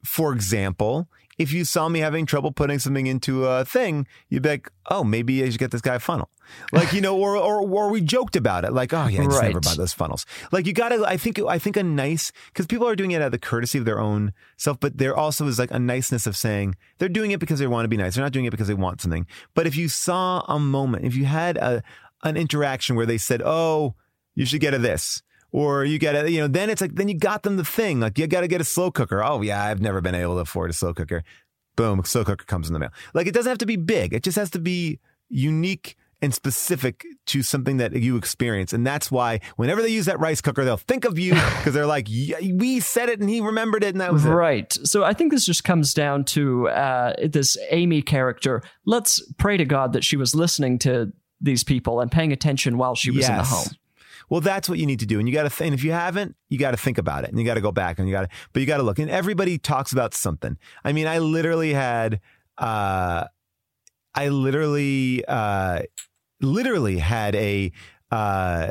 for 0.04 0.32
example, 0.32 1.08
if 1.38 1.52
you 1.52 1.64
saw 1.64 1.88
me 1.88 2.00
having 2.00 2.26
trouble 2.26 2.52
putting 2.52 2.78
something 2.78 3.06
into 3.06 3.44
a 3.46 3.64
thing, 3.64 4.06
you'd 4.28 4.42
be 4.42 4.50
like, 4.50 4.70
oh, 4.90 5.04
maybe 5.04 5.42
I 5.42 5.50
should 5.50 5.58
get 5.58 5.70
this 5.70 5.80
guy 5.80 5.96
a 5.96 5.98
funnel. 5.98 6.30
Like, 6.72 6.92
you 6.92 7.00
know, 7.00 7.16
or, 7.18 7.36
or, 7.36 7.62
or 7.62 7.88
we 7.90 8.00
joked 8.02 8.36
about 8.36 8.64
it. 8.64 8.72
Like, 8.72 8.92
oh 8.92 9.06
yeah, 9.06 9.22
I 9.22 9.24
just 9.24 9.42
never 9.42 9.54
Right. 9.54 9.64
buy 9.64 9.74
those 9.76 9.92
funnels. 9.94 10.26
Like 10.52 10.66
you 10.66 10.72
gotta, 10.72 11.02
I 11.06 11.16
think, 11.16 11.40
I 11.40 11.58
think 11.58 11.76
a 11.76 11.82
nice, 11.82 12.32
cause 12.54 12.66
people 12.66 12.86
are 12.86 12.94
doing 12.96 13.12
it 13.12 13.16
out 13.22 13.26
of 13.26 13.32
the 13.32 13.38
courtesy 13.38 13.78
of 13.78 13.84
their 13.86 13.98
own 13.98 14.32
self, 14.58 14.78
but 14.78 14.98
there 14.98 15.16
also 15.16 15.46
is 15.46 15.58
like 15.58 15.70
a 15.70 15.78
niceness 15.78 16.26
of 16.26 16.36
saying 16.36 16.76
they're 16.98 17.08
doing 17.08 17.30
it 17.30 17.40
because 17.40 17.58
they 17.58 17.66
want 17.66 17.84
to 17.84 17.88
be 17.88 17.96
nice. 17.96 18.14
They're 18.14 18.24
not 18.24 18.32
doing 18.32 18.44
it 18.44 18.50
because 18.50 18.68
they 18.68 18.74
want 18.74 19.00
something. 19.00 19.26
But 19.54 19.66
if 19.66 19.76
you 19.76 19.88
saw 19.88 20.40
a 20.46 20.58
moment, 20.60 21.04
if 21.06 21.14
you 21.16 21.24
had 21.24 21.56
a, 21.56 21.82
an 22.22 22.36
interaction 22.36 22.94
where 22.94 23.06
they 23.06 23.18
said, 23.18 23.40
oh, 23.44 23.94
you 24.34 24.44
should 24.44 24.60
get 24.60 24.74
a 24.74 24.78
this. 24.78 25.22
Or 25.54 25.84
you 25.84 26.00
get 26.00 26.16
a, 26.16 26.28
you 26.28 26.40
know, 26.40 26.48
then 26.48 26.68
it's 26.68 26.80
like, 26.80 26.96
then 26.96 27.06
you 27.06 27.16
got 27.16 27.44
them 27.44 27.56
the 27.56 27.64
thing. 27.64 28.00
Like, 28.00 28.18
you 28.18 28.26
got 28.26 28.40
to 28.40 28.48
get 28.48 28.60
a 28.60 28.64
slow 28.64 28.90
cooker. 28.90 29.22
Oh, 29.22 29.40
yeah, 29.40 29.62
I've 29.62 29.80
never 29.80 30.00
been 30.00 30.16
able 30.16 30.34
to 30.34 30.40
afford 30.40 30.70
a 30.70 30.72
slow 30.72 30.92
cooker. 30.92 31.22
Boom, 31.76 32.02
slow 32.04 32.24
cooker 32.24 32.44
comes 32.44 32.66
in 32.66 32.72
the 32.72 32.80
mail. 32.80 32.90
Like, 33.14 33.28
it 33.28 33.34
doesn't 33.34 33.48
have 33.48 33.58
to 33.58 33.66
be 33.66 33.76
big. 33.76 34.12
It 34.12 34.24
just 34.24 34.36
has 34.36 34.50
to 34.50 34.58
be 34.58 34.98
unique 35.28 35.96
and 36.20 36.34
specific 36.34 37.04
to 37.26 37.44
something 37.44 37.76
that 37.76 37.92
you 37.92 38.16
experience. 38.16 38.72
And 38.72 38.84
that's 38.84 39.12
why 39.12 39.38
whenever 39.54 39.80
they 39.80 39.90
use 39.90 40.06
that 40.06 40.18
rice 40.18 40.40
cooker, 40.40 40.64
they'll 40.64 40.76
think 40.76 41.04
of 41.04 41.20
you 41.20 41.34
because 41.58 41.72
they're 41.72 41.86
like, 41.86 42.06
yeah, 42.08 42.38
we 42.40 42.80
said 42.80 43.08
it 43.08 43.20
and 43.20 43.30
he 43.30 43.40
remembered 43.40 43.84
it 43.84 43.94
and 43.94 44.00
that 44.00 44.12
was 44.12 44.24
it. 44.24 44.30
Right. 44.30 44.72
So 44.82 45.04
I 45.04 45.12
think 45.12 45.30
this 45.30 45.46
just 45.46 45.62
comes 45.62 45.94
down 45.94 46.24
to 46.24 46.68
uh, 46.68 47.12
this 47.28 47.56
Amy 47.70 48.02
character. 48.02 48.60
Let's 48.86 49.22
pray 49.38 49.56
to 49.56 49.64
God 49.64 49.92
that 49.92 50.02
she 50.02 50.16
was 50.16 50.34
listening 50.34 50.80
to 50.80 51.12
these 51.40 51.62
people 51.62 52.00
and 52.00 52.10
paying 52.10 52.32
attention 52.32 52.76
while 52.76 52.96
she 52.96 53.12
was 53.12 53.28
in 53.28 53.36
the 53.36 53.44
home. 53.44 53.68
Well, 54.28 54.40
that's 54.40 54.68
what 54.68 54.78
you 54.78 54.86
need 54.86 55.00
to 55.00 55.06
do. 55.06 55.18
And 55.18 55.28
you 55.28 55.34
got 55.34 55.44
to 55.44 55.50
think, 55.50 55.74
if 55.74 55.84
you 55.84 55.92
haven't, 55.92 56.36
you 56.48 56.58
got 56.58 56.72
to 56.72 56.76
think 56.76 56.98
about 56.98 57.24
it 57.24 57.30
and 57.30 57.38
you 57.38 57.44
got 57.44 57.54
to 57.54 57.60
go 57.60 57.72
back 57.72 57.98
and 57.98 58.08
you 58.08 58.14
got 58.14 58.22
to, 58.22 58.28
but 58.52 58.60
you 58.60 58.66
got 58.66 58.78
to 58.78 58.82
look. 58.82 58.98
And 58.98 59.10
everybody 59.10 59.58
talks 59.58 59.92
about 59.92 60.14
something. 60.14 60.56
I 60.84 60.92
mean, 60.92 61.06
I 61.06 61.18
literally 61.18 61.72
had, 61.72 62.20
uh, 62.58 63.24
I 64.14 64.28
literally, 64.28 65.24
uh, 65.26 65.82
literally 66.40 66.98
had 66.98 67.34
a, 67.34 67.72
uh, 68.10 68.70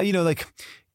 you 0.00 0.12
know, 0.12 0.22
like, 0.22 0.46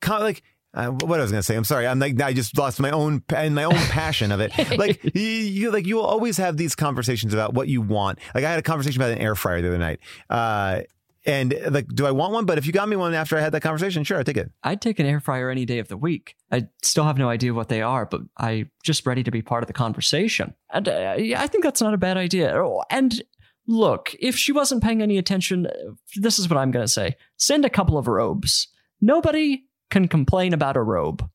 like, 0.08 0.44
uh, 0.74 0.88
what 0.88 1.20
I 1.20 1.24
was 1.24 1.32
gonna 1.32 1.44
say, 1.44 1.56
I'm 1.58 1.66
sorry. 1.66 1.86
I'm 1.86 2.00
like, 2.00 2.20
I 2.22 2.32
just 2.32 2.58
lost 2.58 2.80
my 2.80 2.92
own 2.92 3.24
and 3.36 3.54
my 3.54 3.66
own 3.66 3.74
passion 3.74 4.32
of 4.32 4.40
it. 4.40 4.52
Like 4.78 5.04
you, 5.14 5.22
you, 5.22 5.72
like 5.72 5.86
you 5.86 5.98
will 5.98 6.06
always 6.06 6.38
have 6.38 6.56
these 6.56 6.76
conversations 6.76 7.34
about 7.34 7.54
what 7.54 7.68
you 7.68 7.82
want. 7.82 8.20
Like 8.34 8.46
I 8.46 8.50
had 8.50 8.58
a 8.58 8.64
conversation 8.64 9.02
about 9.02 9.12
an 9.12 9.18
air 9.18 9.36
fryer 9.36 9.62
the 9.62 9.68
other 9.68 9.78
night. 9.78 10.00
Uh, 10.30 10.82
and 11.26 11.56
like, 11.70 11.88
do 11.88 12.06
I 12.06 12.12
want 12.12 12.34
one? 12.34 12.46
But 12.46 12.58
if 12.58 12.66
you 12.66 12.74
got 12.74 12.90
me 12.90 12.96
one 12.96 13.14
after 13.14 13.38
I 13.38 13.42
had 13.42 13.52
that 13.54 13.62
conversation, 13.62 14.04
sure, 14.04 14.18
I 14.20 14.24
take 14.24 14.38
it. 14.38 14.52
I'd 14.64 14.82
take 14.82 15.00
an 15.00 15.06
air 15.06 15.20
fryer 15.20 15.50
any 15.50 15.66
day 15.66 15.80
of 15.80 15.88
the 15.88 15.98
week. 15.98 16.36
I 16.52 16.68
still 16.82 17.04
have 17.04 17.18
no 17.18 17.30
idea 17.30 17.54
what 17.54 17.70
they 17.70 17.82
are, 17.82 18.06
but 18.06 18.22
I'm 18.38 18.72
just 18.84 19.06
ready 19.06 19.24
to 19.24 19.32
be 19.32 19.42
part 19.42 19.64
of 19.64 19.68
the 19.68 19.74
conversation. 19.74 20.56
And 20.72 20.88
uh, 20.88 21.16
yeah, 21.18 21.42
I 21.42 21.48
think 21.48 21.64
that's 21.64 21.82
not 21.82 21.94
a 21.94 21.98
bad 21.98 22.18
idea. 22.18 22.52
Oh, 22.56 22.84
And 22.90 23.22
look, 23.68 24.16
if 24.20 24.36
she 24.36 24.52
wasn't 24.52 24.84
paying 24.84 25.02
any 25.02 25.18
attention, 25.18 25.68
this 26.16 26.40
is 26.40 26.50
what 26.50 26.58
I'm 26.58 26.72
going 26.72 26.86
to 26.86 26.92
say 26.92 27.18
send 27.38 27.66
a 27.66 27.70
couple 27.70 27.98
of 27.98 28.08
robes. 28.08 28.68
Nobody 29.00 29.66
can 29.90 30.08
complain 30.08 30.54
about 30.54 30.78
a 30.78 30.82
robe. 30.82 31.28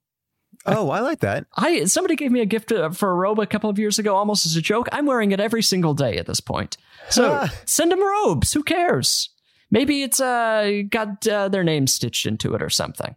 Oh, 0.65 0.91
I 0.91 0.99
like 1.01 1.21
that. 1.21 1.47
I 1.57 1.85
somebody 1.85 2.17
gave 2.17 2.33
me 2.33 2.41
a 2.41 2.47
gift 2.47 2.73
uh, 2.73 2.91
for 2.91 3.11
a 3.11 3.15
robe 3.15 3.39
a 3.39 3.47
couple 3.47 3.71
of 3.71 3.79
years 3.79 4.01
ago, 4.01 4.17
almost 4.17 4.47
as 4.47 4.57
a 4.57 4.63
joke. 4.63 4.89
I'm 4.91 5.07
wearing 5.07 5.31
it 5.31 5.39
every 5.39 5.63
single 5.63 5.95
day 5.95 6.17
at 6.17 6.27
this 6.27 6.41
point. 6.41 6.77
So 7.09 7.47
send 7.67 7.93
them 7.93 8.03
robes. 8.03 8.53
Who 8.53 8.65
cares? 8.65 9.31
Maybe 9.71 10.03
it's 10.03 10.21
uh 10.21 10.83
got 10.89 11.27
uh, 11.27 11.49
their 11.49 11.65
name 11.65 11.87
stitched 11.87 12.27
into 12.27 12.55
it 12.55 12.63
or 12.63 12.71
something. 12.71 13.15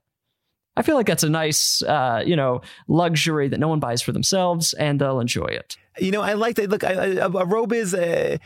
I 0.75 0.81
feel 0.81 0.95
like 0.95 1.07
that's 1.07 1.23
a 1.23 1.29
nice, 1.29 1.83
uh, 1.83 2.23
you 2.25 2.37
know, 2.37 2.61
luxury 2.87 3.49
that 3.49 3.59
no 3.59 3.67
one 3.67 3.81
buys 3.81 4.01
for 4.01 4.13
themselves, 4.13 4.71
and 4.73 5.01
they'll 5.01 5.19
enjoy 5.19 5.47
it. 5.47 5.75
You 5.99 6.11
know, 6.11 6.21
I 6.21 6.33
like 6.33 6.55
that. 6.55 6.69
Look, 6.69 6.85
I, 6.85 6.93
I, 6.93 7.25
a 7.25 7.29
robe 7.29 7.73
is 7.73 7.93
uh, 7.93 8.37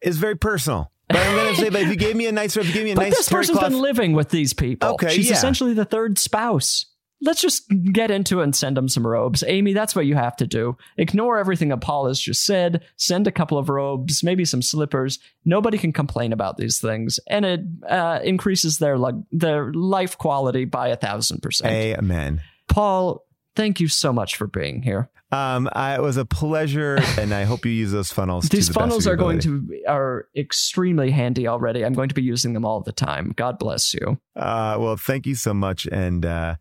is 0.00 0.18
very 0.18 0.36
personal. 0.36 0.90
But 1.08 1.18
I'm 1.18 1.36
gonna 1.36 1.54
say, 1.54 1.68
but 1.68 1.82
if 1.82 1.88
you 1.88 1.96
gave 1.96 2.16
me 2.16 2.26
a 2.26 2.32
nice 2.32 2.56
if 2.56 2.66
you 2.66 2.72
gave 2.72 2.84
me 2.84 2.92
a 2.92 2.94
But 2.96 3.02
nice 3.02 3.16
this 3.16 3.28
person's 3.28 3.58
cloth, 3.58 3.70
been 3.70 3.80
living 3.80 4.12
with 4.12 4.30
these 4.30 4.52
people. 4.52 4.90
Okay, 4.94 5.10
she's 5.10 5.28
yeah. 5.28 5.36
essentially 5.36 5.74
the 5.74 5.84
third 5.84 6.18
spouse. 6.18 6.86
Let's 7.22 7.40
just 7.40 7.64
get 7.92 8.10
into 8.10 8.40
it 8.40 8.44
and 8.44 8.56
send 8.56 8.76
them 8.76 8.88
some 8.88 9.06
robes. 9.06 9.44
Amy, 9.46 9.72
that's 9.72 9.94
what 9.94 10.06
you 10.06 10.14
have 10.16 10.36
to 10.36 10.46
do. 10.46 10.76
Ignore 10.96 11.38
everything 11.38 11.68
that 11.68 11.80
Paul 11.80 12.08
has 12.08 12.20
just 12.20 12.44
said. 12.44 12.84
Send 12.96 13.26
a 13.26 13.32
couple 13.32 13.58
of 13.58 13.68
robes, 13.68 14.24
maybe 14.24 14.44
some 14.44 14.60
slippers. 14.60 15.18
Nobody 15.44 15.78
can 15.78 15.92
complain 15.92 16.32
about 16.32 16.56
these 16.56 16.80
things, 16.80 17.20
and 17.28 17.44
it 17.44 17.60
uh, 17.88 18.20
increases 18.22 18.78
their 18.78 18.98
their 19.30 19.72
life 19.72 20.18
quality 20.18 20.64
by 20.64 20.88
a 20.88 20.96
thousand 20.96 21.42
percent. 21.42 21.72
amen. 21.72 22.42
Paul, 22.68 23.24
thank 23.54 23.80
you 23.80 23.88
so 23.88 24.12
much 24.12 24.36
for 24.36 24.46
being 24.46 24.82
here. 24.82 25.10
Um, 25.32 25.70
I, 25.72 25.94
it 25.94 26.02
was 26.02 26.18
a 26.18 26.26
pleasure, 26.26 26.98
and 27.18 27.32
I 27.32 27.44
hope 27.44 27.64
you 27.64 27.72
use 27.72 27.90
those 27.90 28.12
funnels. 28.12 28.50
to 28.50 28.56
These 28.56 28.68
the 28.68 28.74
funnels 28.74 29.06
are 29.06 29.16
going 29.16 29.38
to 29.40 29.66
are 29.88 30.28
extremely 30.36 31.10
handy 31.10 31.48
already. 31.48 31.86
I'm 31.86 31.94
going 31.94 32.10
to 32.10 32.14
be 32.14 32.22
using 32.22 32.52
them 32.52 32.66
all 32.66 32.82
the 32.82 32.92
time. 32.92 33.32
God 33.34 33.58
bless 33.58 33.94
you. 33.94 34.18
Uh, 34.36 34.76
well, 34.78 34.96
thank 34.96 35.26
you 35.26 35.34
so 35.34 35.54
much, 35.54 35.86
and 35.86 36.26
uh, 36.26 36.56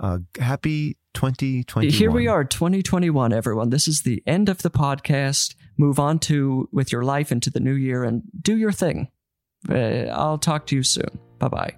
uh, 0.00 0.18
happy 0.40 0.96
2021. 1.14 1.92
Here 1.92 2.10
we 2.10 2.26
are, 2.26 2.44
2021, 2.44 3.32
everyone. 3.32 3.70
This 3.70 3.88
is 3.88 4.02
the 4.02 4.22
end 4.26 4.48
of 4.48 4.62
the 4.62 4.70
podcast. 4.70 5.54
Move 5.76 5.98
on 5.98 6.18
to 6.20 6.68
with 6.72 6.92
your 6.92 7.02
life 7.02 7.32
into 7.32 7.50
the 7.50 7.60
new 7.60 7.74
year 7.74 8.04
and 8.04 8.22
do 8.40 8.56
your 8.56 8.72
thing. 8.72 9.08
Uh, 9.68 10.06
I'll 10.12 10.38
talk 10.38 10.66
to 10.66 10.76
you 10.76 10.82
soon. 10.82 11.18
Bye 11.38 11.48
bye. 11.48 11.76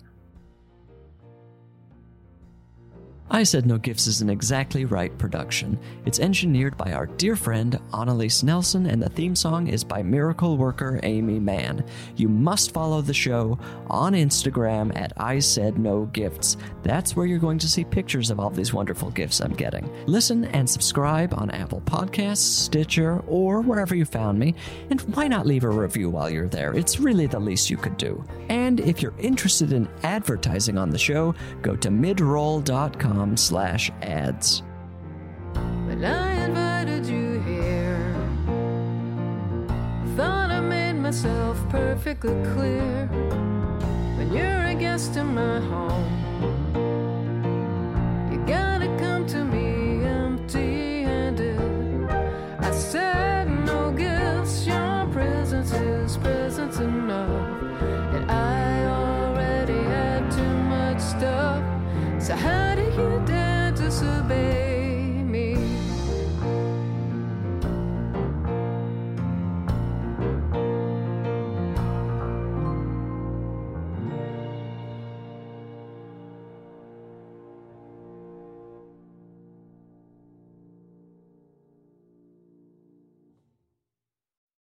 I 3.28 3.42
Said 3.42 3.66
No 3.66 3.76
Gifts 3.76 4.06
is 4.06 4.20
an 4.20 4.30
exactly 4.30 4.84
right 4.84 5.16
production. 5.18 5.80
It's 6.04 6.20
engineered 6.20 6.76
by 6.76 6.92
our 6.92 7.06
dear 7.06 7.34
friend 7.34 7.76
Annalise 7.92 8.44
Nelson, 8.44 8.86
and 8.86 9.02
the 9.02 9.08
theme 9.08 9.34
song 9.34 9.66
is 9.66 9.82
by 9.82 10.00
miracle 10.00 10.56
worker 10.56 11.00
Aimee 11.02 11.40
Mann. 11.40 11.84
You 12.14 12.28
must 12.28 12.70
follow 12.70 13.00
the 13.02 13.12
show 13.12 13.58
on 13.88 14.12
Instagram 14.12 14.96
at 14.96 15.12
I 15.16 15.40
Said 15.40 15.76
No 15.76 16.04
Gifts. 16.06 16.56
That's 16.84 17.16
where 17.16 17.26
you're 17.26 17.40
going 17.40 17.58
to 17.58 17.68
see 17.68 17.84
pictures 17.84 18.30
of 18.30 18.38
all 18.38 18.50
these 18.50 18.72
wonderful 18.72 19.10
gifts 19.10 19.40
I'm 19.40 19.54
getting. 19.54 19.90
Listen 20.06 20.44
and 20.46 20.70
subscribe 20.70 21.34
on 21.34 21.50
Apple 21.50 21.80
Podcasts, 21.80 22.36
Stitcher, 22.36 23.24
or 23.26 23.60
wherever 23.60 23.96
you 23.96 24.04
found 24.04 24.38
me. 24.38 24.54
And 24.90 25.00
why 25.16 25.26
not 25.26 25.46
leave 25.46 25.64
a 25.64 25.68
review 25.68 26.10
while 26.10 26.30
you're 26.30 26.48
there? 26.48 26.74
It's 26.74 27.00
really 27.00 27.26
the 27.26 27.40
least 27.40 27.70
you 27.70 27.76
could 27.76 27.96
do. 27.96 28.24
And 28.50 28.78
if 28.78 29.02
you're 29.02 29.18
interested 29.18 29.72
in 29.72 29.88
advertising 30.04 30.78
on 30.78 30.90
the 30.90 30.98
show, 30.98 31.34
go 31.60 31.74
to 31.74 31.88
midroll.com 31.88 33.15
patreon.com 33.16 33.36
slash 33.36 33.90
ads. 34.02 34.62
But 35.54 36.04
I 36.04 36.32
invited 36.44 37.06
you 37.06 37.40
here. 37.40 38.14
I 38.48 40.16
thought 40.16 40.50
I 40.50 40.60
made 40.60 40.94
myself 40.94 41.58
perfectly 41.68 42.34
clear. 42.54 43.06
When 44.16 44.32
you're 44.32 44.66
a 44.66 44.74
guest 44.74 45.16
in 45.16 45.34
my 45.34 45.60
home, 45.60 46.04
you 48.32 48.38
gotta 48.46 48.88
come 48.98 49.26
to 49.28 49.44
me 49.44 50.04
empty 50.04 51.02
handed. 51.02 51.60
I 52.60 52.70
said, 52.70 53.48
No 53.48 53.92
gifts, 53.92 54.66
your 54.66 55.06
presence 55.12 55.72
is 55.72 56.16
presence 56.16 56.78
enough. 56.78 57.62
And 58.14 58.30
I 58.30 58.84
already 58.86 59.82
had 59.94 60.30
too 60.30 60.54
much 60.74 61.00
stuff. 61.00 61.62
So, 62.18 62.34
how? 62.34 62.65
Baby. 64.28 64.55